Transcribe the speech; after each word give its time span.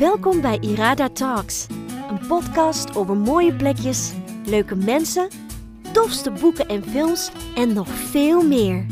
Welkom 0.00 0.40
bij 0.40 0.58
Irada 0.60 1.08
Talks, 1.08 1.66
een 2.10 2.26
podcast 2.26 2.96
over 2.96 3.16
mooie 3.16 3.54
plekjes, 3.54 4.12
leuke 4.44 4.74
mensen, 4.74 5.28
tofste 5.92 6.30
boeken 6.30 6.68
en 6.68 6.84
films 6.84 7.30
en 7.54 7.72
nog 7.72 7.88
veel 7.88 8.46
meer. 8.46 8.86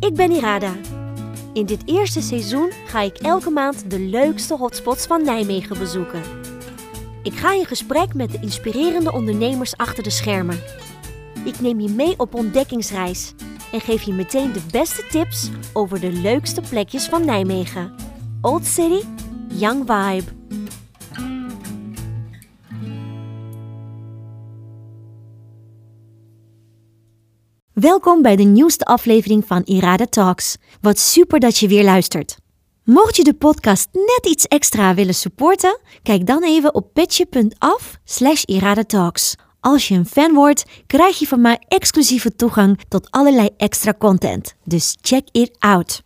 Ik 0.00 0.14
ben 0.14 0.30
Irada. 0.30 0.72
In 1.52 1.66
dit 1.66 1.82
eerste 1.84 2.20
seizoen 2.20 2.70
ga 2.86 3.00
ik 3.00 3.16
elke 3.16 3.50
maand 3.50 3.90
de 3.90 3.98
leukste 3.98 4.54
hotspots 4.54 5.06
van 5.06 5.24
Nijmegen 5.24 5.78
bezoeken. 5.78 6.22
Ik 7.22 7.34
ga 7.34 7.52
in 7.52 7.66
gesprek 7.66 8.14
met 8.14 8.30
de 8.30 8.38
inspirerende 8.40 9.12
ondernemers 9.12 9.76
achter 9.76 10.02
de 10.02 10.10
schermen. 10.10 10.62
Ik 11.44 11.60
neem 11.60 11.80
je 11.80 11.90
mee 11.90 12.14
op 12.16 12.34
ontdekkingsreis 12.34 13.34
en 13.72 13.80
geef 13.80 14.02
je 14.02 14.12
meteen 14.12 14.52
de 14.52 14.62
beste 14.70 15.06
tips 15.06 15.50
over 15.72 16.00
de 16.00 16.12
leukste 16.12 16.60
plekjes 16.60 17.06
van 17.06 17.24
Nijmegen. 17.24 17.94
Old 18.40 18.66
City, 18.66 19.06
Young 19.56 19.78
Vibe. 19.86 20.24
Welkom 27.72 28.22
bij 28.22 28.36
de 28.36 28.42
nieuwste 28.42 28.84
aflevering 28.84 29.46
van 29.46 29.62
Irada 29.64 30.06
Talks. 30.06 30.56
Wat 30.80 30.98
super 30.98 31.40
dat 31.40 31.58
je 31.58 31.68
weer 31.68 31.84
luistert. 31.84 32.36
Mocht 32.84 33.16
je 33.16 33.24
de 33.24 33.34
podcast 33.34 33.88
net 33.92 34.26
iets 34.32 34.46
extra 34.46 34.94
willen 34.94 35.14
supporten, 35.14 35.80
kijk 36.02 36.26
dan 36.26 36.42
even 36.42 36.74
op 36.74 36.92
petje.af 36.92 37.98
slash 38.04 38.42
iradatalks. 38.42 39.34
Als 39.60 39.88
je 39.88 39.94
een 39.94 40.06
fan 40.06 40.34
wordt, 40.34 40.64
krijg 40.86 41.18
je 41.18 41.26
van 41.26 41.40
mij 41.40 41.62
exclusieve 41.68 42.36
toegang 42.36 42.80
tot 42.88 43.10
allerlei 43.10 43.48
extra 43.56 43.94
content. 43.98 44.54
Dus 44.64 44.96
check 45.00 45.28
it 45.32 45.56
out. 45.58 46.02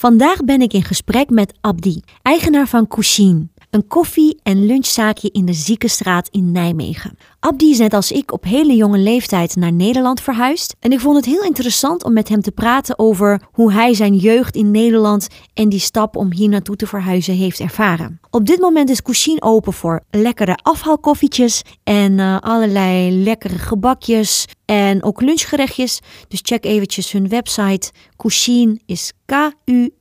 Vandaag 0.00 0.44
ben 0.44 0.60
ik 0.60 0.72
in 0.72 0.84
gesprek 0.84 1.30
met 1.30 1.52
Abdi, 1.60 2.00
eigenaar 2.22 2.66
van 2.66 2.86
Cuisine, 2.86 3.48
een 3.70 3.86
koffie- 3.86 4.38
en 4.42 4.66
lunchzaakje 4.66 5.30
in 5.30 5.44
de 5.44 5.52
Ziekenstraat 5.52 6.28
in 6.28 6.52
Nijmegen. 6.52 7.18
Abdi 7.40 7.70
is 7.70 7.78
net 7.78 7.94
als 7.94 8.12
ik 8.12 8.32
op 8.32 8.44
hele 8.44 8.76
jonge 8.76 8.98
leeftijd 8.98 9.56
naar 9.56 9.72
Nederland 9.72 10.20
verhuisd 10.20 10.74
en 10.80 10.92
ik 10.92 11.00
vond 11.00 11.16
het 11.16 11.24
heel 11.24 11.42
interessant 11.42 12.04
om 12.04 12.12
met 12.12 12.28
hem 12.28 12.40
te 12.40 12.50
praten 12.50 12.98
over 12.98 13.42
hoe 13.52 13.72
hij 13.72 13.94
zijn 13.94 14.16
jeugd 14.16 14.56
in 14.56 14.70
Nederland 14.70 15.28
en 15.54 15.68
die 15.68 15.78
stap 15.78 16.16
om 16.16 16.32
hier 16.32 16.48
naartoe 16.48 16.76
te 16.76 16.86
verhuizen 16.86 17.34
heeft 17.34 17.60
ervaren. 17.60 18.20
Op 18.30 18.46
dit 18.46 18.60
moment 18.60 18.90
is 18.90 19.02
Cuisine 19.02 19.42
open 19.42 19.72
voor 19.72 20.02
lekkere 20.10 20.58
afhaalkoffietjes 20.62 21.62
en 21.84 22.18
uh, 22.18 22.38
allerlei 22.40 23.22
lekkere 23.22 23.58
gebakjes 23.58 24.46
en 24.64 25.02
ook 25.02 25.20
lunchgerechtjes. 25.20 26.00
Dus 26.28 26.40
check 26.42 26.64
eventjes 26.64 27.12
hun 27.12 27.28
website. 27.28 27.90
Cuisine 28.16 28.80
is 28.86 29.12
K-U-S-H-I-I-N. 29.26 30.00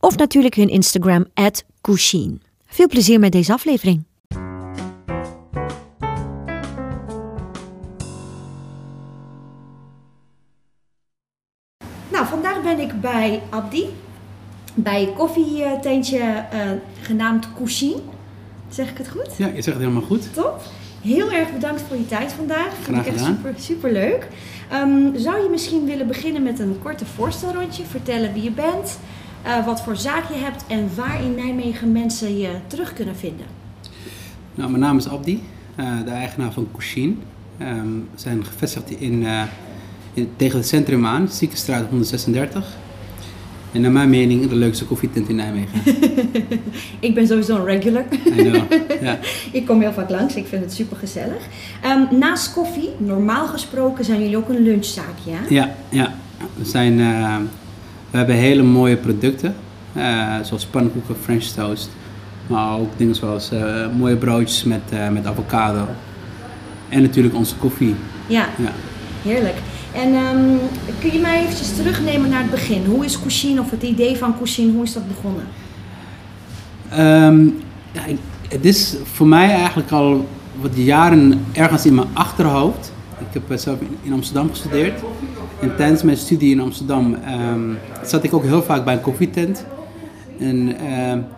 Of 0.00 0.16
natuurlijk 0.16 0.54
hun 0.54 0.68
Instagram, 0.68 1.26
at 1.34 1.64
Cuisine. 1.80 2.38
Veel 2.66 2.88
plezier 2.88 3.18
met 3.18 3.32
deze 3.32 3.52
aflevering. 3.52 4.04
Nou, 12.08 12.26
vandaag 12.26 12.62
ben 12.62 12.80
ik 12.80 13.00
bij 13.00 13.42
Abdi. 13.50 13.86
Bij 14.74 15.02
een 15.02 15.14
koffietentje 15.14 16.18
uh, 16.18 16.60
genaamd 17.00 17.48
Cuisine. 17.56 18.00
Zeg 18.68 18.90
ik 18.90 18.98
het 18.98 19.08
goed? 19.08 19.28
Ja, 19.36 19.46
je 19.46 19.52
zegt 19.52 19.66
het 19.66 19.78
helemaal 19.78 20.02
goed. 20.02 20.34
Top. 20.34 20.60
Heel 21.02 21.30
erg 21.32 21.52
bedankt 21.52 21.82
voor 21.82 21.96
je 21.96 22.06
tijd 22.06 22.32
vandaag. 22.32 22.66
Graag 22.66 22.84
Vind 22.84 22.96
ik 22.96 23.06
echt 23.06 23.16
gedaan. 23.16 23.34
super, 23.36 23.54
super 23.58 23.92
leuk. 23.92 24.28
Um, 24.72 25.18
zou 25.18 25.42
je 25.42 25.48
misschien 25.48 25.84
willen 25.84 26.06
beginnen 26.06 26.42
met 26.42 26.58
een 26.58 26.78
korte 26.82 27.06
voorstelrondje? 27.06 27.84
Vertellen 27.84 28.32
wie 28.32 28.42
je 28.42 28.50
bent, 28.50 28.98
uh, 29.46 29.66
wat 29.66 29.82
voor 29.82 29.96
zaak 29.96 30.28
je 30.28 30.38
hebt 30.38 30.64
en 30.66 30.90
waar 30.94 31.24
in 31.24 31.34
Nijmegen 31.34 31.92
mensen 31.92 32.38
je 32.38 32.50
terug 32.66 32.92
kunnen 32.92 33.16
vinden. 33.16 33.46
Nou, 34.54 34.70
mijn 34.70 34.82
naam 34.82 34.96
is 34.96 35.08
Abdi, 35.08 35.42
uh, 35.76 36.04
de 36.04 36.10
eigenaar 36.10 36.52
van 36.52 36.68
Cuisine. 36.72 37.14
Um, 37.62 38.08
we 38.14 38.20
zijn 38.20 38.44
gevestigd 38.44 38.90
in, 38.90 39.22
uh, 39.22 39.42
in, 40.14 40.30
tegen 40.36 40.58
het 40.58 40.68
centrum 40.68 41.06
aan, 41.06 41.28
Ziekenstraat 41.28 41.88
136. 41.88 42.76
En 43.72 43.80
naar 43.80 43.90
mijn 43.90 44.10
mening 44.10 44.48
de 44.48 44.54
leukste 44.54 44.84
koffietent 44.84 45.28
in 45.28 45.36
Nijmegen. 45.36 45.80
ik 47.00 47.14
ben 47.14 47.26
sowieso 47.26 47.56
een 47.56 47.64
regular. 47.64 48.04
Ja. 49.00 49.18
ik 49.52 49.66
kom 49.66 49.80
heel 49.80 49.92
vaak 49.92 50.10
langs, 50.10 50.34
ik 50.34 50.46
vind 50.46 50.62
het 50.64 50.72
super 50.72 50.96
gezellig. 50.96 51.42
Um, 51.84 52.18
naast 52.18 52.52
koffie, 52.52 52.88
normaal 52.98 53.46
gesproken 53.46 54.04
zijn 54.04 54.20
jullie 54.20 54.36
ook 54.36 54.48
een 54.48 54.62
lunchzaakje, 54.62 55.30
hè? 55.30 55.54
Ja, 55.54 55.74
ja. 55.88 56.14
We, 56.56 56.64
zijn, 56.64 57.00
we 58.10 58.16
hebben 58.16 58.34
hele 58.34 58.62
mooie 58.62 58.96
producten, 58.96 59.54
uh, 59.96 60.34
zoals 60.42 60.66
pannenkoeken, 60.66 61.16
french 61.22 61.44
toast. 61.44 61.90
Maar 62.46 62.78
ook 62.78 62.90
dingen 62.96 63.14
zoals 63.14 63.52
uh, 63.52 63.86
mooie 63.98 64.16
broodjes 64.16 64.64
met, 64.64 64.82
met 65.12 65.26
avocado. 65.26 65.86
En 66.88 67.02
natuurlijk 67.02 67.34
onze 67.34 67.56
koffie. 67.56 67.94
Ja, 68.26 68.46
ja. 68.58 68.72
heerlijk. 69.22 69.56
En 69.92 70.14
um, 70.14 70.58
kun 71.00 71.12
je 71.12 71.18
mij 71.18 71.42
eventjes 71.42 71.74
terugnemen 71.74 72.30
naar 72.30 72.42
het 72.42 72.50
begin? 72.50 72.84
Hoe 72.84 73.04
is 73.04 73.18
Cuisine 73.20 73.60
of 73.60 73.70
het 73.70 73.82
idee 73.82 74.16
van 74.16 74.36
Cuisine, 74.36 74.72
hoe 74.72 74.82
is 74.82 74.92
dat 74.92 75.08
begonnen? 75.08 75.44
Um, 76.98 77.62
ja, 77.92 78.00
het 78.48 78.64
is 78.64 78.96
voor 79.04 79.26
mij 79.26 79.50
eigenlijk 79.50 79.90
al 79.90 80.28
wat 80.60 80.70
jaren 80.74 81.44
ergens 81.52 81.86
in 81.86 81.94
mijn 81.94 82.08
achterhoofd. 82.12 82.92
Ik 83.18 83.42
heb 83.48 83.58
zelf 83.58 83.78
in 84.02 84.12
Amsterdam 84.12 84.50
gestudeerd. 84.50 85.00
En 85.60 85.76
tijdens 85.76 86.02
mijn 86.02 86.16
studie 86.16 86.50
in 86.50 86.60
Amsterdam 86.60 87.16
um, 87.52 87.78
zat 88.04 88.24
ik 88.24 88.34
ook 88.34 88.42
heel 88.42 88.62
vaak 88.62 88.84
bij 88.84 88.94
een 88.94 89.00
koffietent. 89.00 89.64
En 90.38 90.76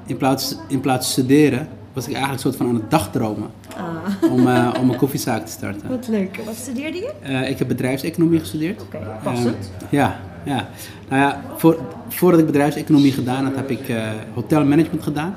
in, 0.06 0.16
plaats, 0.16 0.56
in 0.68 0.80
plaats 0.80 1.04
van 1.04 1.24
studeren 1.24 1.68
was 1.92 2.06
ik 2.06 2.12
eigenlijk 2.12 2.44
een 2.44 2.50
soort 2.50 2.56
van 2.56 2.68
aan 2.68 2.74
het 2.74 2.90
dagdromen. 2.90 3.50
Ah. 3.76 4.32
Om, 4.32 4.46
uh, 4.46 4.74
om 4.80 4.90
een 4.90 4.96
koffiezaak 4.96 5.46
te 5.46 5.52
starten. 5.52 5.88
Wat 5.88 6.08
leuk. 6.08 6.40
Wat 6.44 6.54
studeerde 6.54 6.98
je? 6.98 7.12
Uh, 7.28 7.50
ik 7.50 7.58
heb 7.58 7.68
bedrijfseconomie 7.68 8.38
gestudeerd. 8.38 8.82
Oké, 8.82 8.96
okay, 8.96 9.16
passend. 9.22 9.70
Uh, 9.82 9.90
ja, 9.90 10.20
ja. 10.44 10.68
Nou 11.08 11.22
ja, 11.22 11.40
voor, 11.56 11.78
voordat 12.08 12.40
ik 12.40 12.46
bedrijfseconomie 12.46 13.12
gedaan 13.12 13.44
had, 13.44 13.54
heb 13.54 13.70
ik 13.70 13.88
uh, 13.88 14.10
hotelmanagement 14.34 15.02
gedaan. 15.02 15.34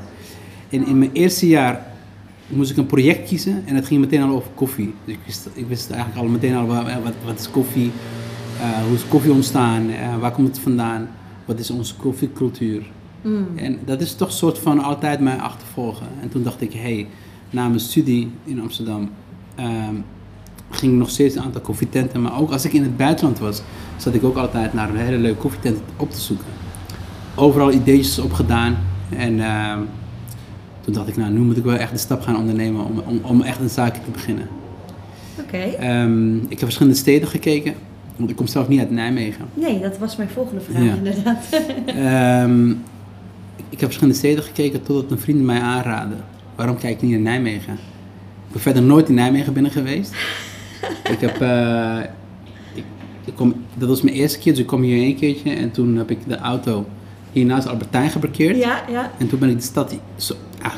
En 0.69 0.87
in 0.87 0.97
mijn 0.97 1.11
eerste 1.13 1.47
jaar 1.47 1.85
moest 2.47 2.71
ik 2.71 2.77
een 2.77 2.85
project 2.85 3.27
kiezen 3.27 3.63
en 3.65 3.75
het 3.75 3.85
ging 3.85 3.99
meteen 3.99 4.21
al 4.21 4.35
over 4.35 4.49
koffie. 4.55 4.93
Dus 5.05 5.13
ik 5.13 5.19
wist, 5.25 5.49
ik 5.53 5.67
wist 5.67 5.91
eigenlijk 5.91 6.21
al 6.21 6.27
meteen 6.27 6.55
al 6.55 6.65
wat, 6.65 6.83
wat, 7.03 7.13
wat 7.25 7.39
is 7.39 7.49
koffie, 7.49 7.91
hoe 8.87 8.95
is 8.95 9.07
koffie 9.07 9.31
ontstaan, 9.31 9.89
waar 10.19 10.31
komt 10.31 10.47
het 10.47 10.59
vandaan, 10.59 11.07
wat 11.45 11.59
is 11.59 11.69
onze 11.69 11.95
koffiecultuur. 11.95 12.83
Mm. 13.21 13.47
En 13.55 13.79
dat 13.85 14.01
is 14.01 14.15
toch 14.15 14.27
een 14.27 14.33
soort 14.33 14.57
van 14.59 14.83
altijd 14.83 15.19
mij 15.19 15.35
achtervolgen. 15.35 16.07
En 16.21 16.29
toen 16.29 16.43
dacht 16.43 16.61
ik, 16.61 16.73
hé, 16.73 16.79
hey, 16.79 17.07
na 17.49 17.67
mijn 17.67 17.79
studie 17.79 18.31
in 18.43 18.61
Amsterdam 18.61 19.09
um, 19.59 20.03
ging 20.69 20.91
ik 20.91 20.97
nog 20.97 21.09
steeds 21.09 21.35
een 21.35 21.41
aantal 21.41 21.61
koffietenten. 21.61 22.21
Maar 22.21 22.39
ook 22.39 22.51
als 22.51 22.65
ik 22.65 22.73
in 22.73 22.81
het 22.81 22.97
buitenland 22.97 23.39
was, 23.39 23.61
zat 23.97 24.13
ik 24.13 24.23
ook 24.23 24.35
altijd 24.35 24.73
naar 24.73 24.89
een 24.89 24.95
hele 24.95 25.17
leuke 25.17 25.39
koffietent 25.39 25.77
op 25.97 26.11
te 26.11 26.19
zoeken. 26.19 26.45
Overal 27.35 27.71
ideetjes 27.71 28.19
opgedaan. 28.19 28.77
En 29.09 29.33
uh, 29.37 29.77
toen 30.81 30.93
dacht 30.93 31.07
ik, 31.07 31.17
nou, 31.17 31.31
nu 31.31 31.39
moet 31.39 31.57
ik 31.57 31.63
wel 31.63 31.75
echt 31.75 31.91
de 31.91 31.97
stap 31.97 32.21
gaan 32.21 32.37
ondernemen 32.37 32.85
om, 32.85 32.99
om, 32.99 33.19
om 33.23 33.41
echt 33.41 33.59
een 33.59 33.69
zaakje 33.69 34.01
te 34.03 34.11
beginnen. 34.11 34.47
Oké. 35.39 35.55
Okay. 35.55 36.03
Um, 36.03 36.35
ik 36.35 36.49
heb 36.49 36.59
verschillende 36.59 36.97
steden 36.97 37.27
gekeken. 37.27 37.73
Want 38.15 38.29
ik 38.29 38.35
kom 38.35 38.47
zelf 38.47 38.67
niet 38.67 38.79
uit 38.79 38.91
Nijmegen. 38.91 39.45
Nee, 39.53 39.79
dat 39.79 39.97
was 39.97 40.15
mijn 40.15 40.29
volgende 40.29 40.61
vraag 40.61 40.83
Ja. 40.83 40.93
inderdaad. 40.93 41.45
um, 42.45 42.69
ik 43.69 43.79
heb 43.79 43.89
verschillende 43.89 44.15
steden 44.15 44.43
gekeken 44.43 44.83
totdat 44.83 45.11
een 45.11 45.19
vriend 45.19 45.41
mij 45.41 45.59
aanraadde. 45.59 46.15
Waarom 46.55 46.77
kijk 46.77 46.99
je 46.99 47.05
niet 47.05 47.15
naar 47.15 47.23
Nijmegen? 47.23 47.73
Ik 47.73 48.51
ben 48.51 48.61
verder 48.61 48.83
nooit 48.83 49.09
in 49.09 49.15
Nijmegen 49.15 49.53
binnen 49.53 49.71
geweest. 49.71 50.13
ik 51.13 51.19
heb, 51.19 51.41
uh, 51.41 51.97
ik, 52.73 52.83
ik 53.25 53.35
kom, 53.35 53.53
dat 53.77 53.89
was 53.89 54.01
mijn 54.01 54.15
eerste 54.15 54.39
keer, 54.39 54.51
dus 54.51 54.61
ik 54.61 54.67
kom 54.67 54.81
hier 54.81 54.97
één 55.03 55.15
keertje 55.15 55.51
en 55.53 55.71
toen 55.71 55.95
heb 55.95 56.11
ik 56.11 56.17
de 56.27 56.37
auto 56.37 56.85
hier 57.31 57.45
naast 57.45 57.67
Albertijn 57.67 58.09
geparkeerd. 58.09 58.57
Ja, 58.57 58.83
ja. 58.89 59.11
En 59.17 59.27
toen 59.27 59.39
ben 59.39 59.49
ik 59.49 59.55
de 59.55 59.63
stad, 59.63 59.95
zo, 60.15 60.33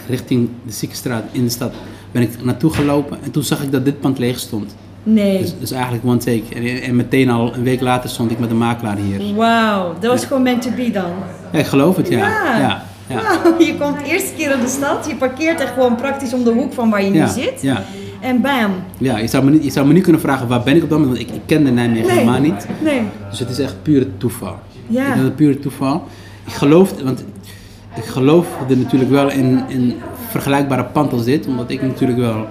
richting 0.07 0.49
de 0.65 0.71
Ziekenstraat 0.71 1.23
in 1.31 1.43
de 1.43 1.49
stad, 1.49 1.73
ben 2.11 2.21
ik 2.21 2.43
naartoe 2.43 2.73
gelopen 2.73 3.17
en 3.23 3.31
toen 3.31 3.43
zag 3.43 3.63
ik 3.63 3.71
dat 3.71 3.85
dit 3.85 3.99
pand 3.99 4.17
leeg 4.19 4.39
stond. 4.39 4.75
Nee. 5.13 5.41
Dus, 5.41 5.53
dus 5.59 5.71
eigenlijk 5.71 6.05
one 6.05 6.17
take. 6.17 6.43
En, 6.55 6.81
en, 6.81 6.95
meteen 6.95 7.29
al 7.29 7.53
een 7.53 7.63
week 7.63 7.81
later 7.81 8.09
stond 8.09 8.31
ik 8.31 8.39
met 8.39 8.49
een 8.49 8.57
makelaar 8.57 8.97
hier. 8.97 9.35
Wauw, 9.35 9.95
dat 9.99 10.11
was 10.11 10.21
ja. 10.21 10.27
gewoon 10.27 10.43
meant 10.43 10.61
to 10.61 10.69
be 10.75 10.91
dan. 10.91 11.11
Ja, 11.51 11.59
ik 11.59 11.65
geloof 11.65 11.95
het, 11.95 12.07
ja. 12.07 12.17
Ja. 12.17 12.83
ja. 13.07 13.21
je 13.59 13.75
komt 13.79 13.99
de 13.99 14.05
eerste 14.05 14.33
keer 14.37 14.51
in 14.51 14.59
de 14.59 14.67
stad, 14.67 15.07
je 15.07 15.15
parkeert 15.15 15.59
echt 15.59 15.73
gewoon 15.73 15.95
praktisch 15.95 16.33
om 16.33 16.43
de 16.43 16.51
hoek 16.51 16.73
van 16.73 16.89
waar 16.89 17.03
je 17.03 17.09
nu 17.09 17.27
zit. 17.27 17.61
Ja. 17.61 17.83
En 18.19 18.41
bam. 18.41 18.71
Ja, 18.97 19.17
je 19.17 19.27
zou, 19.27 19.43
me 19.43 19.51
niet, 19.51 19.63
je 19.63 19.71
zou 19.71 19.87
me 19.87 19.93
niet 19.93 20.03
kunnen 20.03 20.21
vragen 20.21 20.47
waar 20.47 20.63
ben 20.63 20.75
ik 20.75 20.83
op 20.83 20.89
dat 20.89 20.99
moment, 20.99 21.17
want 21.17 21.29
ik, 21.29 21.35
ik 21.35 21.41
kende 21.45 21.71
Nijmegen 21.71 22.07
Nee. 22.07 22.17
helemaal 22.17 22.39
niet. 22.39 22.67
Nee. 22.83 23.01
Dus 23.29 23.39
het 23.39 23.49
is 23.49 23.59
echt 23.59 23.75
pure 23.81 24.07
toeval. 24.17 24.59
Ja. 24.87 25.13
Ik 25.13 25.21
het 25.21 25.35
pure 25.35 25.59
toeval. 25.59 26.03
Ik 26.45 26.53
geloof, 26.53 26.93
want 27.03 27.23
ik 27.95 28.03
geloof 28.03 28.47
er 28.69 28.77
natuurlijk 28.77 29.11
wel 29.11 29.31
in, 29.31 29.61
in 29.67 29.95
vergelijkbare 30.29 30.83
pand 30.83 31.13
als 31.13 31.23
dit, 31.23 31.47
omdat 31.47 31.69
ik 31.69 31.81
natuurlijk 31.81 32.19
wel 32.19 32.47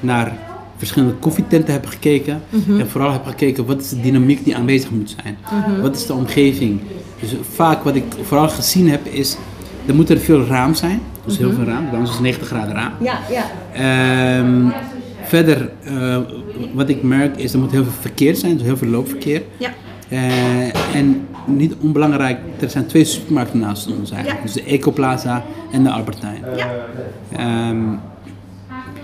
naar 0.00 0.32
verschillende 0.78 1.14
koffietenten 1.14 1.72
heb 1.72 1.86
gekeken. 1.86 2.42
Mhm. 2.48 2.80
En 2.80 2.88
vooral 2.88 3.12
heb 3.12 3.24
gekeken 3.24 3.66
wat 3.66 3.80
is 3.80 3.88
de 3.88 4.00
dynamiek 4.00 4.44
die 4.44 4.56
aanwezig 4.56 4.90
moet 4.90 5.16
zijn. 5.22 5.38
Mhm. 5.42 5.80
Wat 5.80 5.96
is 5.96 6.06
de 6.06 6.12
omgeving. 6.12 6.80
Dus 7.20 7.34
vaak 7.54 7.82
wat 7.82 7.94
ik 7.94 8.04
vooral 8.22 8.48
gezien 8.48 8.90
heb 8.90 9.06
is 9.06 9.36
er 9.86 9.94
moet 9.94 10.10
er 10.10 10.18
veel 10.18 10.46
raam 10.46 10.74
zijn. 10.74 11.00
Dus 11.24 11.38
heel 11.38 11.52
veel 11.52 11.64
raam. 11.64 11.90
Bij 11.90 11.98
ons 11.98 12.10
is 12.10 12.18
90 12.18 12.48
graden 12.48 12.74
raam. 12.74 12.92
Ja, 13.00 13.18
ja. 13.30 13.44
Ehm, 13.72 14.68
verder, 15.22 15.70
eh, 15.84 16.18
wat 16.74 16.88
ik 16.88 17.02
merk 17.02 17.36
is 17.36 17.52
er 17.52 17.58
moet 17.58 17.70
heel 17.70 17.82
veel 17.82 17.92
verkeer 18.00 18.36
zijn, 18.36 18.56
dus 18.56 18.66
heel 18.66 18.76
veel 18.76 18.88
loopverkeer. 18.88 19.42
Ja. 19.56 19.70
Eh, 20.08 20.94
en 20.96 21.26
niet 21.44 21.74
onbelangrijk, 21.80 22.38
er 22.60 22.70
zijn 22.70 22.86
twee 22.86 23.04
supermarkten 23.04 23.58
naast 23.58 23.86
ons 23.86 24.10
eigenlijk. 24.10 24.40
Ja. 24.40 24.52
Dus 24.52 24.52
de 24.52 24.64
Ecoplaza 24.64 25.44
en 25.72 25.82
de 25.82 25.90
Albertijn. 25.90 26.44
Ja. 26.56 26.70
Ehm, 27.32 27.78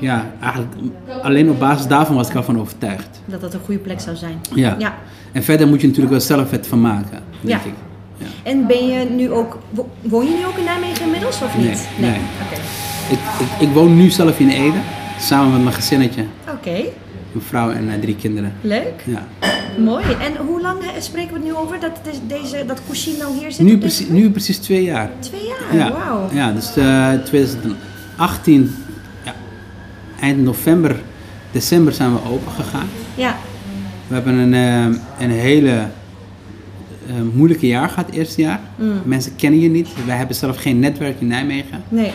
ja, 0.00 0.26
eigenlijk 0.40 0.72
alleen 1.22 1.50
op 1.50 1.58
basis 1.58 1.86
daarvan 1.86 2.16
was 2.16 2.28
ik 2.28 2.34
al 2.36 2.42
van 2.42 2.60
overtuigd. 2.60 3.20
Dat 3.24 3.40
dat 3.40 3.54
een 3.54 3.60
goede 3.64 3.80
plek 3.80 4.00
zou 4.00 4.16
zijn. 4.16 4.40
Ja. 4.54 4.76
Ja. 4.78 4.94
En 5.32 5.42
verder 5.42 5.68
moet 5.68 5.80
je 5.80 5.86
natuurlijk 5.86 6.12
wel 6.14 6.24
zelf 6.24 6.50
het 6.50 6.66
van 6.66 6.80
maken, 6.80 7.18
denk 7.40 7.62
Ja. 7.64 7.68
ik. 7.70 7.74
Ja. 8.16 8.26
En 8.42 8.66
ben 8.66 8.86
je 8.88 9.04
nu 9.04 9.30
ook, 9.30 9.58
wo- 9.70 9.88
woon 10.02 10.24
je 10.24 10.30
nu 10.38 10.46
ook 10.46 10.56
in 10.58 10.64
Nijmegen 10.64 11.04
inmiddels 11.04 11.42
of 11.42 11.56
niet? 11.56 11.88
Nee, 11.98 12.10
nee. 12.10 12.20
Ik, 13.10 13.18
ik, 13.40 13.68
ik 13.68 13.74
woon 13.74 13.96
nu 13.96 14.10
zelf 14.10 14.38
in 14.40 14.48
Ede, 14.48 14.78
samen 15.20 15.52
met 15.52 15.62
mijn 15.62 15.74
gezinnetje. 15.74 16.24
Oké, 16.52 16.70
Een 17.34 17.40
vrouw 17.40 17.70
en 17.70 17.90
eh, 17.92 18.00
drie 18.00 18.16
kinderen. 18.16 18.52
leuk. 18.60 19.02
Ja. 19.04 19.22
Mooi. 19.78 20.04
En 20.04 20.46
hoe 20.46 20.60
lang 20.60 20.80
eh, 20.82 20.88
spreken 20.98 21.30
we 21.32 21.36
het 21.38 21.44
nu 21.44 21.54
over 21.54 21.80
dat 21.80 21.90
deze, 22.26 22.64
dat 22.66 22.80
Couchine 22.86 23.16
nou 23.18 23.38
hier 23.38 23.52
zit? 23.52 23.66
Nu, 23.66 23.78
precies, 23.78 24.08
nu 24.08 24.30
precies 24.30 24.58
twee 24.58 24.82
jaar. 24.84 25.10
Twee 25.18 25.40
jaar, 25.70 25.76
Ja, 25.88 25.92
wauw. 25.92 26.28
ja 26.32 26.52
dus 26.52 26.76
eh 26.76 27.12
2018, 27.24 28.74
ja, 28.83 28.83
eind 30.24 30.42
november, 30.42 31.02
december 31.52 31.92
zijn 31.92 32.12
we 32.12 32.18
open 32.30 32.52
gegaan. 32.52 32.86
Ja, 33.14 33.36
We 34.06 34.14
hebben 34.14 34.34
een, 34.34 34.54
eh, 34.54 35.24
een 35.24 35.30
hele 35.30 35.70
eh, 37.06 37.14
moeilijke 37.34 37.66
jaar 37.66 37.88
gehad, 37.88 38.10
eerste 38.10 38.40
jaar. 38.40 38.60
Mm. 38.76 38.92
Mensen 39.04 39.36
kennen 39.36 39.60
je 39.60 39.68
niet. 39.68 39.88
Wij 40.06 40.16
hebben 40.16 40.36
zelf 40.36 40.56
geen 40.56 40.78
netwerk 40.78 41.20
in 41.20 41.26
Nijmegen. 41.26 41.82
nee. 41.88 42.12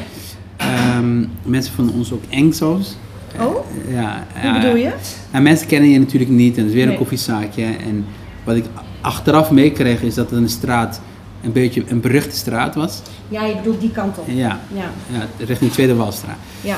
Ehm, 0.57 1.25
mensen 1.43 1.73
vonden 1.73 1.95
ons 1.95 2.11
ook 2.11 2.23
eng 2.29 2.51
soms. 2.51 2.97
Oh, 3.39 3.55
Ja, 3.89 4.23
hoe 4.41 4.53
bedoel 4.53 4.75
je? 4.75 4.91
Nou, 5.31 5.43
mensen 5.43 5.67
kennen 5.67 5.89
je 5.89 5.99
natuurlijk 5.99 6.31
niet 6.31 6.53
en 6.53 6.59
het 6.59 6.67
is 6.67 6.73
weer 6.73 6.83
een 6.83 6.89
Nee. 6.89 6.97
koffiezaakje. 6.97 7.63
En 7.63 8.05
wat 8.43 8.55
ik 8.55 8.65
achteraf 9.01 9.51
meekreeg 9.51 10.01
is 10.01 10.13
dat 10.13 10.29
het 10.29 10.39
een 10.39 10.49
straat 10.49 11.01
een 11.43 11.51
beetje 11.51 11.83
een 11.87 11.99
beruchte 12.01 12.35
straat 12.35 12.75
was. 12.75 13.01
Ja, 13.27 13.45
je 13.45 13.55
bedoelt 13.55 13.81
die 13.81 13.91
kant 13.91 14.17
op. 14.17 14.25
Ja, 14.27 14.59
Ja, 14.73 14.89
ja 15.11 15.27
richting 15.45 15.71
Tweede 15.71 15.95
Walstraat. 15.95 16.37
ja. 16.61 16.77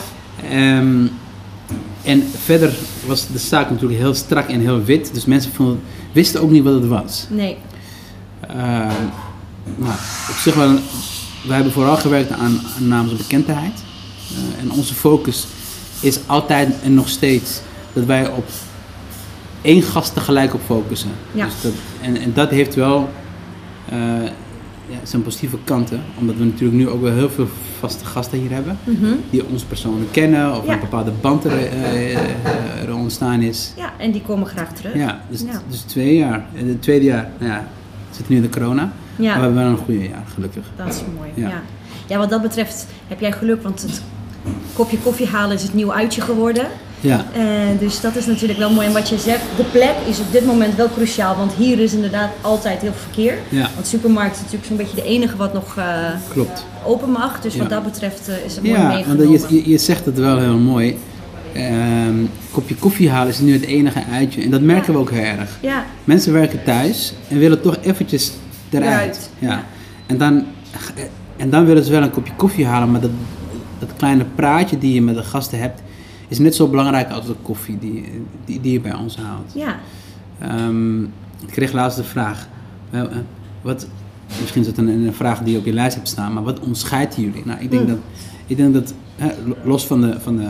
Ehm, 0.50 1.06
en 2.04 2.24
verder 2.44 2.74
was 3.06 3.28
de 3.28 3.40
zaak 3.40 3.70
natuurlijk 3.70 4.00
heel 4.00 4.14
strak 4.14 4.48
en 4.50 4.60
heel 4.60 4.84
wit. 4.84 5.14
Dus 5.14 5.26
mensen 5.26 5.52
vonden, 5.52 5.80
wisten 6.12 6.42
ook 6.42 6.50
niet 6.50 6.64
wat 6.64 6.74
het 6.74 6.88
was. 6.88 7.26
Nee. 7.30 7.58
Ehm, 8.48 9.04
nou, 9.76 9.94
op 10.30 10.36
zich 10.40 10.56
wel, 10.56 10.74
we 11.48 11.54
hebben 11.54 11.72
vooral 11.72 11.98
gewerkt 11.98 12.32
aan, 12.32 12.62
aan 12.78 12.88
namens 12.88 13.16
bekendheid. 13.16 13.84
Eh, 14.32 14.62
en 14.62 14.72
onze 14.72 14.94
focus 14.94 15.48
is 16.00 16.20
altijd 16.26 16.74
en 16.84 16.94
nog 16.94 17.10
steeds 17.10 17.62
dat 17.94 18.06
wij 18.06 18.28
op 18.28 18.46
één 19.62 19.82
gast 19.82 20.14
tegelijk 20.14 20.54
op 20.54 20.62
focussen. 20.66 21.12
Ja. 21.32 21.46
Dus 21.46 21.62
dat, 21.62 21.72
en, 22.02 22.18
en 22.18 22.34
dat 22.34 22.50
heeft 22.50 22.76
wel 22.76 23.10
eh, 23.90 23.98
ja, 24.92 24.98
zijn 25.04 25.22
positieve 25.22 25.58
kanten. 25.64 26.02
Omdat 26.20 26.36
we 26.36 26.44
natuurlijk 26.44 26.74
nu 26.80 26.90
ook 26.90 27.02
wel 27.02 27.14
heel 27.14 27.30
veel 27.30 27.48
vaste 27.80 28.06
gasten 28.06 28.40
hier 28.40 28.52
hebben. 28.52 28.78
Mhm. 28.84 29.06
Die 29.30 29.46
ons 29.48 29.64
persoonlijk 29.64 30.12
kennen 30.12 30.58
of 30.58 30.66
Ja. 30.66 30.74
een 30.74 30.80
bepaalde 30.80 31.12
band 31.22 31.44
er, 31.46 31.52
eh, 31.52 32.16
eh, 32.16 32.84
er 32.88 32.96
ontstaan 32.96 33.42
is. 33.42 33.74
Ja, 33.78 33.94
en 33.98 34.12
die 34.12 34.22
komen 34.22 34.48
graag 34.48 34.74
terug. 34.74 34.94
Ja, 34.94 35.22
dus, 35.30 35.42
Ja. 35.42 35.62
dus 35.70 35.80
twee 35.80 36.18
jaar. 36.18 36.46
En 36.56 36.68
het 36.68 36.82
tweede 36.82 37.06
jaar, 37.06 37.30
nou 37.40 37.52
ja, 37.52 37.68
zitten 38.12 38.34
nu 38.34 38.36
in 38.36 38.42
de 38.52 38.60
corona. 38.60 38.92
Ja. 39.16 39.28
Maar 39.28 39.36
we 39.38 39.42
hebben 39.44 39.64
wel 39.64 39.72
een 39.72 39.78
goede 39.78 40.08
jaar, 40.10 40.24
gelukkig. 40.34 40.64
Dat 40.76 40.88
is 40.94 41.02
mooi. 41.18 41.30
Ja. 41.36 41.48
Ja. 41.48 41.62
Ja. 42.08 42.18
wat 42.18 42.30
dat 42.30 42.42
betreft 42.42 42.88
heb 43.08 43.20
jij 43.20 43.32
geluk, 43.32 43.64
want 43.64 43.82
het 43.82 44.02
kopje 44.74 44.98
koffie 44.98 45.28
halen 45.28 45.56
is 45.56 45.64
het 45.64 45.74
nieuw 45.74 45.94
uitje 45.94 46.22
geworden. 46.22 46.66
Ja, 47.02 47.26
Eh, 47.34 47.42
dus 47.80 48.02
dat 48.02 48.16
is 48.16 48.26
natuurlijk 48.26 48.60
wel 48.60 48.70
mooi. 48.72 48.88
En 48.88 48.94
wat 48.94 49.10
je 49.10 49.18
zegt, 49.18 49.42
de 49.58 49.64
plek 49.64 49.96
is 50.08 50.20
op 50.20 50.32
dit 50.32 50.46
moment 50.46 50.76
wel 50.76 50.90
cruciaal, 50.96 51.36
want 51.36 51.54
hier 51.54 51.80
is 51.80 51.94
inderdaad 51.94 52.30
altijd 52.42 52.82
heel 52.82 52.92
veel 52.92 53.02
verkeer. 53.02 53.38
Ja. 53.50 53.62
Want 53.62 53.76
de 53.82 53.86
supermarkt 53.86 54.32
is 54.36 54.42
natuurlijk 54.42 54.68
zo'n 54.68 54.78
beetje 54.78 54.96
de 54.96 55.04
enige 55.04 55.36
wat 55.38 55.54
nog 55.54 55.78
eh, 55.78 55.86
klopt. 56.30 56.66
open 56.86 57.10
mag. 57.12 57.42
Dus 57.42 57.54
Ja. 57.54 57.60
wat 57.60 57.70
dat 57.70 57.84
betreft 57.84 58.28
eh, 58.30 58.36
is 58.46 58.56
het 58.56 58.64
mooi 58.64 58.76
Ja, 58.78 58.88
meegenomen. 58.88 59.32
je, 59.32 59.46
je, 59.50 59.70
je 59.70 59.78
zegt 59.78 60.06
het 60.06 60.18
wel 60.20 60.40
heel 60.40 60.58
mooi. 60.58 60.98
Ehm 61.54 62.16
kopje 62.52 62.76
koffie 62.76 63.10
halen 63.10 63.28
is 63.30 63.40
nu 63.40 63.54
het 63.54 63.66
enige 63.66 64.04
uitje. 64.12 64.42
En 64.42 64.50
dat 64.50 64.62
merken 64.62 64.94
we 64.94 65.00
ook 65.00 65.12
heel 65.12 65.24
erg. 65.24 65.58
Ja, 65.62 65.86
Mensen 66.04 66.34
werken 66.34 66.64
thuis 66.64 67.14
en 67.28 67.38
willen 67.40 67.62
toch 67.62 67.78
eventjes 67.82 68.32
eruit. 68.70 68.92
Eruit, 68.94 69.30
Ja. 69.40 69.48
ja. 69.50 69.64
En, 70.06 70.18
dan, 70.18 70.44
en 71.38 71.50
dan 71.50 71.66
willen 71.66 71.84
ze 71.84 71.92
wel 71.92 72.02
een 72.02 72.12
kopje 72.12 72.34
koffie 72.36 72.66
halen, 72.66 72.92
maar 72.92 73.02
dat, 73.02 73.10
dat 73.80 73.90
kleine 73.98 74.26
praatje 74.36 74.78
die 74.78 74.94
je 74.94 75.02
met 75.02 75.16
de 75.16 75.24
gasten 75.24 75.60
hebt, 75.60 75.82
is 76.32 76.40
net 76.40 76.56
zo 76.56 76.68
belangrijk 76.68 77.10
als 77.10 77.26
de 77.26 77.36
koffie 77.42 77.78
die, 77.80 78.04
die, 78.46 78.62
die 78.62 78.72
je 78.72 78.80
bij 78.80 78.94
ons 78.96 79.18
haalt. 79.18 79.52
ja, 79.54 79.80
Ehm, 80.40 81.02
ik 81.04 81.48
kreeg 81.52 81.72
laatst 81.72 81.98
de 81.98 82.04
vraag, 82.04 82.48
eh, 82.90 83.02
eh, 83.02 83.08
wat, 83.62 83.88
misschien 84.40 84.62
is 84.62 84.68
het 84.68 84.78
een, 84.78 84.88
een 84.88 85.14
vraag 85.14 85.40
die 85.40 85.54
je 85.54 85.60
op 85.60 85.66
je 85.66 85.74
lijst 85.74 85.96
hebt 85.96 86.08
staan, 86.08 86.34
maar 86.34 86.44
wat 86.44 86.60
onderscheidt 86.60 87.16
jullie? 87.16 87.42
Nou, 87.46 87.60
ik 87.62 87.72
denk 87.72 87.82
Mm. 87.84 87.88
dat, 87.90 87.98
ik 88.48 88.58
denk 88.58 88.74
dat 88.74 88.94
hè, 89.16 89.30
los 89.64 89.86
van 89.88 90.02
de, 90.02 90.20
van, 90.20 90.38
de, 90.38 90.48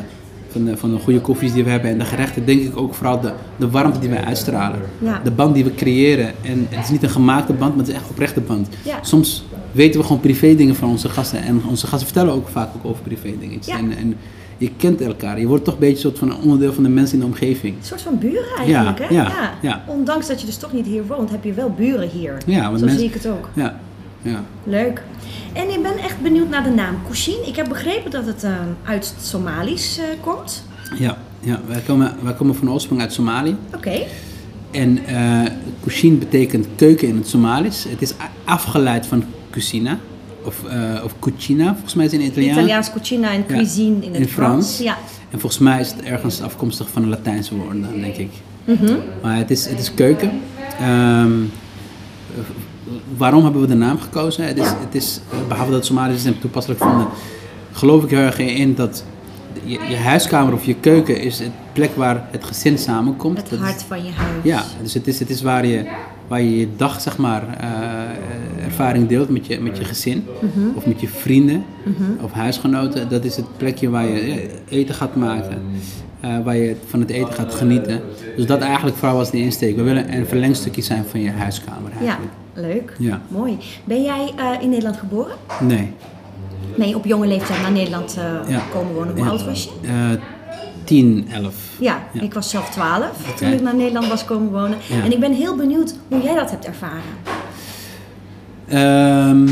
van, 0.49 0.65
de, 0.65 0.77
van 0.77 0.91
de 0.91 0.99
goede 0.99 1.21
koffies 1.21 1.53
die 1.53 1.63
we 1.63 1.69
hebben 1.69 1.91
en 1.91 1.97
de 1.97 2.05
gerechten, 2.05 2.45
denk 2.45 2.61
ik 2.61 2.77
ook 2.77 2.93
vooral 2.93 3.19
de, 3.21 3.33
de 3.57 3.69
warmte 3.69 3.99
die 3.99 4.09
wij 4.09 4.23
uitstralen. 4.23 4.79
Ja. 4.97 5.21
De 5.23 5.31
band 5.31 5.53
die 5.53 5.63
we 5.63 5.75
creëren. 5.75 6.33
En 6.41 6.67
het 6.69 6.83
is 6.83 6.89
niet 6.89 7.03
een 7.03 7.09
gemaakte 7.09 7.53
band, 7.53 7.75
maar 7.75 7.85
het 7.85 7.93
is 7.93 7.99
echt 8.01 8.09
oprechte 8.09 8.39
band. 8.41 8.67
Ja. 8.85 8.99
Soms 9.01 9.45
weten 9.71 9.99
we 9.99 10.05
gewoon 10.05 10.21
privé 10.21 10.55
dingen 10.55 10.75
van 10.75 10.89
onze 10.89 11.09
gasten 11.09 11.41
en 11.43 11.61
onze 11.69 11.87
gasten 11.87 12.07
vertellen 12.07 12.33
ook 12.33 12.47
vaak 12.47 12.69
ook 12.75 12.85
over 12.85 13.03
privé 13.03 13.33
dingetjes. 13.39 13.65
Ja. 13.73 13.77
En, 13.79 13.97
en 13.97 14.15
je 14.61 14.71
kent 14.77 15.01
elkaar, 15.01 15.39
je 15.39 15.47
wordt 15.47 15.63
toch 15.63 15.73
een 15.73 15.79
beetje 15.79 15.95
een 15.95 16.01
soort 16.01 16.17
van 16.17 16.29
een 16.31 16.37
onderdeel 16.43 16.73
van 16.73 16.83
de 16.83 16.89
mensen 16.89 17.13
in 17.13 17.19
de 17.19 17.25
omgeving. 17.25 17.75
een 17.77 17.85
soort 17.85 18.01
van 18.01 18.17
buren 18.19 18.55
eigenlijk, 18.57 18.99
Ja, 18.99 19.05
hè? 19.07 19.13
ja, 19.15 19.53
ja. 19.61 19.83
Ondanks 19.87 20.27
dat 20.27 20.39
je 20.39 20.45
dus 20.45 20.57
toch 20.57 20.73
niet 20.73 20.85
hier 20.85 21.05
woont, 21.07 21.29
heb 21.31 21.43
je 21.43 21.53
wel 21.53 21.69
buren 21.71 22.09
hier. 22.09 22.37
Ja, 22.45 22.61
want 22.63 22.79
Zo 22.79 22.85
mensen- 22.85 22.99
zie 22.99 23.07
ik 23.09 23.13
het 23.13 23.27
ook. 23.27 23.49
Ja, 23.53 23.79
ja. 24.21 24.43
Leuk. 24.63 25.03
En 25.53 25.69
ik 25.69 25.81
ben 25.81 25.97
echt 25.97 26.21
benieuwd 26.21 26.49
naar 26.49 26.63
de 26.63 26.69
naam 26.69 26.95
Kushin. 27.07 27.47
Ik 27.47 27.55
heb 27.55 27.67
begrepen 27.67 28.11
dat 28.11 28.25
het 28.25 28.43
eh, 28.43 28.51
uit 28.85 29.13
het 29.15 29.25
Somalisch 29.25 29.97
eh, 29.97 30.05
komt. 30.21 30.63
Ja, 30.97 31.17
ja. 31.39 31.59
Wij, 31.67 31.79
komen, 31.85 32.15
wij 32.23 32.33
komen 32.33 32.55
van 32.55 32.71
oorsprong 32.71 33.01
uit 33.01 33.13
Somalië. 33.13 33.55
Oké. 33.75 33.99
En 34.71 35.05
eh 35.05 35.41
cuisine 35.83 36.15
betekent 36.17 36.67
keuken 36.75 37.07
in 37.07 37.15
het 37.15 37.27
Somalisch. 37.27 37.85
Het 37.89 38.01
is 38.01 38.13
afgeleid 38.45 39.05
van 39.05 39.23
cucina. 39.49 39.97
Of, 40.45 40.63
eh 40.69 41.03
of 41.03 41.15
cucina, 41.19 41.71
volgens 41.73 41.93
mij 41.93 42.05
is 42.05 42.11
het 42.11 42.21
in 42.21 42.27
Italiaans. 42.27 42.57
Italiaans 42.57 42.91
cucina 42.91 43.31
en 43.31 43.43
Ja, 43.47 43.53
cuisine 43.53 44.05
in 44.05 44.11
het 44.11 44.21
in 44.21 44.27
Frans. 44.27 44.75
Frans. 44.75 44.77
Ja. 44.77 44.97
En 45.29 45.39
volgens 45.39 45.61
mij 45.61 45.79
is 45.79 45.91
het 45.91 46.01
ergens 46.01 46.41
afkomstig 46.41 46.89
van 46.89 47.03
een 47.03 47.09
Latijnse 47.09 47.55
woord, 47.55 47.81
dan, 47.81 47.99
denk 47.99 48.15
ik. 48.15 48.31
Mhm. 48.65 48.95
Maar 49.21 49.37
het 49.37 49.51
is, 49.51 49.65
het 49.65 49.79
is 49.79 49.93
keuken. 49.93 50.31
Ehm, 50.79 51.31
waarom 53.17 53.43
hebben 53.43 53.61
we 53.61 53.67
de 53.67 53.73
naam 53.73 53.99
gekozen? 53.99 54.45
Het 54.45 54.57
is, 54.57 54.67
het 54.67 54.95
is, 54.95 55.19
eh, 55.31 55.37
behalve 55.47 55.69
dat 55.69 55.79
het 55.79 55.87
Somalisch 55.87 56.17
is 56.17 56.25
en 56.25 56.39
toepasselijk 56.39 56.83
vonden, 56.83 57.07
geloof 57.71 58.03
ik 58.03 58.09
heel 58.09 58.19
erg 58.19 58.39
in 58.39 58.75
dat 58.75 59.03
je, 59.63 59.79
je 59.89 59.95
huiskamer 59.95 60.53
of 60.53 60.65
je 60.65 60.75
keuken 60.75 61.21
is 61.21 61.39
het 61.39 61.51
plek 61.73 61.95
waar 61.95 62.27
het 62.31 62.43
gezin 62.43 62.77
samenkomt. 62.77 63.49
Het 63.49 63.59
hart 63.59 63.83
van 63.83 64.03
je 64.03 64.11
huis. 64.11 64.43
ja, 64.43 64.63
dus 64.81 64.93
het 64.93 65.07
is, 65.07 65.19
het 65.19 65.29
is 65.29 65.41
waar, 65.41 65.65
je, 65.65 65.85
waar 66.27 66.41
je 66.41 66.57
je 66.59 66.67
dag, 66.75 67.01
zeg 67.01 67.17
maar, 67.17 67.57
eh, 67.57 67.69
ervaring 68.81 69.07
deelt 69.07 69.29
met 69.29 69.45
je, 69.45 69.59
met 69.59 69.77
je 69.77 69.83
gezin. 69.85 70.25
Of 70.75 70.85
met 70.85 71.01
je 71.01 71.07
vrienden 71.07 71.63
of 72.21 72.31
huisgenoten. 72.31 73.09
Dat 73.09 73.23
is 73.23 73.35
het 73.35 73.57
plekje 73.57 73.89
waar 73.89 74.07
je 74.07 74.49
eten 74.69 74.95
gaat 74.95 75.15
maken. 75.15 75.61
eh, 76.21 76.39
waar 76.43 76.55
je 76.57 76.75
van 76.87 76.99
het 76.99 77.09
eten 77.09 77.33
gaat 77.33 77.53
genieten. 77.53 78.01
Dus 78.35 78.45
dat 78.45 78.59
eigenlijk 78.61 78.97
vooral 78.97 79.17
was 79.17 79.31
de 79.31 79.37
insteek. 79.37 79.75
We 79.75 79.81
willen 79.83 80.13
een 80.17 80.25
verlengstukje 80.25 80.81
zijn 80.81 81.03
van 81.09 81.19
je 81.21 81.31
huiskamer 81.31 81.91
Ja, 82.01 82.17
leuk. 82.53 82.95
Ja. 82.99 83.21
Mooi. 83.27 83.57
Ben 83.83 84.03
jij 84.03 84.31
eh, 84.37 84.61
in 84.61 84.69
Nederland 84.69 84.97
geboren? 84.97 85.35
Nee. 85.59 85.91
Je 86.89 86.95
op 86.95 87.05
jonge 87.05 87.27
leeftijd 87.27 87.61
naar 87.61 87.71
Nederland 87.71 88.17
eh, 88.17 88.49
Ja. 88.49 88.61
komen 88.73 88.93
wonen? 88.93 89.13
Hoe 89.15 89.23
Ja. 89.23 89.29
oud 89.29 89.45
was 89.45 89.63
je? 89.63 89.87
Eh 89.87 90.19
10, 90.83 91.27
11. 91.31 91.55
Ja, 91.79 91.99
Ja. 92.11 92.21
ik 92.21 92.33
was 92.33 92.49
zelf 92.49 92.69
12 92.69 93.33
toen 93.35 93.51
ik 93.51 93.61
naar 93.61 93.75
Nederland 93.75 94.07
was 94.07 94.25
komen 94.25 94.51
wonen. 94.51 94.77
Ja. 94.89 95.03
En 95.03 95.11
ik 95.11 95.19
ben 95.19 95.33
heel 95.33 95.55
benieuwd 95.55 95.93
hoe 96.07 96.21
jij 96.21 96.35
dat 96.35 96.51
hebt 96.51 96.65
ervaren. 96.65 97.01
Ehm, 98.71 99.47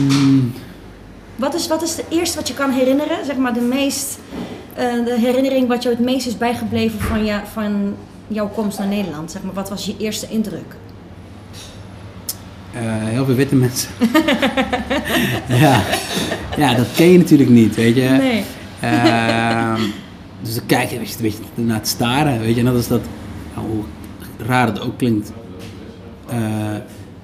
Wat 1.35 1.53
is, 1.53 1.67
wat 1.67 1.81
is 1.81 1.97
het 1.97 2.05
eerste 2.09 2.38
wat 2.38 2.47
je 2.47 2.53
kan 2.53 2.71
herinneren? 2.71 3.25
Zeg 3.25 3.38
maar 3.38 3.53
de 3.53 3.59
meest, 3.61 4.19
eh, 4.73 4.85
de 5.05 5.15
herinnering 5.19 5.67
wat 5.67 5.83
je 5.83 5.89
het 5.89 5.99
meest 5.99 6.27
is 6.27 6.38
bijgebleven 6.38 6.99
van, 6.99 7.27
van 7.53 7.95
jouw 8.27 8.47
komst 8.47 8.79
naar 8.79 8.88
Nederland. 8.88 9.31
Zeg 9.31 9.43
maar, 9.43 9.53
wat 9.53 9.69
was 9.69 9.85
je 9.85 9.95
eerste 9.97 10.27
indruk? 10.29 10.75
Eh, 12.73 12.81
heel 12.83 13.25
veel 13.25 13.35
witte 13.35 13.55
mensen. 13.55 13.89
ja. 15.65 15.81
ja, 16.57 16.73
dat 16.73 16.88
ken 16.95 17.11
je 17.11 17.17
natuurlijk 17.17 17.49
niet, 17.49 17.75
weet 17.75 17.95
je. 17.95 18.01
Nee. 18.01 18.43
Ehm, 18.79 19.81
dus 20.41 20.55
dan 20.55 20.65
kijk 20.65 20.89
je, 20.89 20.95
een 20.95 21.05
beetje 21.21 21.39
naar 21.53 21.77
het 21.77 21.88
staren, 21.88 22.39
weet 22.39 22.53
je. 22.53 22.59
En 22.59 22.65
dat 22.65 22.75
is 22.75 22.88
dat, 22.88 23.01
nou, 23.55 23.67
hoe 23.67 23.83
raar 24.47 24.67
het 24.67 24.81
ook 24.81 24.97
klinkt, 24.97 25.31
eh, 26.29 26.38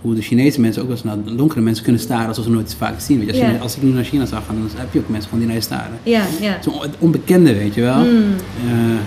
hoe 0.06 0.16
de 0.16 0.22
Chinese 0.22 0.62
mensen 0.62 0.82
ook 0.82 0.88
wel 0.88 0.98
eens 0.98 1.06
naar 1.06 1.36
donkere 1.36 1.62
mensen 1.62 1.84
kunnen 1.84 2.02
staren 2.02 2.28
als 2.28 2.44
ze 2.44 2.50
nooit 2.50 2.76
vaak 2.78 3.00
zien. 3.00 3.26
Weet 3.26 3.36
je. 3.36 3.42
Als, 3.44 3.52
je- 3.52 3.60
als 3.60 3.76
ik 3.76 3.84
nu 3.84 3.90
naar 3.90 4.04
China 4.04 4.26
zou 4.26 4.44
gaan, 4.44 4.56
dan 4.56 4.70
heb 4.80 4.94
je 4.94 5.00
ook 5.00 5.10
mensen 5.10 5.24
gewoon 5.30 5.40
die 5.40 5.48
naar 5.48 5.58
je 5.58 5.64
staren. 5.64 5.98
Ja, 6.04 6.24
ja. 6.42 6.58
Zo'n 6.62 6.74
on- 6.74 6.94
onbekende, 7.00 7.54
weet 7.58 7.74
je 7.74 7.82
wel. 7.82 7.98
Mm. 8.04 8.24
Eh, 8.68 8.98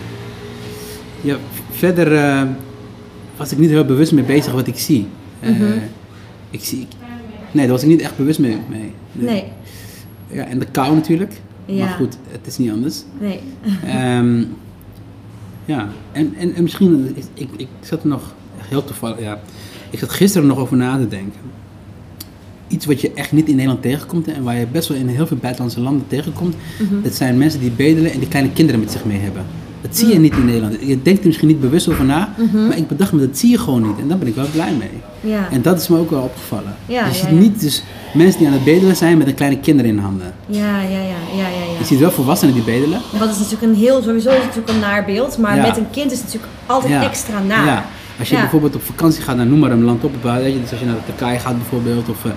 ja, 1.20 1.36
verder 1.70 2.14
eh, 2.16 2.42
was 3.36 3.52
ik 3.52 3.58
niet 3.58 3.70
heel 3.70 3.84
bewust 3.84 4.12
mee 4.12 4.24
bezig 4.24 4.52
wat 4.52 4.66
ik 4.66 4.78
zie. 4.78 5.06
Mhm. 5.42 5.64
ik 6.50 6.64
zie 6.64 6.86
nee, 7.52 7.64
daar 7.64 7.72
was 7.74 7.82
ik 7.82 7.88
niet 7.88 8.00
echt 8.00 8.16
bewust 8.16 8.38
mee. 8.38 8.56
mee. 8.68 8.92
Nee, 9.12 9.44
Ja, 10.32 10.44
en 10.44 10.58
de 10.58 10.64
kou 10.66 10.94
natuurlijk. 10.94 11.40
Ja. 11.66 11.84
Maar 11.84 11.94
goed, 11.94 12.16
het 12.30 12.46
is 12.46 12.58
niet 12.58 12.70
anders. 12.70 13.02
nee. 13.20 13.40
Ehm, 13.86 14.44
ja, 15.64 15.88
en, 16.12 16.34
en, 16.38 16.54
en 16.54 16.62
misschien, 16.62 17.12
ik, 17.16 17.24
ik, 17.34 17.48
ik 17.56 17.68
zat 17.80 18.02
er 18.02 18.08
nog 18.08 18.34
heel 18.58 18.84
toevallig, 18.84 19.20
ja. 19.20 19.40
Ik 19.90 19.98
zat 19.98 20.10
gisteren 20.10 20.46
nog 20.46 20.58
over 20.58 20.76
na 20.76 20.96
te 20.96 21.08
denken. 21.08 21.40
Iets 22.68 22.86
wat 22.86 23.00
je 23.00 23.12
echt 23.14 23.32
niet 23.32 23.48
in 23.48 23.54
Nederland 23.54 23.82
tegenkomt 23.82 24.28
en 24.28 24.42
waar 24.42 24.56
je 24.58 24.66
best 24.66 24.88
wel 24.88 24.98
in 24.98 25.08
heel 25.08 25.26
veel 25.26 25.36
buitenlandse 25.36 25.80
landen 25.80 26.04
tegenkomt. 26.08 26.54
Mhm. 26.78 27.02
Dat 27.02 27.14
zijn 27.14 27.38
mensen 27.38 27.60
die 27.60 27.70
bedelen 27.70 28.12
en 28.12 28.18
die 28.18 28.28
kleine 28.28 28.52
kinderen 28.52 28.80
met 28.80 28.92
zich 28.92 29.04
mee 29.04 29.18
hebben. 29.18 29.44
Dat 29.80 29.96
zie 29.96 30.08
je 30.08 30.14
Mm. 30.14 30.20
niet 30.20 30.36
in 30.36 30.44
Nederland. 30.44 30.76
Je 30.80 31.02
denkt 31.02 31.20
er 31.20 31.26
misschien 31.26 31.48
niet 31.48 31.60
bewust 31.60 31.88
over 31.88 32.04
na, 32.04 32.34
Mhm. 32.36 32.66
maar 32.66 32.76
ik 32.76 32.88
bedacht 32.88 33.12
me, 33.12 33.20
dat 33.26 33.38
zie 33.38 33.50
je 33.50 33.58
gewoon 33.58 33.82
niet. 33.82 33.98
En 34.00 34.08
daar 34.08 34.18
ben 34.18 34.28
ik 34.28 34.34
wel 34.34 34.46
blij 34.52 34.72
mee. 34.78 34.90
Ja, 35.32 35.48
En 35.50 35.62
dat 35.62 35.80
is 35.80 35.88
me 35.88 35.98
ook 35.98 36.10
wel 36.10 36.22
opgevallen. 36.22 36.74
Ja, 36.86 37.06
je 37.06 37.14
ziet 37.14 37.24
ja. 37.24 37.30
niet 37.30 37.60
dus 37.60 37.82
mensen 38.14 38.38
die 38.38 38.46
aan 38.48 38.52
het 38.54 38.64
bedelen 38.64 38.96
zijn 38.96 39.18
met 39.18 39.26
een 39.26 39.34
kleine 39.34 39.58
kinderen 39.60 39.90
in 39.90 39.98
handen. 39.98 40.32
ja, 40.46 40.80
ja, 40.82 40.88
ja, 40.88 40.98
ja, 41.36 41.48
ja. 41.48 41.78
Je 41.78 41.84
ziet 41.84 41.98
wel 41.98 42.10
volwassenen 42.10 42.54
die 42.54 42.62
bedelen. 42.62 43.00
Wat 43.18 43.28
is 43.30 43.38
natuurlijk 43.38 43.62
een 43.62 43.74
heel, 43.74 44.02
sowieso 44.02 44.28
is 44.28 44.34
het 44.36 44.44
natuurlijk 44.44 44.68
een 44.72 44.78
naar 44.80 45.04
beeld, 45.04 45.38
maar 45.38 45.56
met 45.56 45.76
een 45.76 45.90
kind 45.90 46.12
is 46.12 46.18
het 46.18 46.26
natuurlijk 46.26 46.52
altijd 46.66 47.02
extra 47.04 47.42
naar. 47.42 47.84
Als 48.18 48.28
je 48.28 48.34
Ja. 48.34 48.40
bijvoorbeeld 48.40 48.74
op 48.74 48.82
vakantie 48.84 49.22
gaat 49.22 49.36
naar 49.36 49.46
noem 49.46 49.58
maar 49.58 49.70
een 49.70 49.84
land 49.84 50.04
op, 50.04 50.12
dus 50.22 50.70
als 50.70 50.80
je 50.80 50.86
naar 50.86 51.04
Turkije 51.04 51.38
gaat 51.38 51.56
bijvoorbeeld, 51.56 52.08
of, 52.08 52.24
eh, 52.24 52.30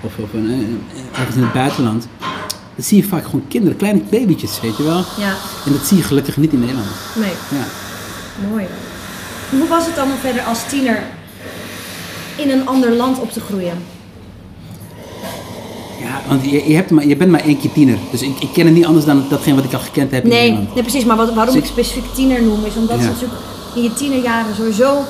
of, 0.00 0.12
of 0.18 0.32
een, 0.32 0.50
eh, 0.50 1.18
ergens 1.18 1.36
in 1.36 1.42
het 1.42 1.52
buitenland, 1.52 2.06
dan 2.74 2.84
zie 2.84 2.96
je 2.96 3.04
vaak 3.08 3.24
gewoon 3.24 3.44
kinderen, 3.48 3.76
kleine 3.76 4.00
babytjes, 4.10 4.60
weet 4.60 4.76
je 4.76 4.82
wel. 4.82 5.04
Ja, 5.18 5.34
En 5.66 5.72
dat 5.72 5.84
zie 5.86 5.96
je 5.96 6.02
gelukkig 6.02 6.36
niet 6.36 6.52
in 6.52 6.60
Nederland. 6.60 6.86
nee, 7.14 7.30
Ja. 7.50 7.64
mooi. 8.50 8.64
Hoe 9.50 9.68
was 9.68 9.86
het 9.86 9.94
dan 9.96 10.04
om 10.10 10.16
verder 10.20 10.42
als 10.42 10.58
tiener 10.68 11.02
in 12.36 12.50
een 12.50 12.66
ander 12.66 12.92
land 12.96 13.18
op 13.20 13.32
te 13.32 13.40
groeien? 13.40 13.76
Ja, 16.00 16.20
want 16.28 16.44
je, 16.50 16.68
je, 16.68 16.74
hebt 16.74 16.90
maar, 16.90 17.06
je 17.06 17.16
bent 17.16 17.30
maar 17.30 17.40
één 17.44 17.58
keer 17.58 17.72
tiener. 17.72 17.98
Dus 18.10 18.22
ik, 18.22 18.38
ik 18.40 18.48
ken 18.52 18.66
het 18.66 18.74
niet 18.74 18.86
anders 18.86 19.04
dan 19.04 19.24
datgene 19.28 19.54
wat 19.54 19.64
ik 19.64 19.72
al 19.72 19.78
gekend 19.78 20.10
heb 20.10 20.22
in 20.24 20.28
Nee, 20.28 20.40
Nederland. 20.40 20.74
nee 20.74 20.82
precies, 20.82 21.04
maar 21.04 21.16
wat, 21.16 21.34
waarom 21.34 21.54
Dus 21.54 21.62
ik 21.62 21.68
specifiek 21.70 22.14
tiener 22.14 22.42
noem 22.42 22.64
is 22.64 22.74
omdat 22.76 22.96
Ja. 22.96 23.02
je 23.02 23.08
natuurlijk 23.10 23.40
in 23.74 23.82
je 23.82 23.92
tienerjaren 23.94 24.54
sowieso 24.56 25.04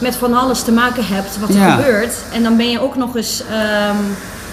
met 0.00 0.16
van 0.16 0.34
alles 0.34 0.62
te 0.62 0.72
maken 0.72 1.06
hebt 1.06 1.38
wat 1.40 1.48
er 1.48 1.54
Ja. 1.56 1.76
gebeurt. 1.76 2.14
En 2.32 2.42
dan 2.42 2.56
ben 2.56 2.70
je 2.70 2.80
ook 2.80 2.96
nog 2.96 3.16
eens, 3.16 3.42
ehm, 3.50 3.96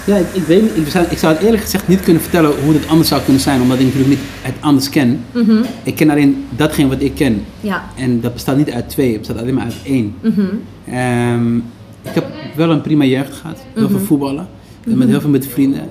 Ja, 0.06 0.16
ik, 0.16 0.26
ik 0.32 0.44
weet 0.44 0.62
niet. 0.62 0.86
Ik 0.86 0.92
zou, 0.92 1.06
ik 1.10 1.18
zou 1.18 1.34
het 1.34 1.44
eerlijk 1.44 1.64
gezegd 1.64 1.88
niet 1.88 2.02
kunnen 2.02 2.22
vertellen 2.22 2.52
hoe 2.64 2.74
het 2.74 2.88
anders 2.88 3.08
zou 3.10 3.22
kunnen 3.22 3.42
zijn, 3.42 3.62
omdat 3.62 3.78
ik 3.80 3.84
natuurlijk 3.84 4.10
niet 4.12 4.20
het 4.42 4.54
anders 4.60 4.90
ken. 4.90 5.24
mhm, 5.32 5.64
Ik 5.84 5.96
ken 5.96 6.10
alleen 6.10 6.46
datgene 6.50 6.88
wat 6.90 7.02
ik 7.02 7.16
ken. 7.16 7.46
ja, 7.62 7.84
En 7.96 8.22
dat 8.22 8.34
bestaat 8.34 8.58
niet 8.58 8.72
uit 8.72 8.90
twee, 8.90 9.10
het 9.12 9.18
bestaat 9.20 9.38
alleen 9.38 9.54
maar 9.54 9.64
uit 9.64 9.76
één. 9.84 10.16
mhm, 10.22 10.42
Ehm, 10.90 11.56
ik 12.02 12.14
heb 12.14 12.26
wel 12.56 12.70
een 12.72 12.82
prima 12.82 13.04
jeugd 13.04 13.34
gehad. 13.34 13.58
Heel 13.74 13.90
veel 13.90 14.00
voetballen. 14.00 14.48
Met 14.84 15.08
heel 15.08 15.22
veel 15.22 15.30
met 15.30 15.48
vrienden. 15.48 15.90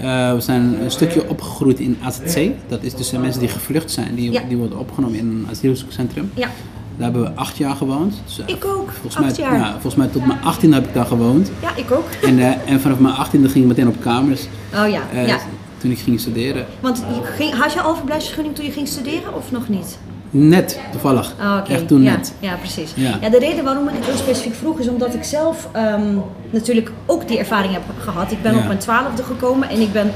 ja, 0.00 0.28
Eh, 0.30 0.34
we 0.34 0.40
zijn 0.40 0.76
een 0.82 0.90
stukje 0.90 1.28
opgegroeid 1.28 1.80
in 1.80 1.96
AZC. 2.04 2.50
Dat 2.68 2.78
is 2.82 2.94
dus 2.94 3.10
mensen 3.10 3.40
die 3.40 3.48
gevlucht 3.48 3.90
zijn. 3.90 4.14
Die, 4.14 4.32
Ja. 4.32 4.40
die 4.48 4.56
worden 4.56 4.78
opgenomen 4.78 5.18
in 5.18 5.26
een 5.26 5.46
asielzoekcentrum. 5.50 6.30
ja. 6.34 6.48
Daar 6.96 7.04
hebben 7.12 7.22
we 7.22 7.30
acht 7.34 7.56
jaar 7.56 7.76
gewoond. 7.76 8.14
Dus, 8.26 8.38
eh, 8.38 8.54
Ik 8.54 8.64
ook, 8.64 8.90
volgens 8.90 9.16
acht 9.16 9.38
mij, 9.38 9.46
jaar. 9.46 9.58
Ja, 9.58 9.70
volgens 9.70 9.94
mij 9.94 10.06
tot 10.06 10.26
mijn 10.26 10.42
18 10.42 10.72
heb 10.72 10.84
ik 10.86 10.94
daar 10.94 11.06
gewoond. 11.06 11.50
Ja, 11.62 11.68
ik 11.76 11.90
ook. 11.92 12.08
En, 12.22 12.38
eh, 12.38 12.70
en 12.70 12.80
vanaf 12.80 12.98
mijn 12.98 13.14
18e 13.14 13.48
ging 13.48 13.64
ik 13.64 13.66
meteen 13.66 13.88
op 13.88 14.00
kamers. 14.00 14.46
Oh 14.74 14.88
ja, 14.88 15.00
eh, 15.12 15.26
ja. 15.26 15.38
Toen 15.78 15.90
ik 15.90 15.98
ging 15.98 16.20
studeren. 16.20 16.66
Want 16.80 17.04
ging, 17.36 17.54
had 17.54 17.72
je 17.72 17.80
al 17.80 17.94
verblijfsvergunning 17.96 18.54
toen 18.56 18.64
je 18.64 18.70
ging 18.72 18.88
studeren 18.88 19.34
of 19.34 19.50
nog 19.52 19.68
niet? 19.68 19.98
Net, 20.30 20.80
toevallig. 20.90 21.34
Oh, 21.40 21.56
oké. 21.60 21.72
Echt 21.72 21.88
toen 21.88 22.02
ja, 22.02 22.16
net. 22.16 22.32
Ja, 22.40 22.54
precies. 22.54 22.92
Ja. 22.94 23.18
Ja. 23.20 23.28
de 23.28 23.38
reden 23.38 23.64
waarom 23.64 23.88
ik 23.88 23.94
het 23.94 24.04
heel 24.06 24.16
specifiek 24.16 24.54
vroeg 24.54 24.78
is 24.78 24.88
omdat 24.88 25.14
ik 25.14 25.24
zelf 25.24 25.68
ehm, 25.72 26.14
natuurlijk 26.50 26.90
ook 27.06 27.28
die 27.28 27.38
ervaring 27.38 27.72
heb 27.72 27.82
gehad. 27.98 28.30
Ik 28.32 28.42
ben 28.42 28.52
Ja. 28.52 28.58
op 28.58 28.66
mijn 28.66 28.78
twaalfde 28.78 29.22
gekomen 29.22 29.68
en 29.68 29.80
ik 29.80 29.92
ben 29.92 30.12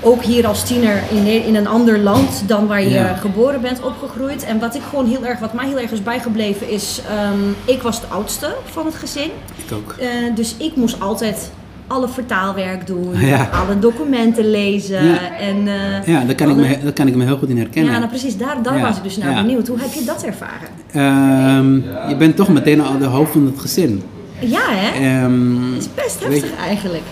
ook 0.00 0.22
hier 0.22 0.46
als 0.46 0.64
tiener 0.64 1.02
in, 1.10 1.44
in 1.44 1.54
een 1.54 1.66
ander 1.66 1.98
land 1.98 2.42
dan 2.46 2.66
waar 2.66 2.82
je 2.82 2.88
Ja. 2.88 3.14
geboren 3.14 3.60
bent 3.60 3.80
opgegroeid. 3.82 4.44
En 4.44 4.58
wat 4.58 4.74
ik 4.74 4.82
gewoon 4.90 5.06
heel 5.06 5.24
erg, 5.26 5.38
wat 5.38 5.52
mij 5.52 5.66
heel 5.66 5.78
erg 5.78 5.90
is 5.90 6.02
bijgebleven 6.02 6.70
is, 6.70 7.00
ehm, 7.08 7.38
ik 7.64 7.82
was 7.82 8.00
de 8.00 8.06
oudste 8.06 8.54
van 8.64 8.86
het 8.86 8.94
gezin. 8.94 9.30
Ik 9.66 9.72
ook. 9.72 9.94
Eh, 9.98 10.08
dus 10.34 10.54
ik 10.58 10.76
moest 10.76 11.00
altijd 11.00 11.50
alle 11.86 12.08
vertaalwerk 12.08 12.86
doen, 12.86 13.20
Ja. 13.26 13.48
alle 13.52 13.78
documenten 13.78 14.50
lezen 14.50 15.04
Ja. 15.06 15.36
en... 15.38 15.68
eh, 15.68 16.06
Ja, 16.06 16.24
daar 16.24 16.34
kan, 16.34 16.50
ik 16.50 16.56
me, 16.56 16.78
daar 16.82 16.92
kan 16.92 17.06
ik 17.06 17.14
me 17.14 17.24
heel 17.24 17.38
goed 17.38 17.48
in 17.48 17.58
herkennen. 17.58 17.92
ja, 17.92 17.98
nou 17.98 18.10
precies, 18.10 18.36
daar, 18.36 18.56
daar 18.62 18.76
Ja, 18.76 18.82
was 18.82 18.96
ik 18.96 19.02
dus 19.02 19.16
naar 19.16 19.42
benieuwd. 19.42 19.66
Hoe 19.68 19.78
heb 19.80 19.92
je 19.92 20.04
dat 20.04 20.22
ervaren? 20.22 20.68
Ehm, 20.92 21.74
je 22.08 22.16
bent 22.18 22.36
toch 22.36 22.48
meteen 22.48 22.80
al 22.80 22.98
de 22.98 23.04
hoofd 23.04 23.32
van 23.32 23.46
het 23.46 23.60
gezin. 23.60 24.02
Ja, 24.40 24.60
hè? 24.66 24.88
Ehm, 25.22 25.72
Het 25.74 25.82
is 25.82 25.88
best 25.94 26.24
heftig 26.24 26.56
eigenlijk. 26.66 27.02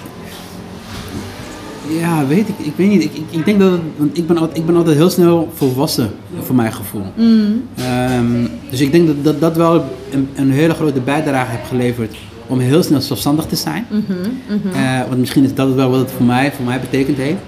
Ja, 1.88 2.26
weet 2.26 2.48
ik. 2.48 2.54
Ik 2.66 2.72
weet 2.76 2.88
niet. 2.88 3.02
Ik, 3.02 3.10
ik, 3.14 3.22
ik 3.30 3.44
denk 3.44 3.60
dat 3.60 3.70
het, 3.72 3.80
want 3.96 4.18
ik 4.18 4.26
ben, 4.26 4.36
altijd, 4.36 4.58
ik 4.58 4.66
ben 4.66 4.76
altijd 4.76 4.96
heel 4.96 5.10
snel 5.10 5.48
volwassen, 5.54 6.10
voor 6.42 6.54
mijn 6.54 6.72
gevoel. 6.72 7.02
Mm. 7.16 7.62
Ehm, 7.76 8.46
dus 8.70 8.80
ik 8.80 8.92
denk 8.92 9.06
dat 9.06 9.24
dat, 9.24 9.40
dat 9.40 9.56
wel 9.56 9.84
een, 10.10 10.28
een 10.34 10.50
hele 10.50 10.74
grote 10.74 11.00
bijdrage 11.00 11.50
heeft 11.50 11.68
geleverd 11.68 12.16
om 12.46 12.58
heel 12.58 12.82
snel 12.82 13.00
zelfstandig 13.00 13.44
te 13.46 13.56
zijn. 13.56 13.86
Mhm, 13.90 14.74
Eh, 14.76 15.00
want 15.08 15.18
misschien 15.20 15.44
is 15.44 15.54
dat 15.54 15.74
wel 15.74 15.90
wat 15.90 15.98
het 16.00 16.10
voor 16.10 16.26
mij, 16.26 16.52
voor 16.52 16.64
mij 16.64 16.80
betekend 16.80 17.16
heeft. 17.16 17.40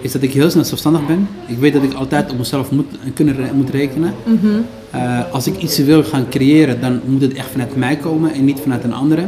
Is 0.00 0.12
dat 0.12 0.22
ik 0.22 0.32
heel 0.32 0.50
snel 0.50 0.64
zelfstandig 0.64 1.06
ben. 1.06 1.28
Ik 1.46 1.58
weet 1.58 1.72
dat 1.72 1.82
ik 1.82 1.92
altijd 1.92 2.30
op 2.30 2.38
mezelf 2.38 2.70
moet, 2.70 2.86
kunnen 3.14 3.36
moet 3.54 3.70
rekenen. 3.70 4.14
mhm. 4.24 4.46
Eh, 4.90 5.20
als 5.32 5.46
ik 5.46 5.56
iets 5.62 5.78
wil 5.78 6.04
gaan 6.04 6.28
creëren, 6.28 6.80
dan 6.80 7.00
moet 7.06 7.22
het 7.22 7.34
echt 7.34 7.48
vanuit 7.50 7.76
mij 7.76 7.96
komen 7.96 8.32
en 8.32 8.44
niet 8.44 8.60
vanuit 8.60 8.84
een 8.84 8.94
andere. 8.94 9.26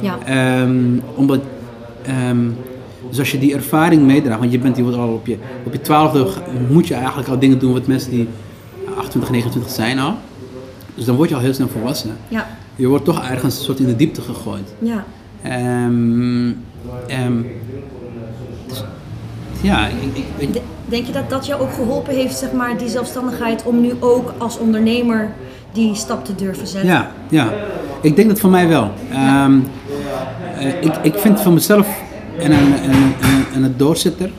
Ja. 0.00 0.18
Ehm, 0.24 0.74
omdat, 1.14 1.40
ehm, 2.02 2.38
dus 3.08 3.18
als 3.18 3.30
je 3.32 3.38
die 3.38 3.54
ervaring 3.54 4.02
meedraagt, 4.02 4.40
want 4.40 4.52
je 4.52 4.58
bent 4.58 4.74
die 4.74 4.84
wordt 4.84 4.98
al 4.98 5.08
op 5.12 5.26
je, 5.26 5.36
op 5.64 5.72
je 5.72 5.80
twaalfde, 5.80 6.26
moet 6.70 6.86
je 6.86 6.94
eigenlijk 6.94 7.28
al 7.28 7.38
dingen 7.38 7.58
doen 7.58 7.72
wat 7.72 7.86
mensen 7.86 8.10
die 8.10 8.28
28, 8.96 9.30
29 9.30 9.72
zijn 9.72 9.98
al. 9.98 10.14
Dus 10.94 11.04
dan 11.04 11.16
word 11.16 11.28
je 11.28 11.34
al 11.34 11.40
heel 11.40 11.54
snel 11.54 11.68
volwassen. 11.68 12.16
Ja. 12.28 12.46
Je 12.76 12.86
wordt 12.86 13.04
toch 13.04 13.28
ergens 13.28 13.58
een 13.58 13.64
soort 13.64 13.78
in 13.78 13.86
de 13.86 13.96
diepte 13.96 14.20
gegooid. 14.20 14.74
Ja. 14.78 15.04
Dus, 18.68 18.84
ja, 19.60 19.86
ik, 19.86 19.94
ik, 20.16 20.24
ik- 20.36 20.52
De- 20.52 20.60
Denk 20.84 21.06
je 21.06 21.12
dat 21.12 21.30
dat 21.30 21.46
jou 21.46 21.60
ook 21.62 21.72
geholpen 21.72 22.14
heeft, 22.14 22.36
zeg 22.38 22.52
maar, 22.52 22.78
die 22.78 22.88
zelfstandigheid, 22.88 23.62
om 23.64 23.80
nu 23.80 23.92
ook 24.00 24.34
als 24.38 24.58
ondernemer 24.58 25.30
die 25.72 25.94
stap 25.94 26.24
te 26.24 26.34
durven 26.34 26.66
zetten? 26.66 26.90
Ja, 26.90 27.10
ja. 27.28 27.48
Ik 28.00 28.16
denk 28.16 28.28
dat 28.28 28.40
voor 28.40 28.50
mij 28.50 28.68
wel. 28.68 28.90
Ehm, 29.10 29.58
eh, 30.58 30.68
ik, 30.82 30.94
ik 31.02 31.14
vind 31.14 31.40
van 31.40 31.54
mezelf 31.54 31.88
en 32.38 32.52
een, 32.52 32.72
en, 32.82 32.90
en, 33.20 33.44
en 33.54 33.62
een 33.62 33.74
doorzetter. 33.76 34.30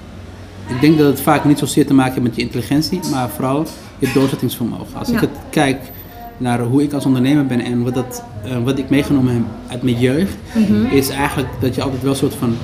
Ik 0.67 0.81
denk 0.81 0.97
dat 0.97 1.07
het 1.07 1.21
vaak 1.21 1.45
niet 1.45 1.59
zozeer 1.59 1.85
te 1.87 1.93
maken 1.93 2.13
heeft 2.13 2.25
met 2.25 2.35
je 2.35 2.41
intelligentie, 2.41 2.99
maar 3.11 3.29
vooral 3.29 3.65
je 3.99 4.11
doorzettingsvermogen. 4.13 4.99
Als 4.99 5.09
ik 5.09 5.19
het 5.19 5.29
kijk 5.49 5.77
naar 6.37 6.59
hoe 6.59 6.83
ik 6.83 6.93
als 6.93 7.05
ondernemer 7.05 7.45
ben 7.45 7.59
en 7.59 7.83
wat, 7.83 7.93
dat, 7.93 8.23
eh, 8.45 8.63
wat 8.63 8.77
ik 8.77 8.89
meegenomen 8.89 9.33
heb 9.33 9.43
uit 9.67 9.83
mijn 9.83 9.99
jeugd, 9.99 10.33
Mhm. 10.53 10.85
is 10.85 11.09
eigenlijk 11.09 11.49
dat 11.59 11.75
je 11.75 11.81
altijd 11.81 12.01
wel 12.01 12.11
een 12.11 12.17
soort 12.17 12.35
van. 12.35 12.55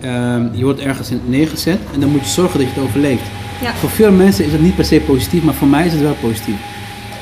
ehm, 0.00 0.46
je 0.52 0.64
wordt 0.64 0.80
ergens 0.80 1.10
in- 1.10 1.20
neergezet 1.26 1.78
en 1.94 2.00
dan 2.00 2.08
moet 2.08 2.20
je 2.20 2.26
zorgen 2.28 2.58
dat 2.58 2.68
je 2.68 2.74
het 2.74 2.84
overleeft. 2.84 3.22
Ja. 3.62 3.74
Voor 3.74 3.90
veel 3.90 4.12
mensen 4.12 4.44
is 4.44 4.52
het 4.52 4.60
niet 4.62 4.74
per 4.76 4.84
se 4.84 5.00
positief, 5.06 5.42
maar 5.44 5.54
voor 5.54 5.68
mij 5.68 5.86
is 5.86 5.92
het 5.92 6.00
wel 6.00 6.16
positief. 6.20 6.54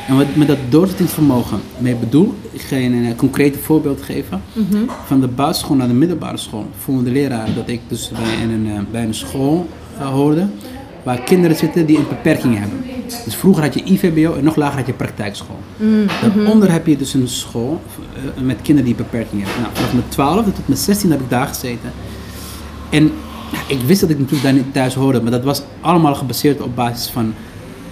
En 0.08 0.16
wat 0.16 0.36
met 0.36 0.46
dat 0.46 0.58
doorzettingsvermogen 0.68 1.60
mee 1.78 1.94
bedoel, 1.94 2.34
ik 2.50 2.60
ga 2.60 2.76
je 2.76 2.86
een, 2.86 3.04
eh, 3.04 3.16
concreet 3.16 3.56
voorbeeld 3.62 4.02
geven. 4.02 4.42
Mhm. 4.52 4.76
Van 5.06 5.20
de 5.20 5.28
basisschool 5.28 5.76
naar 5.76 5.88
de 5.88 5.94
middelbare 5.94 6.36
school 6.36 6.66
vonden 6.78 7.04
de 7.04 7.10
leraren 7.10 7.54
dat 7.54 7.68
ik 7.68 7.80
dus 7.88 8.10
bij 8.10 8.42
een, 8.42 8.66
eh, 8.66 8.80
bij 8.90 9.02
een 9.02 9.14
school 9.14 9.68
eh, 9.98 10.08
hoorde 10.08 10.46
waar 11.02 11.20
kinderen 11.20 11.56
zitten 11.56 11.86
die 11.86 11.98
een 11.98 12.08
beperking 12.08 12.58
hebben. 12.58 12.78
Dus 13.24 13.34
vroeger 13.34 13.62
had 13.62 13.74
je 13.74 13.84
IVBO 13.84 14.34
en 14.34 14.44
nog 14.44 14.56
lager 14.56 14.76
had 14.76 14.86
je 14.86 14.92
praktijkschool. 14.92 15.58
Mhm. 15.76 15.90
Daaronder 16.20 16.72
heb 16.72 16.86
je 16.86 16.96
dus 16.96 17.14
een 17.14 17.28
school 17.28 17.82
met 18.42 18.56
kinderen 18.62 18.84
die 18.84 18.94
beperking 18.94 19.42
hebben. 19.42 19.62
Nou, 19.62 19.74
vanaf 19.74 19.92
mijn 19.92 20.08
12e 20.08 20.52
tot 20.52 20.68
mijn 20.68 20.80
16 20.80 21.10
heb 21.10 21.20
ik 21.20 21.30
daar 21.30 21.46
gezeten. 21.46 21.92
En 22.90 23.12
ik 23.66 23.80
wist 23.80 24.00
dat 24.00 24.10
ik 24.10 24.18
natuurlijk 24.18 24.44
daar 24.44 24.52
niet 24.52 24.72
thuis 24.72 24.94
hoorde, 24.94 25.22
maar 25.22 25.30
dat 25.30 25.44
was 25.44 25.62
allemaal 25.80 26.14
gebaseerd 26.14 26.60
op 26.60 26.76
basis 26.76 27.06
van 27.06 27.34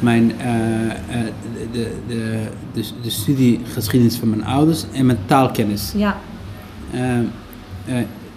mijn 0.00 0.38
eh, 0.38 0.84
eh, 0.90 0.92
de, 1.72 1.90
de, 2.08 2.48
de, 2.74 2.82
de 3.02 3.10
studiegeschiedenis 3.10 4.16
van 4.16 4.28
mijn 4.30 4.44
ouders 4.44 4.84
en 4.92 5.06
mijn 5.06 5.18
taalkennis. 5.26 5.92
Ja, 5.96 6.16
Eh, 6.90 7.00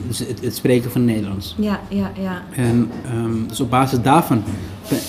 dus 0.07 0.19
het, 0.19 0.39
het 0.41 0.55
spreken 0.55 0.91
van 0.91 1.05
Nederlands. 1.05 1.55
ja, 1.57 1.79
ja, 1.89 2.11
ja. 2.21 2.41
En 2.55 2.89
ehm, 3.05 3.47
dus 3.47 3.59
op 3.59 3.69
basis 3.69 3.99
daarvan 4.01 4.43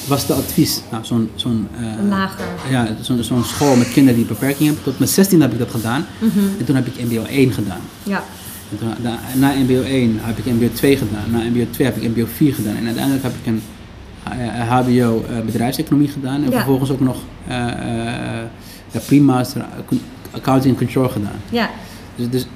was 0.09 0.27
de 0.27 0.33
advies, 0.33 0.81
nou, 0.91 1.05
zo'n 1.05 1.31
zo'n 1.35 1.69
Lager. 2.09 2.45
ja, 2.71 2.89
zo'n 3.01 3.23
zo'n 3.23 3.45
school 3.45 3.77
met 3.77 3.93
kinderen 3.93 4.19
die 4.19 4.29
beperking 4.29 4.65
hebben. 4.67 4.85
Tot 4.85 4.99
mijn 4.99 5.11
16 5.11 5.41
heb 5.41 5.53
ik 5.53 5.59
dat 5.59 5.71
gedaan. 5.71 6.07
Mhm. 6.19 6.39
En 6.59 6.65
toen 6.65 6.75
heb 6.77 6.87
ik 6.87 7.05
MBO 7.11 7.25
1 7.25 7.53
gedaan. 7.53 7.81
Ja, 8.03 8.23
En 8.71 8.79
toen, 8.79 8.89
na, 9.03 9.19
na 9.35 9.53
MBO 9.63 9.83
1 9.83 10.19
heb 10.21 10.39
ik 10.39 10.45
MBO 10.53 10.69
2 10.73 10.97
gedaan. 10.97 11.31
Na 11.31 11.39
MBO 11.39 11.67
2 11.71 11.87
heb 11.87 11.97
ik 11.97 12.17
MBO 12.17 12.27
4 12.35 12.55
gedaan. 12.55 12.77
En 12.77 12.85
uiteindelijk 12.85 13.23
heb 13.23 13.33
ik 13.41 13.47
een 13.47 13.63
HBO 14.69 15.25
eh, 15.29 15.41
bedrijfseconomie 15.47 16.09
gedaan. 16.09 16.35
En 16.45 16.51
Ja. 16.51 16.57
vervolgens 16.57 16.91
ook 16.91 17.01
nog 17.01 17.17
eh 17.49 17.69
eh, 17.69 18.45
ja, 18.91 19.01
pre-master 19.07 19.61
eh, 19.61 19.99
accounting 20.31 20.77
and 20.79 20.85
control 20.85 21.09
gedaan. 21.09 21.41
Ja, 21.51 21.71
Dus, 22.17 22.29
dus 22.31 22.47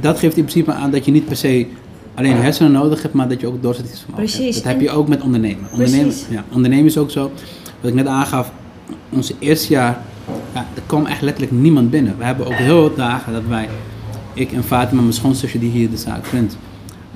dat 0.00 0.18
geeft 0.18 0.36
in 0.36 0.44
principe 0.44 0.72
aan 0.72 0.90
dat 0.90 1.04
je 1.04 1.10
niet 1.10 1.24
per 1.26 1.36
se 1.36 1.66
alleen 2.14 2.36
hersenen 2.36 2.72
nodig 2.72 3.02
hebt, 3.02 3.14
maar 3.14 3.28
dat 3.28 3.40
je 3.40 3.46
ook 3.46 3.62
doorzettingsvermogen 3.62 4.24
Precies. 4.24 4.54
hebt. 4.54 4.64
Dat 4.66 4.72
heb 4.72 4.80
je 4.82 4.90
ook 4.90 5.08
met 5.08 5.20
ondernemen. 5.22 5.64
Ondernemen, 5.72 6.14
ja, 6.30 6.44
ondernemen 6.52 6.84
is 6.86 6.98
ook 6.98 7.10
zo. 7.10 7.30
Wat 7.80 7.90
ik 7.90 7.94
net 7.96 8.06
aangaf, 8.06 8.52
onze 9.08 9.34
eerste 9.38 9.72
jaar, 9.72 9.98
ja, 10.54 10.66
er 10.74 10.82
kwam 10.86 11.06
echt 11.06 11.22
letterlijk 11.22 11.52
niemand 11.52 11.90
binnen. 11.90 12.14
We 12.18 12.24
hebben 12.24 12.46
ook 12.46 12.52
heel 12.52 12.86
veel 12.86 12.96
dagen 12.96 13.32
dat 13.32 13.42
wij, 13.48 13.68
ik 14.34 14.52
en 14.52 14.64
Fatima, 14.64 15.00
mijn 15.00 15.12
schoonzusje 15.12 15.58
die 15.58 15.70
hier 15.70 15.90
de 15.90 15.96
zaak 15.96 16.26
runt, 16.26 16.56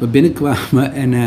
we 0.02 0.08
binnenkwamen 0.08 0.92
en 0.94 1.14
eh, 1.14 1.26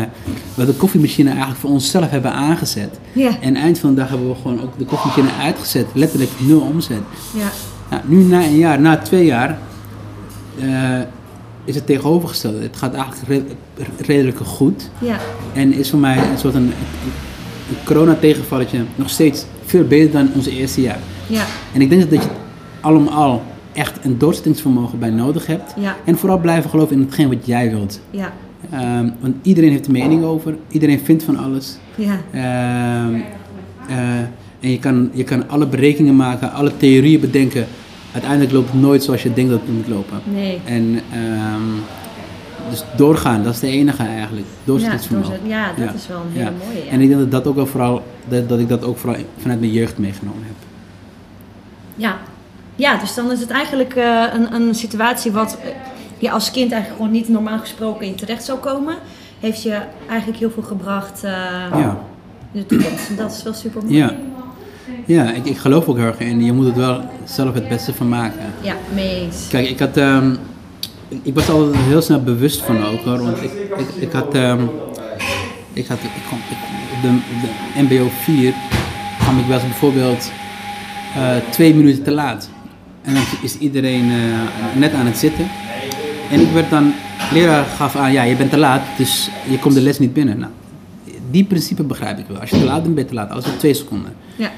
we 0.54 0.66
de 0.66 0.72
koffiemachine 0.72 1.28
eigenlijk 1.30 1.58
voor 1.60 1.70
onszelf 1.70 2.10
hebben 2.10 2.32
aangezet. 2.32 2.98
ja, 3.12 3.30
En 3.40 3.56
eind 3.56 3.78
van 3.78 3.90
de 3.90 3.96
dag 3.96 4.08
hebben 4.08 4.28
we 4.28 4.34
gewoon 4.34 4.62
ook 4.62 4.78
de 4.78 4.84
koffiemachine 4.84 5.42
uitgezet. 5.42 5.86
Letterlijk 5.92 6.30
nul 6.38 6.60
omzet. 6.60 7.00
ja, 7.34 7.48
Nou, 7.90 8.02
nu 8.06 8.22
na 8.22 8.42
een 8.44 8.56
jaar, 8.56 8.80
na 8.80 8.96
twee 8.96 9.24
jaar, 9.24 9.58
eh, 10.60 10.98
is 11.64 11.74
het 11.74 11.86
tegenovergestelde. 11.86 12.62
Het 12.62 12.76
gaat 12.76 12.94
eigenlijk 12.94 13.28
re- 13.76 13.84
redelijk 13.98 14.38
goed. 14.38 14.90
ja, 14.98 15.16
En 15.52 15.72
is 15.72 15.90
voor 15.90 15.98
mij 15.98 16.16
een 16.18 16.38
soort 16.38 16.54
een, 16.54 16.72
corona-tegenvalletje 17.84 18.84
nog 18.94 19.10
steeds 19.10 19.44
veel 19.64 19.84
beter 19.86 20.12
dan 20.12 20.28
onze 20.34 20.50
eerste 20.50 20.80
jaar. 20.80 20.98
ja, 21.26 21.44
En 21.74 21.80
ik 21.80 21.88
denk 21.90 22.10
dat 22.10 22.22
je 22.22 22.28
allemaal 22.80 23.42
echt 23.72 24.04
een 24.04 24.18
doorzettingsvermogen 24.18 24.98
bij 24.98 25.10
nodig 25.10 25.46
hebt. 25.46 25.74
ja, 25.76 25.96
En 26.04 26.18
vooral 26.18 26.38
blijven 26.38 26.70
geloven 26.70 26.96
in 26.96 27.02
hetgeen 27.02 27.28
wat 27.28 27.46
jij 27.46 27.70
wilt. 27.70 28.00
ja, 28.10 28.32
Ehm, 28.70 29.08
want 29.20 29.34
iedereen 29.42 29.70
heeft 29.70 29.86
een 29.86 29.92
mening 29.92 30.24
over. 30.24 30.56
Iedereen 30.70 31.00
vindt 31.00 31.22
van 31.22 31.36
alles. 31.36 31.76
ja, 31.94 32.20
Ehm, 32.32 33.14
eh, 33.88 34.18
en 34.60 34.70
je 34.70 34.78
kan, 34.78 35.10
je 35.12 35.24
kan 35.24 35.48
alle 35.48 35.66
berekeningen 35.66 36.16
maken, 36.16 36.52
alle 36.52 36.76
theorieën 36.76 37.20
bedenken. 37.20 37.66
Uiteindelijk 38.12 38.52
loopt 38.52 38.70
het 38.72 38.80
nooit 38.80 39.02
zoals 39.04 39.22
je 39.22 39.32
denkt 39.32 39.50
dat 39.50 39.60
het 39.60 39.72
moet 39.76 39.88
lopen. 39.88 40.20
nee. 40.24 40.60
En 40.64 41.00
ehm, 41.12 41.62
dus 42.70 42.84
doorgaan, 42.96 43.42
dat 43.42 43.54
is 43.54 43.60
de 43.60 43.68
enige 43.68 44.02
eigenlijk. 44.02 44.46
Ja, 44.46 44.52
Doorzettingsvermogen. 44.64 45.30
doorzet- 45.30 45.48
ja, 45.50 45.66
dat 45.76 45.84
Ja. 45.88 45.92
is 45.94 46.06
wel 46.08 46.16
een 46.20 46.32
hele 46.32 46.44
Ja. 46.44 46.52
mooie. 46.66 46.84
Ja. 46.84 46.90
En 46.90 47.00
ik 47.00 47.08
denk 47.08 47.20
dat, 47.20 47.30
dat, 47.30 47.46
ook 47.46 47.54
wel 47.54 47.66
vooral, 47.66 48.02
dat, 48.28 48.48
dat 48.48 48.58
ik 48.58 48.68
dat 48.68 48.84
ook 48.84 48.98
vooral 48.98 49.20
vanuit 49.38 49.60
mijn 49.60 49.72
jeugd 49.72 49.98
meegenomen 49.98 50.42
heb. 50.44 50.54
Ja. 51.96 52.16
ja, 52.76 52.96
dus 52.96 53.14
dan 53.14 53.32
is 53.32 53.40
het 53.40 53.50
eigenlijk 53.50 53.94
eh, 53.94 54.24
een, 54.34 54.54
een 54.54 54.74
situatie 54.74 55.32
wat 55.32 55.58
je 56.18 56.30
als 56.30 56.50
kind 56.50 56.72
eigenlijk 56.72 57.02
gewoon 57.02 57.16
niet 57.16 57.28
normaal 57.28 57.58
gesproken 57.58 58.06
in 58.06 58.14
terecht 58.14 58.44
zou 58.44 58.58
komen. 58.58 58.94
Heeft 59.40 59.62
je 59.62 59.78
eigenlijk 60.08 60.38
heel 60.38 60.50
veel 60.50 60.62
gebracht 60.62 61.24
eh, 61.24 61.30
Ja, 61.70 61.98
in 62.52 62.60
de 62.60 62.66
toekomst. 62.66 63.08
En 63.08 63.16
dat 63.16 63.32
is 63.32 63.42
wel 63.42 63.52
super 63.54 63.82
mooi. 63.82 63.96
ja. 63.96 64.12
ja 65.04 65.32
ik, 65.32 65.44
ik 65.44 65.56
geloof 65.58 65.86
ook 65.86 65.96
heel 65.96 66.06
erg 66.06 66.18
in. 66.18 66.44
Je 66.44 66.52
moet 66.52 66.66
het 66.66 66.76
wel 66.76 67.00
zelf 67.24 67.54
het 67.54 67.68
beste 67.68 67.94
van 67.94 68.08
maken. 68.08 68.40
Ja, 68.60 68.74
mee 68.94 69.20
eens. 69.20 69.46
Kijk, 69.48 69.68
ik 69.68 69.78
had. 69.78 69.96
ehm, 69.96 70.34
ik- 71.22 71.34
was 71.34 71.48
altijd 71.48 71.76
heel 71.76 72.02
snel 72.02 72.22
bewust 72.22 72.62
van 72.62 72.84
ook 72.86 73.00
hoor. 73.00 73.22
Want 73.22 73.42
ik, 73.42 73.50
ik, 73.78 73.88
ik 73.98 74.12
had. 74.12 74.34
ehm, 74.34 74.60
ik 75.72 75.86
had. 75.86 75.98
Ik 75.98 76.32
op, 76.32 76.38
de, 77.02 77.08
op 77.08 77.42
de 77.42 77.82
MBO 77.82 78.08
4 78.22 78.54
kwam 79.18 79.38
ik 79.38 79.46
wel 79.46 79.56
eens 79.58 79.66
bijvoorbeeld 79.68 80.30
eh, 81.14 81.30
twee 81.50 81.74
minuten 81.74 82.02
te 82.02 82.10
laat. 82.10 82.48
En 83.02 83.14
dan 83.14 83.22
is 83.42 83.58
iedereen 83.58 84.10
eh, 84.10 84.78
net 84.80 84.92
aan 84.94 85.06
het 85.06 85.18
zitten. 85.18 85.46
En 86.30 86.40
ik 86.40 86.50
werd 86.52 86.70
dan. 86.70 86.92
Leraar 87.32 87.64
gaf 87.64 87.96
aan, 87.96 88.12
ja, 88.12 88.22
je 88.22 88.36
bent 88.36 88.50
te 88.50 88.56
laat, 88.56 88.82
dus 88.96 89.30
je 89.50 89.58
komt 89.58 89.74
de 89.74 89.80
les 89.80 89.98
niet 89.98 90.12
binnen. 90.12 90.38
Nou, 90.38 90.52
die 91.30 91.44
principe 91.44 91.82
begrijp 91.82 92.18
ik 92.18 92.24
wel. 92.28 92.38
Als 92.40 92.50
je 92.50 92.58
te 92.58 92.64
laat 92.64 92.82
bent, 92.82 92.94
ben 92.94 93.02
je 93.04 93.08
te 93.08 93.14
laat. 93.14 93.30
Alles 93.30 93.46
op 93.46 93.58
twee 93.58 93.74
seconden. 93.74 94.12
Ja, 94.36 94.50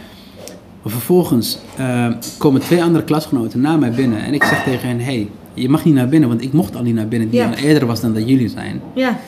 Maar 0.83 0.93
vervolgens 0.93 1.59
eh, 1.77 2.07
komen 2.39 2.61
twee 2.61 2.83
andere 2.83 3.05
klasgenoten 3.05 3.61
na 3.61 3.77
mij 3.77 3.91
binnen. 3.91 4.25
En 4.25 4.35
ik 4.35 4.45
zeg 4.45 4.63
tegen 4.65 4.89
hen, 4.89 5.01
hey, 5.01 5.29
je 5.55 5.69
mag 5.69 5.85
niet 5.85 5.95
naar 5.95 6.09
binnen, 6.09 6.29
want 6.29 6.43
ik 6.43 6.53
mocht 6.53 6.77
al 6.77 6.83
niet 6.83 6.95
naar 6.95 7.09
binnen. 7.09 7.31
Die 7.31 7.41
Ja. 7.41 7.47
al 7.49 7.55
eerder 7.55 7.87
was 7.87 8.01
dan 8.01 8.15
dat 8.15 8.29
jullie 8.29 8.49
zijn. 8.49 8.81
ja, 8.95 9.19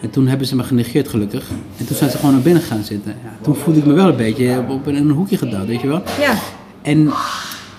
En 0.00 0.10
toen 0.10 0.26
hebben 0.26 0.46
ze 0.46 0.56
me 0.56 0.62
genegeerd 0.62 1.08
gelukkig. 1.08 1.48
En 1.76 1.86
toen 1.86 1.96
zijn 1.96 2.10
ze 2.10 2.16
gewoon 2.16 2.32
naar 2.34 2.42
binnen 2.42 2.62
gaan 2.62 2.82
zitten. 2.82 3.14
Ja, 3.24 3.30
toen 3.42 3.54
voelde 3.54 3.78
ik 3.80 3.86
me 3.86 3.92
wel 3.92 4.08
een 4.08 4.16
beetje 4.16 4.58
op, 4.58 4.68
op 4.70 4.86
een, 4.86 4.96
een 4.96 5.10
hoekje 5.10 5.36
gedouwd, 5.38 5.66
weet 5.66 5.80
je 5.80 5.86
wel. 5.88 6.02
ja, 6.20 6.34
En 6.82 7.10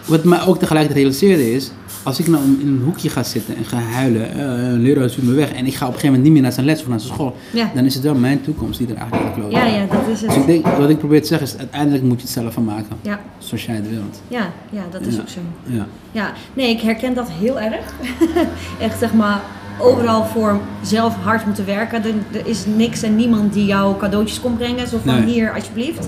wat 0.05 0.23
mij 0.23 0.41
ook 0.45 0.59
tegelijkertijd 0.59 1.03
realiseerde 1.03 1.51
is... 1.53 1.71
Als 2.03 2.19
ik 2.19 2.27
nou 2.27 2.43
in 2.43 2.67
een 2.67 2.81
hoekje 2.85 3.09
ga 3.09 3.23
zitten 3.23 3.55
en 3.55 3.65
ga 3.65 3.77
huilen, 3.77 4.31
eh, 4.33 4.39
een 4.69 4.81
leraar 4.81 5.11
me 5.21 5.33
weg... 5.33 5.51
en 5.51 5.65
ik 5.65 5.73
ga 5.75 5.85
op 5.87 5.93
een 5.93 5.99
gegeven 5.99 6.05
moment 6.07 6.23
niet 6.23 6.31
meer 6.33 6.41
naar 6.41 6.51
zijn 6.51 6.65
les 6.65 6.81
of 6.81 6.87
naar 6.87 6.99
zijn 6.99 7.13
school... 7.13 7.35
Ja. 7.53 7.71
dan 7.75 7.85
is 7.85 7.93
het 7.93 8.03
wel 8.03 8.15
mijn 8.15 8.41
toekomst 8.41 8.77
die 8.77 8.87
er 8.87 8.95
eigenlijk 8.95 9.33
aan 9.35 9.41
loopt. 9.41 9.53
ja, 9.53 9.65
ja, 9.65 9.85
dat 9.85 10.07
is 10.11 10.19
Dus 10.19 10.29
ik 10.29 10.35
het. 10.35 10.45
denk, 10.47 10.67
wat 10.67 10.89
ik 10.89 10.97
probeer 10.97 11.21
te 11.21 11.27
zeggen 11.27 11.47
is, 11.47 11.57
uiteindelijk 11.57 12.03
moet 12.03 12.15
je 12.17 12.21
het 12.21 12.31
zelf 12.31 12.53
van 12.53 12.63
maken. 12.65 12.97
Ja, 13.01 13.19
Zoals 13.37 13.65
jij 13.65 13.75
het 13.75 13.89
wilt. 13.89 14.21
ja, 14.27 14.51
ja, 14.69 14.81
dat 14.91 15.01
is 15.01 15.15
Ja. 15.15 15.21
ook 15.21 15.29
zo. 15.29 15.39
Ja. 15.63 15.87
Ja, 16.11 16.31
nee, 16.53 16.69
ik 16.69 16.81
herken 16.81 17.13
dat 17.13 17.29
heel 17.31 17.59
erg. 17.59 17.93
Echt 18.79 18.99
zeg 18.99 19.13
maar, 19.13 19.41
overal 19.79 20.25
voor 20.25 20.59
zelf 20.81 21.15
hard 21.15 21.45
moeten 21.45 21.65
werken. 21.65 22.03
Er, 22.03 22.13
er 22.39 22.47
is 22.47 22.65
niks 22.75 23.01
en 23.03 23.15
niemand 23.15 23.53
die 23.53 23.65
jou 23.65 23.97
cadeautjes 23.97 24.39
komt 24.41 24.57
brengen. 24.57 24.87
Zo 24.87 24.97
van 25.05 25.15
Nee. 25.15 25.33
hier, 25.33 25.53
alsjeblieft. 25.53 26.07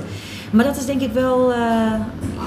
Maar 0.52 0.66
dat 0.66 0.78
is 0.78 0.86
denk 0.86 1.02
ik 1.02 1.12
wel 1.14 1.52
eh, 1.52 1.58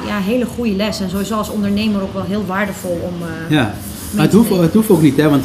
ja, 0.07 0.17
een 0.17 0.23
hele 0.23 0.45
goede 0.47 0.73
les. 0.73 1.01
En 1.01 1.11
sowieso 1.11 1.37
als 1.37 1.51
ondernemer 1.51 2.03
ook 2.03 2.13
wel 2.13 2.23
heel 2.25 2.45
waardevol 2.47 3.01
om... 3.13 3.27
eh, 3.27 3.51
Ja, 3.51 3.75
maar 4.15 4.25
het 4.25 4.33
hoeft, 4.35 4.51
het 4.51 4.75
hoeft 4.75 4.91
ook 4.91 5.03
niet, 5.03 5.17
hè, 5.17 5.29
want 5.29 5.45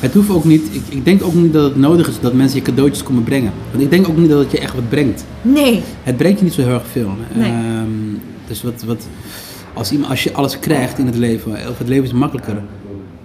het 0.00 0.14
hoeft 0.14 0.30
ook 0.30 0.44
niet, 0.44 0.62
ik, 0.74 0.82
ik 0.88 1.04
denk 1.04 1.22
ook 1.22 1.34
niet 1.34 1.52
dat 1.52 1.62
het 1.64 1.76
nodig 1.76 2.08
is 2.08 2.20
dat 2.20 2.32
mensen 2.32 2.58
je 2.58 2.64
cadeautjes 2.64 3.02
komen 3.02 3.22
brengen. 3.24 3.52
Want 3.70 3.82
ik 3.82 3.90
denk 3.90 4.08
ook 4.08 4.16
niet 4.16 4.28
dat 4.30 4.38
het 4.38 4.50
je 4.50 4.58
echt 4.60 4.74
wat 4.74 4.88
brengt. 4.88 5.24
Nee, 5.42 5.82
Het 6.02 6.16
brengt 6.16 6.38
je 6.38 6.44
niet 6.44 6.54
zo 6.54 6.60
heel 6.62 6.72
erg 6.74 6.86
veel. 6.86 7.10
Nee. 7.34 7.50
Ehm, 7.50 7.88
dus 8.46 8.62
wat, 8.62 8.82
wat, 8.86 9.06
als, 9.74 9.92
iemand, 9.92 10.10
als 10.10 10.22
je 10.24 10.32
alles 10.32 10.58
krijgt 10.58 10.98
in 10.98 11.06
het 11.06 11.16
leven, 11.16 11.52
of 11.52 11.78
het 11.78 11.88
leven 11.88 12.04
is 12.04 12.12
makkelijker, 12.12 12.62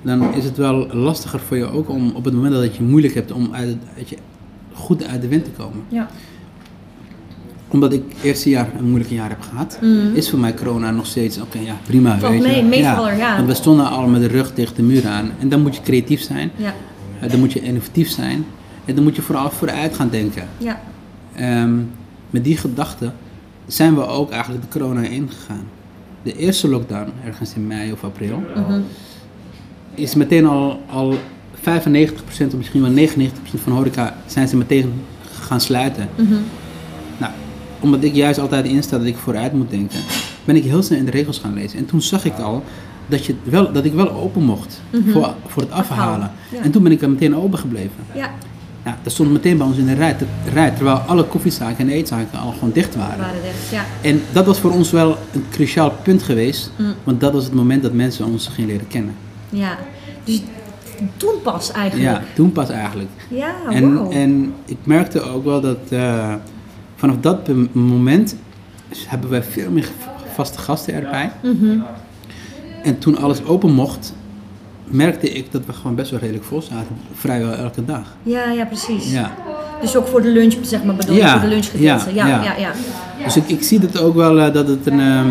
dan 0.02 0.34
is 0.34 0.44
het 0.44 0.58
wel 0.58 0.88
lastiger 0.94 1.40
voor 1.48 1.58
je 1.58 1.72
ook 1.72 1.90
om 1.90 2.12
op 2.16 2.26
het 2.26 2.34
moment 2.34 2.54
dat 2.54 2.64
het 2.64 2.76
je 2.76 2.84
moeilijk 2.84 3.14
hebt 3.14 3.32
om 3.32 3.50
uit, 3.52 3.76
uit 3.98 4.10
je, 4.10 4.18
goed 4.74 5.08
uit 5.08 5.22
de 5.22 5.28
wind 5.28 5.44
te 5.44 5.52
komen. 5.52 5.80
ja. 5.90 6.08
Omdat 7.68 7.94
ik 7.94 8.04
het 8.08 8.24
eerste 8.24 8.50
jaar 8.50 8.68
een 8.78 8.86
moeilijk 8.90 9.10
jaar 9.12 9.30
heb 9.30 9.42
gehad, 9.42 9.80
is 10.14 10.30
voor 10.30 10.40
mij 10.40 10.54
corona 10.54 10.92
nog 10.92 11.06
steeds, 11.06 11.42
oké 11.42 11.60
ja 11.60 11.76
prima. 11.86 12.10
Mhm. 12.12 12.20
Valt 12.20 12.40
mee, 12.42 12.64
meevaller, 12.64 13.18
ja. 13.18 13.36
Want 13.36 13.48
we 13.48 13.54
stonden 13.54 13.90
al 13.90 14.08
met 14.08 14.22
de 14.22 14.28
rug 14.28 14.54
tegen 14.54 14.76
de 14.76 14.84
muur 14.84 15.08
aan. 15.08 15.32
En 15.40 15.50
dan 15.50 15.62
moet 15.62 15.76
je 15.76 15.82
creatief 15.82 16.22
zijn. 16.22 16.52
Ja, 16.56 16.74
Eh, 17.20 17.30
Dan 17.30 17.40
moet 17.40 17.54
je 17.54 17.62
innovatief 17.62 18.10
zijn. 18.10 18.46
En 18.86 18.96
dan 18.96 19.04
moet 19.04 19.16
je 19.16 19.22
vooral 19.22 19.50
vooruit 19.52 19.96
gaan 19.96 20.10
denken. 20.10 20.48
ja, 20.58 20.80
Ehm, 21.36 21.74
met 22.30 22.44
die 22.44 22.58
gedachte 22.58 23.12
zijn 23.68 23.96
we 23.96 24.08
ook 24.08 24.32
eigenlijk 24.32 24.62
de 24.64 24.80
corona 24.80 25.02
ingegaan. 25.02 25.64
De 26.24 26.38
eerste 26.38 26.68
lockdown, 26.68 27.10
ergens 27.26 27.54
in 27.54 27.68
mei 27.68 27.92
of 27.92 28.04
april, 28.04 28.44
mhm. 28.56 28.80
is 29.94 30.16
meteen 30.16 30.46
al, 30.46 30.82
al 30.90 31.14
95% 31.62 32.48
of 32.48 32.58
misschien 32.58 32.82
wel 32.82 32.92
99% 32.92 33.62
van 33.64 33.72
horeca 33.74 34.16
zijn 34.26 34.48
ze 34.48 34.58
meteen 34.58 34.94
gaan 35.42 35.62
sluiten. 35.62 36.08
Mhm. 36.16 36.34
Omdat 37.86 38.04
ik 38.04 38.16
juist 38.16 38.40
altijd 38.40 38.66
insta 38.66 38.98
dat 38.98 39.08
ik 39.08 39.18
vooruit 39.18 39.54
moet 39.54 39.70
denken, 39.70 40.00
ben 40.46 40.56
ik 40.56 40.64
heel 40.64 40.84
snel 40.84 41.00
in 41.00 41.06
de 41.06 41.12
regels 41.12 41.40
gaan 41.40 41.54
lezen. 41.54 41.78
En 41.80 41.86
toen 41.86 42.02
zag 42.02 42.26
ik 42.26 42.40
al 42.40 42.64
dat, 43.08 43.26
je 43.26 43.36
wel, 43.44 43.72
dat 43.72 43.86
ik 43.86 43.94
wel 43.94 44.12
open 44.12 44.44
mocht 44.44 44.82
voor, 45.08 45.34
voor 45.48 45.62
het 45.62 45.72
afhalen. 45.72 46.32
Ja. 46.52 46.60
En 46.62 46.72
toen 46.72 46.84
ben 46.84 46.92
ik 46.92 47.02
er 47.02 47.10
meteen 47.10 47.36
open 47.36 47.60
gebleven. 47.60 48.04
ja, 48.14 48.30
Ja, 48.86 48.98
dat 49.04 49.12
stond 49.14 49.32
meteen 49.32 49.58
bij 49.58 49.68
ons 49.68 49.78
in 49.78 49.86
de 49.86 49.94
rij, 49.94 50.14
te- 50.14 50.26
rij, 50.54 50.72
terwijl 50.72 50.98
alle 50.98 51.24
koffiezaken 51.24 51.78
en 51.88 51.94
eetzaken 51.94 52.40
al 52.40 52.52
gewoon 52.52 52.72
dicht 52.74 52.96
waren. 52.96 53.18
waren 53.18 53.44
echt, 53.44 53.70
ja. 53.72 53.84
En 54.02 54.22
dat 54.32 54.46
was 54.46 54.60
voor 54.60 54.72
ons 54.72 54.92
wel 54.92 55.18
een 55.34 55.44
cruciaal 55.52 55.92
punt 56.04 56.24
geweest, 56.24 56.72
Mm. 56.78 56.94
want 57.04 57.20
dat 57.22 57.34
was 57.34 57.44
het 57.44 57.54
moment 57.54 57.84
dat 57.84 57.94
mensen 57.94 58.26
ons 58.26 58.48
gingen 58.48 58.70
leren 58.70 58.88
kennen. 58.88 59.14
Ja, 59.50 59.78
dus 60.24 60.42
toen 61.18 61.42
pas 61.44 61.72
eigenlijk. 61.72 62.12
Ja, 62.12 62.22
toen 62.36 62.52
pas 62.52 62.70
eigenlijk. 62.70 63.10
Ja, 63.30 63.56
En, 63.70 63.96
wow. 63.96 64.12
en 64.12 64.54
ik 64.66 64.78
merkte 64.84 65.22
ook 65.22 65.44
wel 65.44 65.62
dat 65.62 65.78
eh, 65.90 66.34
vanaf 66.96 67.16
dat 67.22 67.50
moment 67.72 68.36
hebben 69.08 69.30
wij 69.30 69.44
veel 69.44 69.72
meer 69.72 69.88
vaste 70.34 70.58
gasten 70.60 70.94
erbij. 70.94 71.32
Mhm. 71.44 71.78
En 72.84 73.00
toen 73.00 73.18
alles 73.18 73.46
open 73.46 73.72
mocht, 73.72 74.14
merkte 74.88 75.30
ik 75.30 75.52
dat 75.52 75.62
we 75.66 75.74
gewoon 75.74 75.96
best 75.96 76.12
wel 76.12 76.20
redelijk 76.20 76.44
vol 76.46 76.62
zaten, 76.62 76.96
vrijwel 77.14 77.54
elke 77.54 77.86
dag. 77.86 78.16
Ja, 78.24 78.52
ja, 78.52 78.66
precies. 78.66 79.12
Ja. 79.12 79.32
Dus 79.82 79.96
ook 79.96 80.08
voor 80.08 80.22
de 80.22 80.30
lunch, 80.30 80.54
zeg 80.62 80.84
maar, 80.84 80.96
bedoel 80.96 81.16
Ja, 81.16 81.32
voor 81.32 81.42
de 81.42 81.48
lunchgedeelte. 81.56 82.14
ja, 82.14 82.28
Ja, 82.28 82.44
ja, 82.44 82.44
ja. 82.44 82.58
ja. 82.58 83.24
Dus 83.24 83.36
ik, 83.38 83.50
ik 83.50 83.64
zie 83.64 83.80
dat 83.80 84.00
ook 84.00 84.16
wel 84.16 84.40
eh, 84.40 84.54
dat 84.54 84.68
het 84.68 84.86
een. 84.88 85.00
ehm, 85.00 85.30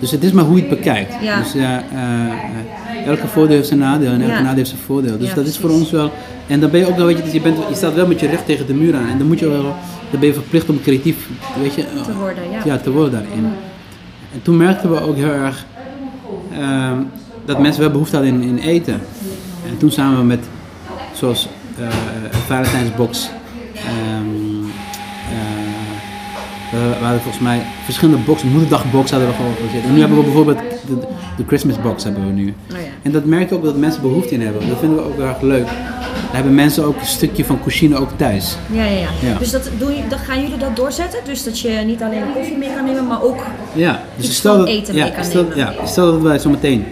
dus 0.00 0.10
het 0.10 0.24
is 0.24 0.32
maar 0.32 0.44
hoe 0.44 0.54
je 0.56 0.60
het 0.60 0.70
bekijkt. 0.70 1.14
Ja. 1.22 1.38
Dus 1.42 1.54
eh, 1.54 1.74
eh, 1.76 1.80
eh, 1.92 3.06
elke 3.06 3.26
voordeel 3.26 3.56
heeft 3.56 3.68
zijn 3.68 3.80
nadeel 3.80 4.10
en 4.12 4.20
elke 4.20 4.32
Ja. 4.32 4.40
nadeel 4.40 4.56
heeft 4.56 4.68
zijn 4.68 4.80
voordeel. 4.82 5.18
Dus 5.18 5.28
Ja, 5.28 5.34
dat 5.34 5.46
is 5.46 5.58
voor 5.58 5.70
ons 5.70 5.90
wel. 5.90 6.12
En 6.46 6.60
dan 6.60 6.70
ben 6.70 6.80
je 6.80 6.86
ook 6.88 6.96
wel, 6.96 7.06
weet 7.06 7.18
je, 7.24 7.32
je, 7.32 7.40
bent, 7.40 7.56
je 7.68 7.74
staat 7.74 7.94
wel 7.94 8.06
met 8.06 8.20
je 8.20 8.26
rug 8.28 8.44
tegen 8.44 8.66
de 8.66 8.74
muur 8.74 8.94
aan. 8.96 9.08
En 9.08 9.18
dan 9.18 9.26
moet 9.26 9.38
je 9.38 9.48
wel, 9.48 9.74
dan 10.10 10.20
ben 10.20 10.28
je 10.28 10.34
verplicht 10.34 10.68
om 10.68 10.80
creatief, 10.82 11.28
weet 11.62 11.74
je, 11.74 11.84
Te 12.04 12.14
worden, 12.14 12.42
ja. 12.64 12.76
te 12.76 12.90
worden 12.90 13.12
daarin. 13.12 13.44
En 14.32 14.42
toen 14.42 14.56
merkten 14.56 14.90
we 14.90 15.00
ook 15.00 15.16
heel 15.16 15.32
erg 15.32 15.64
ehm, 16.52 16.98
dat 17.44 17.58
mensen 17.58 17.80
wel 17.80 17.90
behoefte 17.90 18.16
hadden 18.16 18.34
in, 18.34 18.48
in 18.48 18.58
eten. 18.58 19.00
En 19.68 19.78
toen 19.78 19.90
samen 19.90 20.26
met 20.26 20.44
zoals 21.14 21.48
eh 21.78 21.86
Valentijnsbox. 22.46 23.30
We, 26.70 26.78
we 26.98 27.04
hadden 27.04 27.20
volgens 27.20 27.42
mij 27.42 27.62
verschillende 27.84 28.24
boxen, 28.24 28.48
moederdagbox 28.48 29.10
hadden 29.10 29.28
we 29.28 29.34
georganiseerd. 29.34 29.84
En 29.84 29.92
nu 29.92 30.00
hebben 30.00 30.18
we 30.18 30.24
bijvoorbeeld 30.24 30.58
de, 30.86 30.98
de 31.36 31.44
Christmas 31.46 31.80
box 31.80 32.04
hebben 32.04 32.26
we 32.26 32.32
nu. 32.32 32.54
Oh 32.72 32.76
ja. 32.76 32.84
En 33.02 33.12
dat 33.12 33.24
merk 33.24 33.48
je 33.48 33.54
ook 33.54 33.64
dat 33.64 33.76
mensen 33.76 34.02
behoefte 34.02 34.34
in 34.34 34.40
hebben. 34.40 34.68
Dat 34.68 34.78
vinden 34.78 34.98
we 34.98 35.04
ook 35.04 35.14
heel 35.14 35.24
erg 35.24 35.40
leuk. 35.40 35.66
Daar 35.66 36.36
hebben 36.36 36.54
mensen 36.54 36.84
ook 36.84 37.00
een 37.00 37.06
stukje 37.06 37.44
van 37.44 37.60
cuisine 37.60 37.96
ook 37.96 38.10
thuis. 38.16 38.56
Ja, 38.72 38.84
ja, 38.84 38.98
ja. 38.98 39.08
Ja. 39.20 39.38
Dus 39.38 39.50
dat, 39.50 39.70
doe 39.78 39.90
je, 39.90 40.02
dat 40.08 40.18
gaan 40.18 40.40
jullie 40.40 40.56
dat 40.56 40.76
doorzetten? 40.76 41.20
Dus 41.24 41.44
dat 41.44 41.60
je 41.60 41.70
niet 41.70 42.02
alleen 42.02 42.22
koffie 42.34 42.56
mee 42.56 42.74
kan 42.74 42.84
nemen, 42.84 43.06
maar 43.06 43.22
ook... 43.22 43.42
Ja, 43.72 44.02
dus 44.16 44.36
stel 44.36 44.56
dat, 44.56 44.66
eten 44.66 44.94
ja, 44.94 45.04
mee 45.04 45.12
kan 45.12 45.24
stel, 45.24 45.42
nemen. 45.42 45.56
ja, 45.56 45.86
stel 45.86 46.12
dat 46.12 46.20
wij 46.20 46.38
zo 46.38 46.50
meteen 46.50 46.84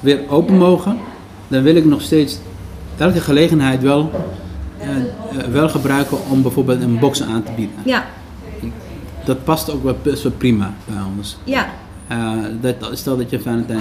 weer 0.00 0.20
open 0.28 0.56
mogen, 0.56 0.98
dan 1.48 1.62
wil 1.62 1.76
ik 1.76 1.84
nog 1.84 2.02
steeds 2.02 2.38
elke 2.96 3.20
gelegenheid 3.20 3.82
wel, 3.82 4.10
eh, 4.78 4.88
eh, 4.88 5.46
wel 5.50 5.68
gebruiken 5.68 6.18
om 6.30 6.42
bijvoorbeeld 6.42 6.82
een 6.82 6.98
box 6.98 7.22
aan 7.22 7.42
te 7.42 7.52
bieden. 7.56 7.76
Ja, 7.84 8.04
Dat 9.30 9.44
past 9.44 9.70
ook 9.70 9.82
wel 9.82 9.96
best 10.02 10.22
wel 10.22 10.32
prima 10.32 10.74
bij 10.84 10.96
ons. 11.18 11.36
ja, 11.44 11.70
Eh, 12.08 12.32
dat, 12.60 12.74
stel 12.98 13.16
dat 13.16 13.30
je 13.30 13.40
Valentijn, 13.40 13.80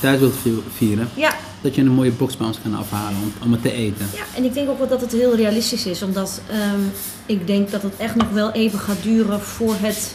thuis 0.00 0.18
wilt 0.20 0.34
vi- 0.42 0.62
vieren, 0.74 1.08
ja. 1.14 1.30
dat 1.60 1.74
je 1.74 1.80
een 1.80 1.92
mooie 1.92 2.10
box 2.10 2.36
bij 2.36 2.46
ons 2.46 2.58
kan 2.62 2.74
afhalen 2.74 3.18
om, 3.22 3.32
om 3.46 3.52
het 3.52 3.62
te 3.62 3.72
eten. 3.72 4.06
Ja, 4.14 4.22
en 4.36 4.44
ik 4.44 4.54
denk 4.54 4.68
ook 4.68 4.78
wel 4.78 4.88
dat 4.88 5.00
het 5.00 5.12
heel 5.12 5.36
realistisch 5.36 5.86
is, 5.86 6.02
omdat 6.02 6.40
ehm, 6.50 6.80
ik 7.26 7.46
denk 7.46 7.70
dat 7.70 7.82
het 7.82 7.96
echt 7.96 8.14
nog 8.14 8.30
wel 8.30 8.52
even 8.52 8.78
gaat 8.78 9.02
duren 9.02 9.40
voor 9.40 9.74
het 9.80 10.14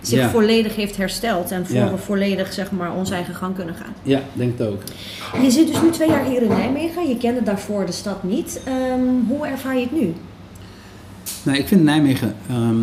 zich 0.00 0.18
Ja. 0.18 0.28
volledig 0.30 0.76
heeft 0.76 0.96
hersteld 0.96 1.50
en 1.50 1.66
voor 1.66 1.76
Ja. 1.76 1.90
we 1.90 1.98
volledig 1.98 2.52
zeg 2.52 2.70
maar 2.70 2.92
onze 2.94 3.14
eigen 3.14 3.34
gang 3.34 3.54
kunnen 3.54 3.74
gaan. 3.74 3.92
Ja, 4.02 4.20
denk 4.32 4.58
het 4.58 4.68
ook. 4.68 4.82
Je 5.42 5.50
zit 5.50 5.66
dus 5.66 5.82
nu 5.82 5.90
twee 5.90 6.08
jaar 6.08 6.24
hier 6.24 6.42
in 6.42 6.48
Nijmegen, 6.48 7.08
je 7.08 7.16
kende 7.16 7.42
daarvoor 7.42 7.86
de 7.86 7.92
stad 7.92 8.22
niet. 8.22 8.60
Ehm, 8.64 9.00
hoe 9.28 9.46
ervaar 9.46 9.74
je 9.76 9.82
het 9.82 10.00
nu? 10.00 10.14
Nou, 11.42 11.58
ik 11.58 11.66
vind 11.66 11.82
Nijmegen. 11.82 12.34
ehm, 12.48 12.76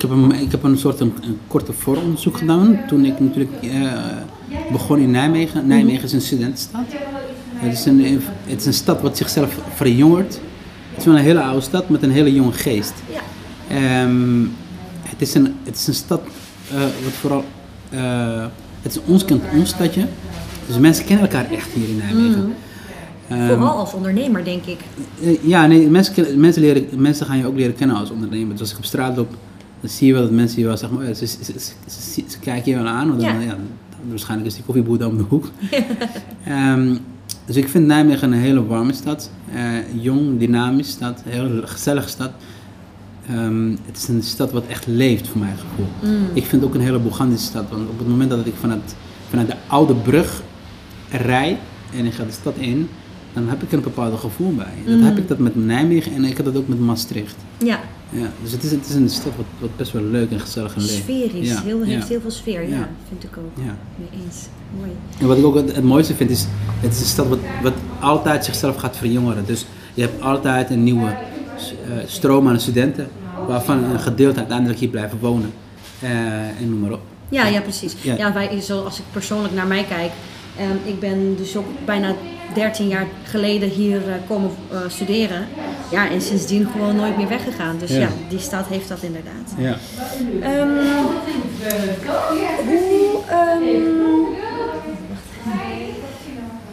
ik, 0.00 0.08
heb 0.08 0.10
een, 0.10 0.32
ik 0.32 0.50
heb 0.50 0.62
een 0.62 0.78
soort 0.78 1.00
een, 1.00 1.12
een 1.22 1.38
korte 1.46 1.72
vooronderzoek 1.72 2.36
gedaan 2.36 2.80
toen 2.88 3.04
ik 3.04 3.20
natuurlijk 3.20 3.50
eh, 3.62 3.92
begon 4.72 4.98
in 4.98 5.10
Nijmegen. 5.10 5.66
Nijmegen 5.66 6.04
is 6.04 6.12
een 6.12 6.20
studentenstad. 6.20 6.80
Het 7.54 7.72
is 7.72 7.84
een, 7.84 8.20
het 8.44 8.60
is 8.60 8.66
een 8.66 8.72
stad 8.74 9.00
wat 9.00 9.16
zichzelf 9.16 9.58
verjongert. 9.74 10.40
Het 10.90 10.98
is 10.98 11.04
wel 11.04 11.14
een 11.16 11.22
hele 11.22 11.42
oude 11.42 11.60
stad 11.60 11.88
met 11.88 12.02
een 12.02 12.10
hele 12.10 12.34
jonge 12.34 12.52
geest. 12.52 12.92
Ja, 13.12 13.20
Ehm, 13.76 14.40
het, 15.02 15.20
is 15.22 15.34
een, 15.34 15.54
het 15.64 15.76
is 15.76 15.86
een 15.86 15.94
stad 15.94 16.20
eh, 16.70 16.80
wat 16.80 17.12
vooral. 17.20 17.44
eh, 17.90 18.44
het 18.82 18.92
is 18.92 19.00
ons 19.06 19.24
kent 19.24 19.42
ons 19.56 19.68
stadje. 19.68 20.04
Dus 20.66 20.78
mensen 20.78 21.04
kennen 21.04 21.24
elkaar 21.30 21.50
echt 21.50 21.68
hier 21.72 21.88
in 21.88 21.96
Nijmegen. 21.96 22.54
Ehm, 23.28 23.46
vooral 23.46 23.76
als 23.76 23.92
ondernemer 23.94 24.44
denk 24.44 24.64
ik. 24.64 24.78
Ja, 25.40 25.66
nee, 25.66 25.86
mensen, 25.88 26.40
mensen, 26.40 26.62
leren, 26.62 26.86
mensen 26.96 27.26
gaan 27.26 27.38
je 27.38 27.46
ook 27.46 27.56
leren 27.56 27.74
kennen 27.74 27.96
als 27.96 28.10
ondernemer. 28.10 28.50
Dus 28.50 28.60
als 28.60 28.70
ik 28.70 28.76
op 28.78 28.84
straat 28.84 29.16
loop, 29.16 29.34
dan 29.80 29.90
zie 29.90 30.06
je 30.06 30.12
wel 30.12 30.22
dat 30.22 30.30
mensen 30.30 30.60
je 30.60 30.66
wel 30.66 30.76
zeg 30.76 30.90
maar, 30.90 31.06
ja, 31.08 31.14
ze, 31.14 31.26
ze, 31.26 31.36
ze, 31.44 31.52
ze- 31.58 31.72
ze- 32.12 32.24
ze 32.28 32.38
kijken 32.38 32.70
je 32.72 32.76
wel 32.78 32.86
aan. 32.86 33.08
Want 33.08 33.20
dan, 33.20 33.34
Ja. 33.34 33.40
ja. 33.40 33.48
dan- 33.50 33.58
waarschijnlijk 34.08 34.48
is 34.48 34.54
die 34.54 34.64
koffieboer 34.64 34.98
daar 34.98 35.08
om 35.08 35.16
de 35.16 35.22
hoek. 35.28 35.50
Ehm, 36.44 36.94
dus 37.46 37.56
ik 37.56 37.68
vind 37.68 37.86
Nijmegen 37.86 38.32
een 38.32 38.38
hele 38.38 38.66
warme 38.66 38.92
stad. 38.92 39.30
Eh, 39.54 40.02
jong, 40.02 40.38
dynamisch 40.38 40.88
stad, 40.90 41.22
een 41.24 41.32
heel 41.32 41.60
gezellige 41.64 42.08
stad. 42.08 42.30
Ehm, 43.28 43.70
het 43.86 43.96
is 43.96 44.08
een 44.08 44.22
stad 44.22 44.52
wat 44.52 44.66
echt 44.66 44.86
leeft 44.86 45.28
voor 45.28 45.40
mijn 45.40 45.56
gevoel. 45.56 45.86
Mm. 46.12 46.24
Ik 46.32 46.44
vind 46.46 46.62
het 46.62 46.70
ook 46.70 46.74
een 46.76 46.80
hele 46.80 46.98
Bourgondische 46.98 47.46
stad. 47.46 47.64
Want 47.70 47.88
op 47.88 47.98
het 47.98 48.08
moment 48.08 48.30
dat 48.30 48.46
ik 48.46 48.54
vanuit, 48.60 48.94
vanuit 49.28 49.48
de 49.48 49.56
oude 49.66 49.94
brug 49.94 50.42
rij 51.10 51.58
en 51.96 52.04
ik 52.04 52.12
ga 52.12 52.24
de 52.24 52.32
stad 52.32 52.56
in, 52.56 52.88
dan 53.32 53.48
heb 53.48 53.62
ik 53.62 53.72
een 53.72 53.80
bepaald 53.80 54.18
gevoel 54.20 54.54
bij. 54.54 54.72
Dat 54.86 54.96
Mm. 54.96 55.02
heb 55.02 55.18
ik 55.18 55.28
dat 55.28 55.38
met 55.38 55.56
Nijmegen 55.56 56.12
en 56.12 56.24
ik 56.24 56.36
heb 56.36 56.46
dat 56.46 56.56
ook 56.56 56.68
met 56.68 56.80
Maastricht. 56.80 57.36
Ja, 57.58 57.80
Ja, 58.12 58.30
dus 58.42 58.52
het 58.52 58.62
is, 58.62 58.70
het 58.70 58.88
is 58.88 58.94
een 58.94 59.08
stad 59.10 59.32
wat, 59.36 59.46
wat 59.58 59.76
best 59.76 59.92
wel 59.92 60.02
leuk 60.02 60.30
en 60.30 60.40
gezellig 60.40 60.74
en 60.74 60.80
leeft. 60.80 60.92
sferisch. 60.94 61.48
Ja, 61.48 61.62
Heel, 61.62 61.82
heeft 61.82 62.02
ja. 62.02 62.08
heel 62.08 62.20
veel 62.20 62.30
sfeer, 62.30 62.68
ja, 62.68 62.88
vind 63.08 63.24
ik 63.24 63.30
ook. 63.38 63.64
Ja. 63.64 63.76
Mee 63.96 64.22
eens. 64.24 64.46
Mooi. 64.78 64.90
En 65.20 65.26
wat 65.26 65.38
ik 65.38 65.44
ook 65.44 65.54
het, 65.54 65.74
het 65.74 65.84
mooiste 65.84 66.14
vind 66.14 66.30
is, 66.30 66.46
het 66.80 66.92
is 66.92 67.00
een 67.00 67.06
stad 67.06 67.28
wat, 67.28 67.38
wat 67.62 67.72
altijd 68.00 68.44
zichzelf 68.44 68.76
gaat 68.76 68.96
verjongeren. 68.96 69.44
Dus 69.46 69.66
je 69.94 70.02
hebt 70.02 70.22
altijd 70.22 70.70
een 70.70 70.82
nieuwe 70.84 71.08
eh, 71.08 71.16
stroom 72.06 72.48
aan 72.48 72.60
studenten, 72.60 73.08
waarvan 73.46 73.84
een 73.84 74.00
gedeelte 74.00 74.38
uiteindelijk 74.38 74.78
hier 74.78 74.88
blijven 74.88 75.18
wonen. 75.18 75.52
Eh, 76.00 76.10
en 76.60 76.70
noem 76.70 76.78
maar 76.80 76.92
op. 76.92 77.00
Ja, 77.28 77.46
ja, 77.46 77.60
precies. 77.60 77.94
Ja. 78.02 78.16
Ja. 78.16 78.32
wij, 78.32 78.60
zoals 78.60 78.98
ik 78.98 79.04
persoonlijk 79.12 79.54
naar 79.54 79.66
mij 79.66 79.84
kijk, 79.84 80.10
ehm, 80.58 80.76
ik 80.88 81.00
ben 81.00 81.36
dus 81.36 81.56
ook 81.56 81.66
bijna 81.84 82.14
13 82.54 82.88
jaar 82.88 83.06
geleden 83.24 83.68
hier 83.68 84.08
eh, 84.08 84.14
komen 84.28 84.50
eh, 84.70 84.78
studeren. 84.88 85.46
Ja, 85.90 86.08
en 86.10 86.20
sindsdien 86.22 86.68
gewoon 86.72 86.96
nooit 86.96 87.16
meer 87.16 87.28
weggegaan. 87.28 87.78
Dus 87.78 87.90
ja, 87.90 87.98
Ja. 87.98 88.08
die 88.28 88.38
stad 88.38 88.66
heeft 88.66 88.88
dat 88.88 89.02
inderdaad. 89.02 89.54
Ja. 89.58 89.76
Ehm, 90.40 90.68
hoe, 92.66 93.20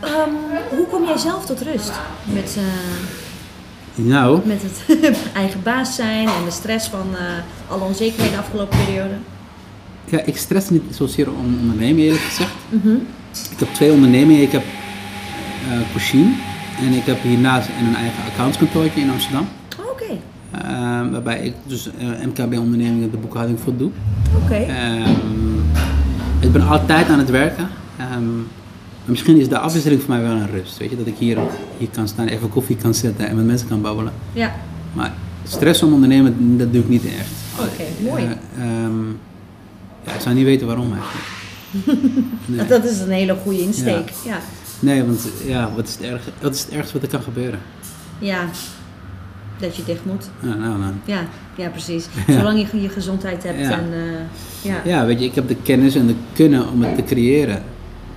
ehm, 0.01 0.29
hoe 0.69 0.85
kom 0.89 1.05
jij 1.05 1.17
zelf 1.17 1.45
tot 1.45 1.61
rust 1.61 1.91
met, 2.23 2.57
eh, 2.57 2.63
Nou, 4.05 4.39
met 4.45 4.61
het 4.61 5.07
eigen 5.33 5.63
baas 5.63 5.95
zijn 5.95 6.27
en 6.27 6.45
de 6.45 6.51
stress 6.51 6.87
van 6.87 7.07
alle 7.69 7.83
onzekerheden 7.83 8.31
de 8.31 8.37
afgelopen 8.39 8.77
periode? 8.85 9.13
ja, 10.05 10.21
ik 10.25 10.37
stress 10.37 10.69
niet 10.69 10.83
zozeer 10.91 11.27
om 11.29 11.57
ondernemen 11.61 12.03
eerlijk 12.03 12.23
gezegd. 12.23 12.51
Mhm. 12.69 12.95
Ik 13.51 13.59
heb 13.59 13.67
twee 13.73 13.91
ondernemingen. 13.91 14.41
Ik 14.41 14.51
heb 14.51 14.63
Cuisine 15.91 16.31
en 16.79 16.93
ik 16.93 17.03
heb 17.05 17.21
hiernaast 17.21 17.69
een 17.87 17.95
eigen 17.95 18.23
accountskantoortje 18.31 19.01
in 19.01 19.09
Amsterdam. 19.09 19.47
Oh, 19.79 19.85
Oké, 19.91 20.03
Eh, 20.51 21.11
waarbij 21.11 21.39
ik 21.39 21.53
dus 21.65 21.89
eh, 21.99 22.07
MKB-ondernemingen 22.25 23.11
de 23.11 23.17
boekhouding 23.17 23.59
voor 23.59 23.77
doe. 23.77 23.91
oké. 24.43 24.53
Ehm, 24.55 25.57
ik 26.39 26.51
ben 26.51 26.67
altijd 26.67 27.09
aan 27.09 27.19
het 27.19 27.29
werken. 27.29 27.67
Ehm, 27.97 28.23
misschien 29.05 29.39
is 29.39 29.49
de 29.49 29.57
afwisseling 29.59 30.01
voor 30.01 30.13
mij 30.13 30.21
wel 30.23 30.31
een 30.31 30.49
rust. 30.51 30.77
Weet 30.77 30.89
je, 30.89 30.97
dat 30.97 31.07
ik 31.07 31.15
hier, 31.17 31.37
hier 31.77 31.87
kan 31.91 32.07
staan, 32.07 32.27
even 32.27 32.49
koffie 32.49 32.75
kan 32.75 32.93
zetten 32.93 33.27
en 33.27 33.35
met 33.35 33.45
mensen 33.45 33.67
kan 33.67 33.81
babbelen. 33.81 34.13
Ja, 34.33 34.55
Maar 34.93 35.13
stress 35.43 35.83
om 35.83 35.93
ondernemen, 35.93 36.57
dat 36.57 36.73
doe 36.73 36.81
ik 36.81 36.89
niet 36.89 37.05
echt. 37.05 37.29
Oké, 37.59 38.09
mooi. 38.09 38.23
Eh, 38.23 38.31
ehm, 38.63 39.05
ja, 40.05 40.13
ik 40.13 40.21
zou 40.21 40.35
niet 40.35 40.45
weten 40.45 40.67
waarom 40.67 40.93
eigenlijk. 40.93 41.25
Nee. 42.45 42.65
dat 42.67 42.83
is 42.83 42.99
een 42.99 43.09
hele 43.11 43.35
goede 43.43 43.61
insteek. 43.61 44.09
Ja. 44.25 44.37
Nee, 44.79 45.03
want 45.03 45.27
ja, 45.45 45.69
wat 45.75 45.87
is, 45.87 45.93
het 45.93 46.01
erg, 46.03 46.21
wat 46.41 46.55
is 46.55 46.61
het 46.61 46.69
ergste 46.69 46.93
wat 46.93 47.01
er 47.03 47.09
kan 47.09 47.21
gebeuren? 47.21 47.59
ja, 48.19 48.45
dat 49.59 49.75
je 49.75 49.83
dicht 49.85 50.05
moet. 50.05 50.29
Ja, 50.41 50.53
nou, 50.53 50.79
nou. 50.79 50.93
Ja, 51.05 51.19
ja 51.55 51.69
precies. 51.69 52.05
Zolang 52.37 52.67
je 52.71 52.81
je 52.81 52.89
gezondheid 52.89 53.43
hebt 53.43 53.59
Ja. 53.59 53.71
en 53.71 53.85
eh, 53.93 54.69
ja. 54.71 54.81
ja, 54.85 55.05
weet 55.05 55.19
je, 55.19 55.25
ik 55.25 55.35
heb 55.35 55.47
de 55.47 55.55
kennis 55.63 55.95
en 55.95 56.07
de 56.07 56.15
kunnen 56.33 56.69
om 56.71 56.81
het 56.83 56.95
te 56.95 57.03
creëren, 57.03 57.63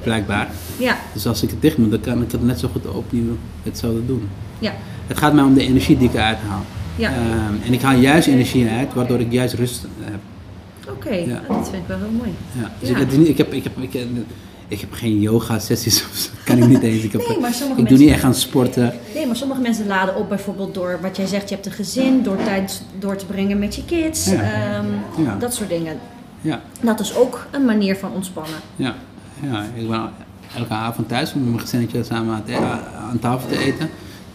blijkbaar. 0.03 0.49
Ja, 0.79 0.97
Dus 1.13 1.27
als 1.27 1.43
ik 1.43 1.51
het 1.51 1.63
dicht 1.63 1.79
moet, 1.79 1.91
dan 1.91 2.01
kan 2.01 2.23
ik 2.23 2.33
het 2.33 2.45
net 2.45 2.59
zo 2.59 2.69
goed 2.73 2.87
opnieuw 2.87 3.37
hetzelfde 3.63 4.07
doen. 4.07 4.29
ja, 4.59 4.73
Het 5.07 5.19
gaat 5.19 5.35
mij 5.35 5.45
om 5.45 5.55
de 5.55 5.63
energie 5.67 5.99
die 5.99 6.09
ik 6.09 6.15
eruit 6.15 6.39
haal. 6.49 6.65
ja. 6.97 7.09
Ehm, 7.11 7.67
en 7.67 7.73
ik 7.73 7.83
haal 7.83 7.97
juist 7.99 8.29
energie 8.29 8.69
uit, 8.69 8.95
waardoor 8.95 9.21
ik 9.21 9.33
juist 9.33 9.55
rust 9.55 9.87
heb. 10.01 10.21
Oké, 10.91 11.15
ja. 11.15 11.41
dat 11.49 11.69
vind 11.71 11.83
ik 11.83 11.89
wel 11.89 11.99
heel 11.99 12.11
mooi. 12.11 12.35
Ja. 12.61 12.71
Dus 12.81 12.89
Ja. 12.89 12.97
Ik, 12.99 13.11
ik, 13.13 13.39
heb, 13.39 13.53
ik, 13.53 13.65
heb, 13.65 13.79
ik, 13.79 13.93
heb, 13.93 14.07
ik 14.69 14.81
heb 14.81 14.93
geen 14.93 15.21
yoga-sessies 15.21 16.05
of 16.11 16.17
zo. 16.17 16.31
kan 16.45 16.59
ik 16.59 16.67
niet 16.67 16.83
eens. 16.83 17.03
Ik, 17.05 17.13
heb, 17.13 17.29
Nee, 17.29 17.39
maar 17.39 17.53
sommige 17.55 17.81
ik 17.81 17.89
doe 17.89 17.99
niet 17.99 18.11
echt 18.11 18.25
aan 18.25 18.35
sporten. 18.35 18.93
Nee, 19.15 19.27
maar 19.27 19.37
sommige 19.37 19.61
mensen 19.61 19.87
laden 19.87 20.17
op 20.17 20.29
bijvoorbeeld 20.29 20.75
door 20.75 20.99
wat 21.03 21.17
jij 21.17 21.27
zegt, 21.27 21.49
je 21.49 21.55
hebt 21.55 21.67
een 21.67 21.73
gezin, 21.73 22.23
door 22.23 22.37
tijd 22.37 22.83
door 22.99 23.17
te 23.17 23.27
brengen 23.27 23.59
met 23.59 23.75
je 23.75 23.85
kids, 23.85 24.27
ehm, 24.27 24.85
dat 25.39 25.55
soort 25.55 25.69
dingen. 25.69 25.99
Ja, 26.41 26.61
Dat 26.81 27.01
is 27.01 27.15
ook 27.17 27.47
een 27.51 27.65
manier 27.65 27.97
van 27.97 28.13
ontspannen. 28.13 28.59
ja, 28.77 28.95
ja. 29.43 29.65
Ik 29.75 29.89
ben 29.89 30.11
elke 30.57 30.73
avond 30.73 31.09
thuis 31.09 31.35
met 31.35 31.45
mijn 31.45 31.61
gezinnetje 31.61 32.05
samen 32.05 32.35
aan, 32.35 32.63
aan 33.11 33.19
tafel 33.19 33.49
te 33.49 33.59
eten. 33.59 33.91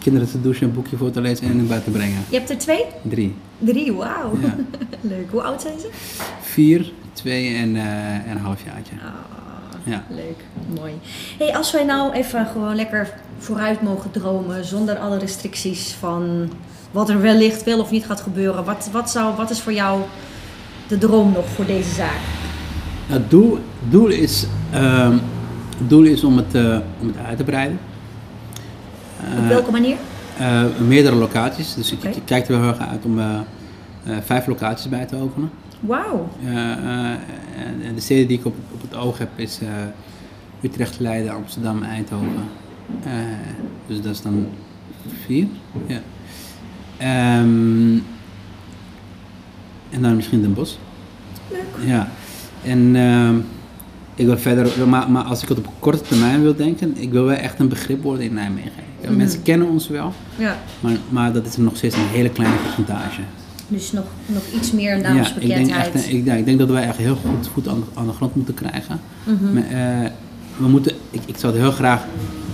Kinderen 0.06 0.30
te 0.30 0.42
douchen, 0.42 0.68
een 0.68 0.74
boekje 0.74 0.98
voor 0.98 1.12
te 1.12 1.22
lezen 1.22 1.48
en 1.48 1.58
in 1.58 1.68
te 1.68 1.92
brengen. 1.92 2.24
Je 2.30 2.38
hebt 2.38 2.50
er 2.50 2.58
twee? 2.58 2.86
Drie. 3.02 3.36
Drie, 3.60 3.94
wauw. 3.94 4.38
Ja. 4.42 4.56
Leuk. 5.14 5.32
Hoe 5.32 5.42
oud 5.42 5.62
zijn 5.62 5.80
ze? 5.80 5.90
Vier, 6.42 6.92
twee 7.14 7.56
en, 7.56 7.76
eh, 7.76 8.14
en 8.14 8.32
een 8.32 8.38
half 8.38 8.64
jaartje. 8.66 8.94
Ah, 8.96 9.12
Ja. 9.84 10.04
leuk. 10.10 10.44
Mooi. 10.80 10.92
Hey, 11.38 11.56
als 11.56 11.72
wij 11.72 11.84
nou 11.84 12.14
even 12.14 12.46
gewoon 12.46 12.76
lekker 12.76 13.14
vooruit 13.38 13.82
mogen 13.82 14.12
dromen, 14.12 14.66
zonder 14.66 14.98
alle 14.98 15.18
restricties 15.18 15.96
van 16.00 16.50
wat 16.92 17.10
er 17.10 17.22
wellicht 17.22 17.64
wel 17.64 17.80
of 17.80 17.92
niet 17.92 18.06
gaat 18.06 18.22
gebeuren. 18.22 18.66
Wat, 18.66 18.90
wat, 18.92 19.10
zou, 19.10 19.36
wat 19.36 19.50
is 19.50 19.60
voor 19.60 19.74
jou 19.74 20.02
de 20.88 20.98
droom 20.98 21.32
nog 21.32 21.46
voor 21.50 21.66
deze 21.66 21.94
zaak? 21.94 22.20
Nou, 23.08 23.20
Het 23.22 23.30
doel, 23.30 23.60
doel, 23.90 24.08
is, 24.08 24.46
ehm, 24.72 25.18
het 25.78 25.90
doel 25.90 26.04
is 26.04 26.24
om 26.24 26.38
het, 26.38 26.56
eh, 26.56 26.78
om 27.02 27.08
het 27.08 27.18
uit 27.26 27.38
te 27.38 27.44
breiden. 27.44 27.80
Op 29.20 29.40
Eh, 29.44 29.48
welke 29.48 29.72
manier? 29.72 29.98
eh, 30.38 30.64
meerdere 30.88 31.16
locaties. 31.16 31.74
Dus 31.74 31.92
ik, 31.92 32.00
kijk 32.26 32.46
er 32.48 32.52
wel 32.52 32.62
heel 32.62 32.80
erg 32.80 32.90
uit 32.90 33.06
om 33.06 33.20
eh, 33.20 33.40
vijf 34.24 34.48
locaties 34.48 34.90
bij 34.90 35.06
te 35.06 35.16
openen. 35.16 35.50
Wauw. 35.80 36.30
En, 36.46 37.96
de 37.96 38.02
steden 38.02 38.28
die 38.28 38.40
ik 38.40 38.46
op, 38.46 38.56
op 38.74 38.82
het 38.82 38.96
oog 38.96 39.18
heb 39.18 39.30
is 39.36 39.60
Utrecht, 40.62 41.00
Leiden, 41.00 41.34
Amsterdam, 41.34 41.84
Eindhoven. 41.84 42.30
Dus 43.88 44.02
dat 44.02 44.12
is 44.14 44.22
dan 44.22 44.48
vier. 45.26 45.48
Ja. 45.88 46.00
Ehm, 46.98 47.98
en 49.90 50.02
dan 50.02 50.16
misschien 50.16 50.42
Den 50.42 50.54
Bosch. 50.54 50.76
Leuk. 51.52 51.88
Ja. 51.88 52.08
En 52.64 52.96
ehm, 52.96 53.36
ik 54.16 54.26
wil 54.26 54.38
verder, 54.38 54.88
maar, 54.88 55.12
maar 55.12 55.24
als 55.24 55.44
ik 55.44 55.50
het 55.50 55.58
op 55.58 55.68
korte 55.80 56.02
termijn 56.02 56.42
wil 56.42 56.56
denken, 56.56 56.94
ik 56.98 57.12
wil 57.12 57.24
wel 57.26 57.36
echt 57.36 57.60
een 57.60 57.68
begrip 57.70 58.04
worden 58.04 58.26
in 58.26 58.34
Nijmegen. 58.34 58.84
Mhm. 59.10 59.18
Mensen 59.18 59.42
kennen 59.42 59.68
ons 59.68 59.88
wel, 59.88 60.14
Ja, 60.38 60.58
maar, 60.80 60.98
maar 61.10 61.34
dat 61.34 61.46
is 61.46 61.58
nog 61.58 61.78
steeds 61.78 61.96
een 61.96 62.08
hele 62.12 62.30
kleine 62.30 62.56
percentage. 62.64 63.22
dus 63.68 63.92
nog, 63.92 64.06
nog 64.26 64.44
iets 64.56 64.72
meer 64.72 64.98
Ja, 64.98 65.26
ik 65.40 65.48
denk, 65.48 65.70
echt, 65.70 66.10
ik, 66.12 66.26
ja, 66.26 66.34
ik 66.34 66.46
denk 66.46 66.60
dat 66.60 66.70
wij 66.70 66.84
echt 66.88 66.98
heel 66.98 67.16
goed 67.16 67.50
voet 67.54 67.68
aan, 67.68 67.84
aan 67.94 68.06
de 68.08 68.14
grond 68.14 68.36
moeten 68.36 68.54
krijgen. 68.54 69.00
Mhm. 69.24 69.54
Maar, 69.54 69.64
eh, 70.04 70.10
we 70.58 70.68
moeten, 70.68 70.92
ik, 71.12 71.22
ik 71.26 71.38
zou 71.38 71.54
het 71.54 71.62
heel 71.62 71.72
graag 71.72 72.02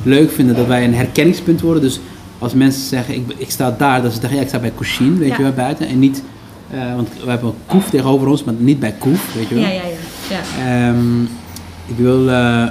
leuk 0.04 0.32
vinden 0.32 0.56
dat 0.56 0.68
wij 0.68 0.84
een 0.84 0.94
herkenningspunt 0.94 1.62
worden. 1.62 1.82
Dus 1.82 2.00
als 2.40 2.54
mensen 2.54 2.82
zeggen, 2.82 3.16
ik, 3.16 3.24
ik 3.38 3.52
sta 3.52 3.76
daar, 3.78 4.02
dat 4.02 4.14
ze 4.14 4.20
zeggen, 4.20 4.38
ja, 4.38 4.44
ik 4.44 4.50
sta 4.50 4.60
bij 4.60 4.72
Cochin, 4.76 5.18
weet 5.18 5.30
Ja. 5.30 5.38
je 5.38 5.44
wel, 5.44 5.54
buiten. 5.54 5.88
En 5.88 6.00
niet, 6.00 6.24
eh, 6.72 6.96
want 6.96 7.10
we 7.24 7.30
hebben 7.30 7.54
Koef 7.66 7.90
tegenover 7.90 8.28
ons, 8.28 8.44
maar 8.44 8.54
niet 8.58 8.80
bij 8.80 8.94
Koef, 8.98 9.34
weet 9.36 9.48
je 9.48 9.56
wel. 9.56 9.64
Ja, 9.64 9.70
ja, 9.70 9.82
ja. 10.30 10.40
ja. 10.60 10.88
Ehm, 10.90 11.22
ik 11.88 11.98
wil, 11.98 12.30
eh, 12.30 12.68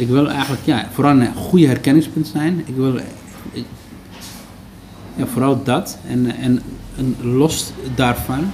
ik 0.00 0.08
wil 0.08 0.28
eigenlijk 0.30 0.62
ja, 0.64 0.88
vooral 0.92 1.20
een 1.20 1.34
goede 1.34 1.66
herkenningspunt 1.66 2.26
zijn. 2.26 2.62
Ik 2.66 2.74
wil 2.76 2.96
ik- 3.52 3.64
ja, 5.16 5.26
vooral 5.26 5.62
dat. 5.64 5.98
En, 6.08 6.36
en, 6.36 6.62
en 6.96 7.16
los 7.22 7.72
daarvan 7.94 8.50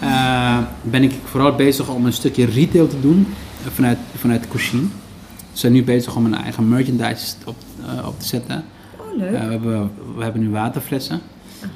eh, 0.00 0.58
ben 0.82 1.02
ik 1.02 1.12
vooral 1.24 1.54
bezig 1.54 1.88
om 1.88 2.06
een 2.06 2.12
stukje 2.12 2.44
retail 2.44 2.88
te 2.88 3.00
doen 3.00 3.26
vanuit, 3.72 3.98
vanuit 4.16 4.48
Cochin. 4.48 4.92
We 5.52 5.58
zijn 5.60 5.72
nu 5.72 5.84
bezig 5.84 6.16
om 6.16 6.24
een 6.24 6.34
eigen 6.34 6.68
merchandise 6.68 7.34
op, 7.44 7.56
eh, 7.86 8.06
op 8.06 8.20
te 8.20 8.26
zetten. 8.26 8.64
Oh, 8.98 9.16
leuk. 9.18 9.32
Eh, 9.34 9.40
we, 9.46 9.50
hebben, 9.50 9.90
we 10.16 10.22
hebben 10.22 10.40
nu 10.42 10.50
waterflessen. 10.50 11.20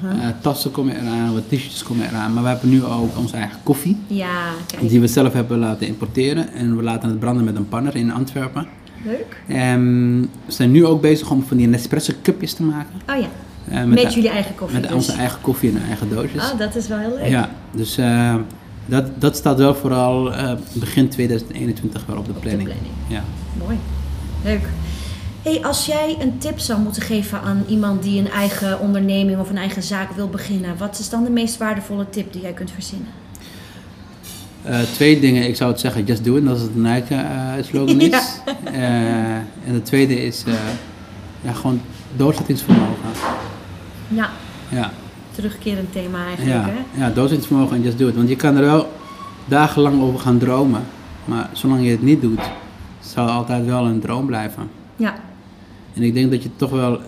Eh, 0.03 0.27
tassen 0.41 0.71
komen 0.71 0.95
eraan, 1.01 1.33
wat 1.33 1.43
t-shirts 1.49 1.83
komen 1.83 2.07
eraan. 2.09 2.33
Maar 2.33 2.43
we 2.43 2.49
hebben 2.49 2.69
nu 2.69 2.83
ook 2.83 3.17
onze 3.17 3.35
eigen 3.35 3.59
koffie. 3.63 3.97
ja. 4.07 4.49
Die 4.81 4.99
we 4.99 5.07
zelf 5.07 5.33
hebben 5.33 5.57
laten 5.59 5.87
importeren. 5.87 6.53
En 6.53 6.75
we 6.77 6.83
laten 6.83 7.09
het 7.09 7.19
branden 7.19 7.43
met 7.43 7.55
een 7.55 7.67
panner 7.69 7.95
in 7.95 8.11
Antwerpen. 8.13 8.67
Leuk. 9.05 9.41
En 9.47 10.21
we 10.45 10.51
zijn 10.51 10.71
nu 10.71 10.85
ook 10.85 11.01
bezig 11.01 11.31
om 11.31 11.43
van 11.43 11.57
die 11.57 11.67
Nespresso 11.67 12.13
cupjes 12.21 12.53
te 12.53 12.63
maken. 12.63 12.93
Oh 13.09 13.17
ja, 13.17 13.27
Eh, 13.77 13.83
met, 13.83 13.97
de- 14.01 14.09
jullie 14.13 14.29
eigen 14.29 14.55
koffie 14.55 14.79
met 14.79 14.87
dus. 14.87 14.95
onze 14.97 15.11
eigen 15.11 15.41
koffie 15.41 15.69
en 15.71 15.81
eigen 15.87 16.09
doosjes. 16.09 16.51
Oh, 16.51 16.57
dat 16.59 16.75
is 16.75 16.87
wel 16.87 16.97
heel 16.97 17.15
leuk. 17.15 17.27
ja, 17.27 17.49
dus 17.71 17.97
eh, 17.97 18.35
dat, 18.85 19.21
dat 19.21 19.35
staat 19.35 19.57
wel 19.57 19.75
vooral 19.75 20.33
eh, 20.33 20.51
begin 20.73 21.09
2021 21.09 22.05
wel 22.05 22.17
op 22.17 22.25
de 22.25 22.33
de 22.33 22.39
planning. 22.39 22.69
planning. 22.69 22.93
Ja. 23.07 23.23
Mooi. 23.65 23.77
Leuk. 24.43 24.61
Hey, 25.43 25.63
als 25.63 25.85
jij 25.85 26.17
een 26.19 26.37
tip 26.37 26.59
zou 26.59 26.79
moeten 26.81 27.01
geven 27.01 27.41
aan 27.41 27.63
iemand 27.67 28.03
die 28.03 28.19
een 28.19 28.29
eigen 28.31 28.79
onderneming 28.79 29.39
of 29.39 29.49
een 29.49 29.57
eigen 29.57 29.83
zaak 29.83 30.11
wil 30.11 30.29
beginnen, 30.29 30.77
wat 30.77 30.99
is 30.99 31.09
dan 31.09 31.23
de 31.23 31.29
meest 31.29 31.57
waardevolle 31.57 32.09
tip 32.09 32.33
die 32.33 32.41
jij 32.41 32.53
kunt 32.53 32.71
verzinnen? 32.71 33.07
Eh, 34.63 34.79
twee 34.81 35.19
dingen. 35.19 35.47
Ik 35.47 35.55
zou 35.55 35.71
het 35.71 35.79
zeggen, 35.79 36.03
just 36.05 36.23
do 36.23 36.35
it. 36.35 36.45
Dat 36.45 36.55
is 36.57 36.61
het 36.61 36.75
Nike 36.75 37.15
eh, 37.15 37.51
slogan 37.63 37.99
is. 38.11 38.39
Eh, 38.63 39.35
en 39.35 39.73
de 39.73 39.81
tweede 39.81 40.25
is 40.25 40.43
ja, 41.41 41.51
gewoon 41.53 41.81
doorzettingsvermogen. 42.15 43.09
Ja, 44.07 44.29
Ja. 44.69 44.91
terugkerend 45.31 45.91
thema 45.91 46.25
eigenlijk, 46.25 46.55
Ja, 46.65 46.71
hè? 46.93 47.03
ja 47.03 47.09
doorzettingsvermogen 47.09 47.75
en 47.75 47.81
just 47.83 47.97
do 47.97 48.07
it. 48.07 48.15
Want 48.15 48.29
je 48.29 48.35
kan 48.35 48.55
er 48.55 48.61
wel 48.63 48.91
dagenlang 49.45 50.01
over 50.01 50.19
gaan 50.19 50.37
dromen. 50.37 50.81
Maar 51.25 51.49
zolang 51.53 51.83
je 51.83 51.91
het 51.91 52.01
niet 52.03 52.21
doet, 52.21 52.41
zal 52.99 53.25
het 53.25 53.33
altijd 53.33 53.65
wel 53.65 53.85
een 53.85 53.99
droom 53.99 54.25
blijven. 54.25 54.69
Ja, 54.95 55.15
En 55.93 56.03
ik 56.03 56.13
denk 56.13 56.31
dat 56.31 56.43
je 56.43 56.49
toch 56.55 56.69
wel... 56.71 56.99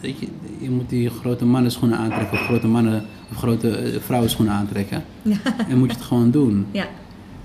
Dat 0.00 0.18
je, 0.18 0.26
je 0.58 0.70
moet 0.70 0.88
die 0.88 1.10
grote 1.10 1.44
mannen 1.44 1.70
schoenen 1.70 1.98
aantrekken. 1.98 2.38
Grote 2.38 2.66
mannen 2.66 3.04
of 3.32 3.38
grote 3.38 3.70
eh, 3.76 4.00
vrouwen 4.00 4.30
schoenen 4.30 4.54
aantrekken. 4.54 5.04
Ja. 5.22 5.36
En 5.68 5.78
moet 5.78 5.90
je 5.90 5.96
het 5.96 6.04
gewoon 6.04 6.30
doen. 6.30 6.66
ja, 6.70 6.84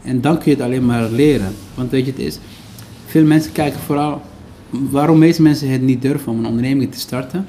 En 0.04 0.22
dan 0.22 0.38
kun 0.38 0.52
je 0.52 0.58
het 0.58 0.66
alleen 0.66 0.86
maar 0.86 1.10
leren. 1.10 1.54
Want 1.76 1.92
weet 1.92 2.06
je, 2.06 2.12
het 2.12 2.20
is... 2.22 2.40
Veel 3.06 3.26
mensen 3.26 3.52
kijken 3.52 3.80
vooral... 3.80 4.22
Waarom 4.70 5.18
meeste 5.18 5.42
mensen 5.42 5.70
het 5.72 5.82
niet 5.82 6.02
durven 6.02 6.32
om 6.32 6.40
een 6.40 6.46
onderneming 6.46 6.92
te 6.92 7.00
starten... 7.00 7.46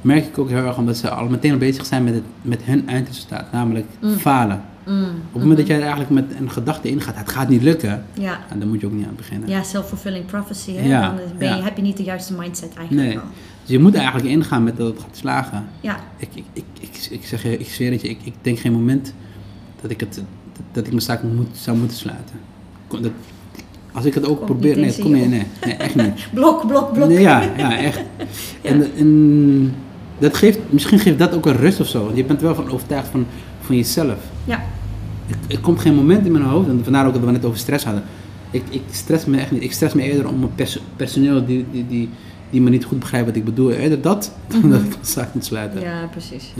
merk 0.00 0.26
ik 0.26 0.38
ook 0.38 0.48
heel 0.48 0.64
erg 0.66 0.76
omdat 0.78 0.96
ze 0.96 1.10
al 1.10 1.28
meteen 1.28 1.58
bezig 1.58 1.86
zijn 1.86 2.04
met, 2.04 2.14
het, 2.14 2.22
met 2.42 2.62
hun 2.62 2.88
eindresultaat. 2.88 3.52
Namelijk 3.52 3.86
falen. 4.18 4.62
mm, 4.86 5.02
Op 5.04 5.10
het 5.32 5.40
moment 5.42 5.56
dat 5.58 5.66
jij 5.66 5.76
er 5.76 5.82
eigenlijk 5.82 6.10
met 6.10 6.24
een 6.40 6.50
gedachte 6.50 6.88
ingaat, 6.88 7.16
het 7.16 7.28
gaat 7.30 7.48
niet 7.48 7.62
lukken, 7.62 8.04
ja. 8.12 8.22
ja, 8.50 8.56
dan 8.58 8.68
moet 8.68 8.80
je 8.80 8.86
ook 8.86 8.92
niet 8.92 9.06
aan 9.06 9.16
beginnen. 9.16 9.48
Ja, 9.48 9.62
self-fulfilling 9.62 10.26
prophecy, 10.26 10.72
hè? 10.72 10.86
Ja, 10.88 11.00
Dan 11.06 11.16
ben 11.38 11.48
je, 11.48 11.54
ja. 11.56 11.62
heb 11.62 11.76
je 11.76 11.82
niet 11.82 11.96
de 11.96 12.02
juiste 12.02 12.34
mindset 12.34 12.74
eigenlijk 12.76 13.08
Nee. 13.08 13.18
al. 13.18 13.24
Dus 13.70 13.78
je 13.78 13.84
moet 13.84 13.94
eigenlijk 13.94 14.28
ingaan 14.28 14.64
met 14.64 14.76
dat 14.76 14.86
het 14.86 15.00
gaat 15.00 15.16
slagen. 15.16 15.66
Ja, 15.80 15.96
Ik, 16.16 16.28
ik, 16.34 16.44
ik, 16.52 16.64
ik, 16.80 17.06
ik 17.10 17.24
zeg 17.26 17.42
je, 17.42 17.58
ik 17.58 17.68
zweer 17.68 17.90
het 17.90 18.00
je, 18.00 18.08
ik, 18.08 18.18
ik 18.24 18.32
denk 18.42 18.58
geen 18.58 18.72
moment 18.72 19.14
dat 19.82 19.90
ik, 19.90 20.00
het, 20.00 20.14
dat, 20.14 20.24
dat 20.72 20.84
ik 20.84 20.90
mijn 20.90 21.02
zaak 21.02 21.22
moet, 21.22 21.46
zou 21.52 21.76
moeten 21.76 21.96
sluiten. 21.96 22.34
Dat, 22.88 23.10
als 23.92 24.04
ik 24.04 24.14
het 24.14 24.26
ook 24.26 24.44
probeer, 24.44 24.78
nee, 24.78 24.98
kom 25.00 25.16
je 25.16 25.26
nee, 25.26 25.46
nee, 25.64 25.74
echt 25.74 25.94
niet. 25.94 26.12
blok, 26.34 26.66
blok, 26.66 26.92
blok. 26.92 27.08
Nee, 27.08 27.20
ja, 27.20 27.42
ja, 27.56 27.78
echt. 27.78 28.00
En, 28.62 28.96
en 28.96 29.74
dat 30.18 30.36
geeft, 30.36 30.58
misschien 30.68 30.98
geeft 30.98 31.18
dat 31.18 31.34
ook 31.34 31.46
een 31.46 31.56
rust 31.56 31.80
of 31.80 31.86
zo, 31.86 32.04
want 32.04 32.16
je 32.16 32.24
bent 32.24 32.40
wel 32.40 32.54
van 32.54 32.70
overtuigd 32.70 33.08
van, 33.08 33.26
van 33.60 33.76
jezelf. 33.76 34.18
Ja, 34.44 34.62
Er, 35.28 35.36
er 35.54 35.60
komt 35.60 35.80
geen 35.80 35.94
moment 35.94 36.26
in 36.26 36.32
mijn 36.32 36.44
hoofd, 36.44 36.68
en 36.68 36.80
vandaar 36.82 37.06
ook 37.06 37.12
dat 37.14 37.22
we 37.24 37.30
het 37.32 37.44
over 37.44 37.58
stress 37.58 37.84
hadden. 37.84 38.02
Ik, 38.50 38.62
ik 38.70 38.82
stress 38.90 39.24
me 39.24 39.38
echt 39.38 39.50
niet. 39.50 39.62
Ik 39.62 39.72
stress 39.72 39.94
me 39.94 40.02
eerder 40.02 40.28
om 40.28 40.38
mijn 40.38 40.54
pers- 40.54 40.80
personeel 40.96 41.44
die, 41.46 41.64
die, 41.72 41.86
die, 41.86 42.08
die 42.50 42.60
me 42.60 42.70
niet 42.70 42.84
goed 42.84 42.98
begrijpt 42.98 43.26
wat 43.26 43.36
ik 43.36 43.44
bedoel. 43.44 43.70
Eerder 43.70 44.00
dat, 44.00 44.32
dan 44.46 44.70
dat 44.70 44.80
ik 44.80 44.88
mijn 44.88 45.04
zaak 45.04 45.34
moet 45.34 45.44
sluiten. 45.44 45.80
Ja. 45.80 46.00
ja, 46.00 46.06
precies. 46.06 46.52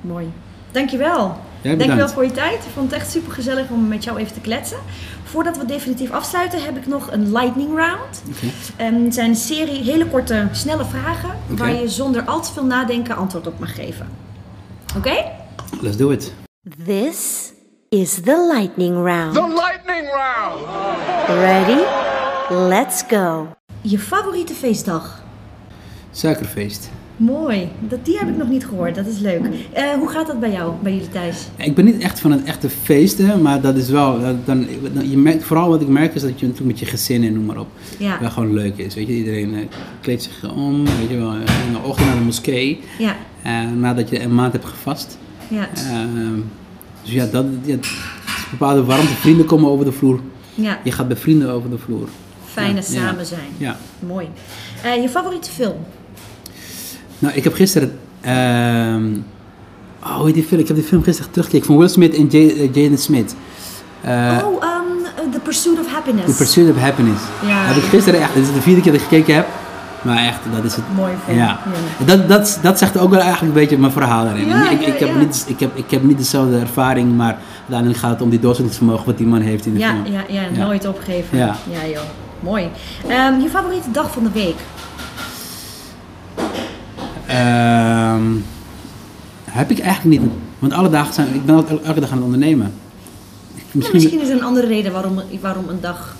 Mooi. 0.00 0.30
Dankjewel. 0.70 1.36
Jij 1.62 1.76
Dankjewel 1.76 2.08
voor 2.08 2.24
je 2.24 2.30
tijd. 2.30 2.54
Ik 2.54 2.70
vond 2.74 2.90
het 2.90 3.00
echt 3.00 3.10
super 3.10 3.32
gezellig 3.32 3.70
om 3.70 3.88
met 3.88 4.04
jou 4.04 4.18
even 4.18 4.32
te 4.32 4.40
kletsen. 4.40 4.78
Voordat 5.24 5.56
we 5.56 5.64
definitief 5.64 6.10
afsluiten, 6.10 6.62
heb 6.62 6.76
ik 6.76 6.86
nog 6.86 7.12
een 7.12 7.32
lightning 7.32 7.76
round. 7.76 8.22
Oké. 8.28 8.52
Ehm, 8.76 9.04
het 9.04 9.14
zijn 9.14 9.28
een 9.28 9.36
serie 9.36 9.82
hele 9.82 10.06
korte, 10.06 10.48
snelle 10.52 10.84
vragen 10.84 11.30
waar 11.46 11.72
je 11.72 11.88
zonder 11.88 12.22
al 12.22 12.42
te 12.42 12.52
veel 12.52 12.64
nadenken 12.64 13.16
antwoord 13.16 13.46
op 13.46 13.58
mag 13.58 13.74
geven. 13.74 14.08
Oké? 14.96 15.24
Let's 15.80 15.96
do 15.96 16.10
it. 16.10 16.34
This 16.84 17.52
is 17.88 18.14
the 18.14 18.48
lightning 18.52 18.94
round. 18.94 19.34
The 19.34 19.48
lightning 19.48 20.08
round! 20.12 20.66
Ready? 21.28 21.82
Let's 22.68 23.02
go. 23.08 23.48
Je 23.80 23.98
favoriete 23.98 24.54
feestdag? 24.54 25.19
Suikerfeest. 26.12 26.90
Mooi. 27.16 27.68
Dat, 27.88 28.04
die 28.04 28.18
heb 28.18 28.28
ik 28.28 28.36
nog 28.36 28.48
niet 28.48 28.66
gehoord. 28.66 28.94
Dat 28.94 29.06
is 29.06 29.18
leuk. 29.18 29.40
Eh, 29.72 29.84
hoe 29.98 30.08
gaat 30.08 30.26
dat 30.26 30.40
bij 30.40 30.50
jou, 30.52 30.72
bij 30.82 30.92
jullie 30.92 31.08
thuis? 31.08 31.36
Ik 31.56 31.74
ben 31.74 31.84
niet 31.84 31.98
echt 32.02 32.20
van 32.20 32.30
het 32.32 32.44
echte 32.44 32.68
feesten, 32.70 33.42
maar 33.42 33.60
dat 33.60 33.76
is 33.76 33.88
wel. 33.88 34.20
dat- 34.20 34.46
Dan, 34.46 34.66
je 35.10 35.16
merkt, 35.18 35.44
vooral 35.44 35.68
wat 35.68 35.80
ik 35.80 35.88
merk 35.88 36.14
is 36.14 36.20
dat 36.22 36.40
je 36.40 36.46
natuurlijk 36.46 36.70
met 36.72 36.78
je 36.78 36.86
gezin 36.86 37.24
en 37.24 37.32
noem 37.32 37.44
maar 37.44 37.58
op. 37.58 37.68
Ja. 37.98 38.20
Wel 38.20 38.30
gewoon 38.30 38.54
leuk 38.54 38.76
is. 38.76 38.94
Weet 38.94 39.06
je, 39.06 39.12
iedereen 39.12 39.54
eh, 39.54 39.60
kleedt 40.00 40.22
zich 40.22 40.52
om. 40.54 40.84
Weet 40.84 41.08
je 41.10 41.16
wel, 41.16 41.32
in 41.34 41.72
de 41.72 41.78
ochtend 41.84 42.06
naar 42.06 42.16
de 42.16 42.22
moskee. 42.24 42.80
Ja, 42.98 43.16
eh, 43.42 43.70
nadat 43.70 44.08
je 44.08 44.20
een 44.22 44.34
maand 44.34 44.52
hebt 44.52 44.64
gevast. 44.64 45.18
ja, 45.48 45.68
Ehm, 45.74 46.34
dus 47.02 47.12
ja, 47.12 47.26
dat, 47.26 47.44
ja, 47.64 47.76
bepaalde 48.50 48.84
warmte. 48.84 49.06
Vrienden 49.14 49.46
komen 49.46 49.70
over 49.70 49.84
de 49.84 49.92
vloer. 49.92 50.20
ja. 50.54 50.78
Je 50.84 50.92
gaat 50.92 51.08
bij 51.08 51.16
vrienden 51.16 51.50
over 51.50 51.70
de 51.70 51.78
vloer. 51.78 52.08
Fijne 52.44 52.74
Ja, 52.74 52.80
samen 52.82 53.26
zijn. 53.26 53.48
Ja. 53.56 53.76
Mooi. 54.06 54.28
Eh, 54.82 55.02
je 55.02 55.08
favoriete 55.08 55.50
film? 55.50 55.74
Nou, 57.20 57.34
ik 57.34 57.44
heb 57.44 57.54
gisteren... 57.54 57.98
ehm 58.20 59.04
oh, 60.02 60.16
hoe 60.16 60.26
heet 60.26 60.34
die 60.34 60.44
film? 60.44 60.60
Ik 60.60 60.66
heb 60.66 60.76
die 60.76 60.84
film 60.84 61.02
gisteren 61.02 61.30
teruggekeken 61.30 61.66
van 61.66 61.78
Will 61.78 61.88
Smith 61.88 62.14
en 62.14 62.30
eh, 62.30 62.74
Jaden 62.74 62.98
Smith. 62.98 63.34
Eh, 64.00 64.38
oh, 64.44 64.64
ehm, 64.64 65.30
The 65.32 65.40
Pursuit 65.40 65.78
of 65.78 65.92
Happiness. 65.92 66.26
The 66.26 66.36
Pursuit 66.36 66.70
of 66.70 66.76
Happiness. 66.76 67.22
Ja. 67.46 67.64
Heb 67.64 67.76
ik 67.76 67.82
gisteren 67.82 68.20
echt... 68.20 68.34
Dit 68.34 68.42
is 68.42 68.52
de 68.54 68.60
vierde 68.60 68.80
keer 68.80 68.92
dat 68.92 69.00
ik 69.00 69.06
gekeken 69.06 69.34
heb. 69.34 69.46
Maar 70.02 70.16
echt, 70.26 70.38
dat 70.54 70.64
is 70.64 70.74
het... 70.76 70.84
Mooi 70.96 71.12
film. 71.24 71.36
Ja. 71.36 71.58
Dat, 72.04 72.28
dat, 72.28 72.58
dat 72.62 72.78
zegt 72.78 72.98
ook 72.98 73.10
wel 73.10 73.20
eigenlijk 73.20 73.54
een 73.54 73.60
beetje 73.60 73.78
mijn 73.78 73.92
verhaal 73.92 74.26
erin. 74.26 74.46
Ja, 74.46 74.70
ik, 74.70 74.80
ja, 74.80 74.86
ik, 74.86 74.98
heb 74.98 75.14
niet, 75.18 75.44
ik, 75.48 75.60
heb, 75.60 75.76
ik 75.76 75.90
heb 75.90 76.02
niet 76.02 76.18
dezelfde 76.18 76.58
ervaring, 76.58 77.16
maar 77.16 77.38
uiteindelijk 77.58 77.98
gaat 77.98 78.10
het 78.10 78.22
om 78.22 78.30
die 78.30 78.38
doorzettingsvermogen 78.40 79.06
wat 79.06 79.18
die 79.18 79.26
man 79.26 79.40
heeft 79.40 79.66
in 79.66 79.72
de 79.72 79.78
Ja, 79.78 79.90
film. 79.90 80.14
ja, 80.14 80.22
ja, 80.28 80.64
nooit 80.64 80.86
opgeven. 80.86 81.38
Ja. 81.38 81.56
ja 81.70 81.88
joh. 81.92 82.02
Mooi. 82.40 82.68
Ehm, 83.08 83.40
je 83.40 83.48
favoriete 83.48 83.90
dag 83.90 84.12
van 84.12 84.22
de 84.22 84.30
week? 84.32 84.56
Ehm, 87.30 88.22
heb 89.44 89.70
ik 89.70 89.78
eigenlijk 89.78 90.20
niet. 90.20 90.30
Want 90.58 90.72
alle 90.72 90.88
dagen 90.90 91.14
zijn, 91.14 91.34
ik 91.34 91.44
ben 91.46 91.54
el- 91.54 91.80
elke 91.84 92.00
dag 92.00 92.10
aan 92.10 92.16
het 92.16 92.24
ondernemen. 92.24 92.72
Ik- 93.54 93.82
Ja, 93.82 93.88
misschien 93.92 94.20
is 94.20 94.28
er 94.28 94.34
een 94.36 94.42
andere 94.42 94.66
reden 94.66 94.92
waarom, 94.92 95.20
waarom 95.40 95.68
een 95.68 95.80
dag... 95.80 96.16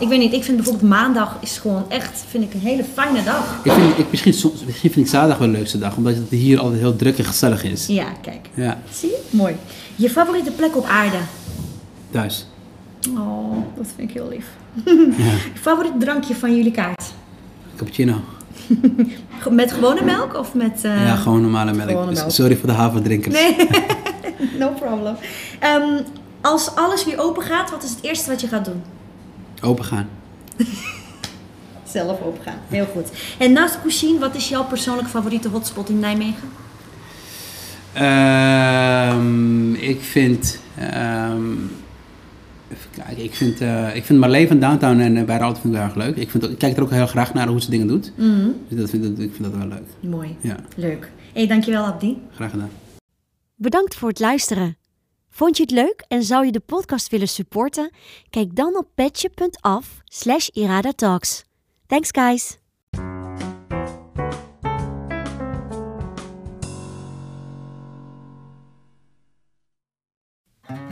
Ik 0.00 0.08
weet 0.08 0.18
niet, 0.18 0.32
ik 0.32 0.44
vind 0.44 0.56
bijvoorbeeld 0.56 0.88
maandag 0.90 1.36
is 1.40 1.58
gewoon 1.58 1.84
echt, 1.88 2.24
vind 2.28 2.44
ik 2.44 2.54
een 2.54 2.60
hele 2.60 2.84
fijne 2.94 3.22
dag. 3.24 3.60
Ik 3.62 3.72
vind, 3.72 3.98
ik, 3.98 4.06
misschien, 4.10 4.32
soms, 4.32 4.64
misschien 4.64 4.90
vind 4.92 5.06
ik 5.06 5.12
zaterdag 5.12 5.38
wel 5.38 5.46
de 5.50 5.56
leukste 5.56 5.78
dag, 5.78 5.96
omdat 5.96 6.14
het 6.14 6.28
hier 6.30 6.58
altijd 6.58 6.80
heel 6.80 6.96
druk 6.96 7.18
en 7.18 7.24
gezellig 7.24 7.64
is. 7.64 7.86
Ja, 7.86 8.06
kijk. 8.22 8.48
Ja, 8.54 8.78
Zie 8.92 9.08
je? 9.08 9.18
Mooi. 9.30 9.56
Je 9.96 10.10
favoriete 10.10 10.50
plek 10.50 10.76
op 10.76 10.84
aarde? 10.86 11.16
thuis. 12.10 12.46
Oh, 13.16 13.56
dat 13.76 13.86
vind 13.96 14.08
ik 14.10 14.14
heel 14.16 14.28
lief. 14.28 14.46
Ja, 15.18 15.24
Je 15.54 15.60
favoriete 15.60 15.98
drankje 15.98 16.34
van 16.34 16.56
jullie 16.56 16.72
kaart? 16.72 17.02
cappuccino. 17.76 18.14
Met 19.50 19.72
gewone 19.72 20.04
melk 20.04 20.34
of 20.34 20.54
met... 20.54 20.80
eh, 20.84 21.06
ja, 21.06 21.16
gewoon 21.16 21.40
normale 21.40 21.72
melk. 21.72 21.90
gewone 21.90 22.12
melk. 22.12 22.30
Sorry 22.30 22.56
voor 22.56 22.68
de 22.68 22.74
haverdrinkers. 22.74 23.34
Nee, 23.34 23.56
no 24.58 24.68
problem. 24.68 25.16
Ehm, 25.58 26.00
als 26.40 26.74
alles 26.74 27.04
weer 27.04 27.18
open 27.20 27.42
gaat, 27.42 27.70
wat 27.70 27.82
is 27.82 27.90
het 27.90 27.98
eerste 28.02 28.30
wat 28.30 28.40
je 28.40 28.48
gaat 28.48 28.64
doen? 28.64 28.82
Open 29.62 29.84
gaan. 29.84 30.08
Zelf 31.92 32.22
open 32.22 32.42
gaan. 32.42 32.58
Heel 32.68 32.86
goed. 32.92 33.08
En 33.38 33.52
naast 33.52 33.80
Couchine, 33.80 34.18
wat 34.18 34.34
is 34.34 34.48
jouw 34.48 34.64
persoonlijk 34.64 35.08
favoriete 35.08 35.48
hotspot 35.48 35.88
in 35.88 35.98
Nijmegen? 35.98 36.48
Ehm, 37.92 39.74
ik 39.74 40.02
vind... 40.02 40.58
ehm, 40.74 41.42
even 42.72 42.90
kijken. 42.90 43.24
Ik 43.24 43.34
vind, 43.34 43.60
eh, 43.60 43.96
ik 43.96 44.04
vind 44.04 44.18
Marlee 44.18 44.48
van 44.48 44.58
Downtown 44.58 45.00
en 45.00 45.16
uh, 45.16 45.24
bij 45.24 45.38
vind 45.38 45.64
ik 45.64 45.72
heel 45.72 45.80
erg 45.80 45.94
leuk. 45.94 46.16
Ik, 46.16 46.30
vind, 46.30 46.50
ik 46.50 46.58
kijk 46.58 46.76
er 46.76 46.82
ook 46.82 46.90
heel 46.90 47.06
graag 47.06 47.34
naar 47.34 47.48
hoe 47.48 47.60
ze 47.60 47.70
dingen 47.70 47.86
doet. 47.86 48.12
Dus 48.68 48.78
dat 48.78 48.90
vind, 48.90 49.02
dat, 49.02 49.18
ik 49.18 49.34
vind 49.34 49.42
dat 49.42 49.52
wel 49.56 49.66
leuk. 49.66 50.10
Mooi. 50.10 50.36
Ja, 50.40 50.56
Leuk. 50.76 51.10
Hé, 51.32 51.38
hey, 51.40 51.46
dankjewel 51.46 51.84
Abdi. 51.84 52.18
graag 52.34 52.50
gedaan. 52.50 52.70
Bedankt 53.54 53.94
voor 53.94 54.08
het 54.08 54.20
luisteren. 54.20 54.76
Vond 55.30 55.56
je 55.56 55.62
het 55.62 55.72
leuk 55.72 56.04
en 56.08 56.22
zou 56.22 56.44
je 56.44 56.52
de 56.52 56.60
podcast 56.60 57.10
willen 57.10 57.28
supporten? 57.28 57.90
Kijk 58.30 58.56
dan 58.56 58.76
op 58.76 58.86
petje.af 58.94 60.00
slash 60.04 60.48
iradatalks. 60.48 61.44
Thanks 61.86 62.08
guys! 62.12 62.67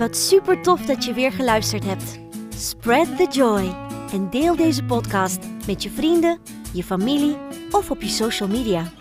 Wat 0.07 0.17
super 0.17 0.63
tof 0.63 0.81
dat 0.81 1.05
je 1.05 1.13
weer 1.13 1.33
geluisterd 1.33 1.85
hebt. 1.85 2.19
Spread 2.57 3.17
the 3.17 3.27
joy 3.31 3.77
en 4.13 4.31
deel 4.31 4.57
deze 4.57 4.85
podcast 4.85 5.39
met 5.67 5.83
je 5.83 5.91
vrienden, 5.91 6.39
je 6.73 6.85
familie 6.85 7.37
of 7.71 7.91
op 7.91 8.03
je 8.03 8.09
social 8.09 8.49
media. 8.49 8.93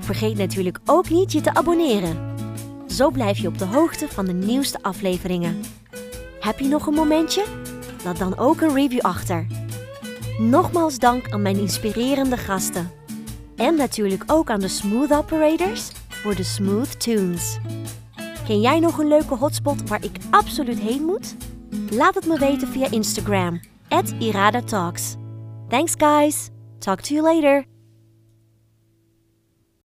Vergeet 0.00 0.36
natuurlijk 0.36 0.78
ook 0.84 1.10
niet 1.10 1.32
je 1.32 1.40
te 1.40 1.54
abonneren. 1.54 2.34
Zo 2.86 3.10
blijf 3.10 3.38
je 3.38 3.48
op 3.48 3.58
de 3.58 3.64
hoogte 3.64 4.08
van 4.08 4.24
de 4.24 4.32
nieuwste 4.32 4.78
afleveringen. 4.82 5.60
Heb 6.40 6.58
je 6.58 6.68
nog 6.68 6.86
een 6.86 6.94
momentje? 6.94 7.44
Laat 8.04 8.18
dan 8.18 8.38
ook 8.38 8.60
een 8.60 8.74
review 8.74 9.00
achter. 9.00 9.46
Nogmaals 10.38 10.98
dank 10.98 11.30
aan 11.30 11.42
mijn 11.42 11.58
inspirerende 11.58 12.36
gasten. 12.36 12.90
En 13.56 13.76
natuurlijk 13.76 14.22
ook 14.26 14.50
aan 14.50 14.60
de 14.60 14.68
Smooth 14.68 15.12
Operators 15.12 15.90
voor 16.08 16.34
de 16.34 16.44
Smooth 16.44 17.00
Tunes. 17.00 17.58
Ken 18.46 18.60
jij 18.60 18.80
nog 18.80 18.98
een 18.98 19.08
leuke 19.08 19.34
hotspot 19.34 19.88
waar 19.88 20.04
ik 20.04 20.16
absoluut 20.30 20.78
heen 20.78 21.04
moet? 21.04 21.36
Laat 21.90 22.14
het 22.14 22.26
me 22.26 22.38
weten 22.38 22.68
via 22.68 22.90
Instagram, 22.90 23.60
at 23.88 24.14
Irada 24.18 24.60
Talks. 24.60 25.14
Thanks 25.68 25.92
guys! 25.96 26.50
Talk 26.78 27.00
to 27.00 27.14
you 27.14 27.34
later! 27.34 27.75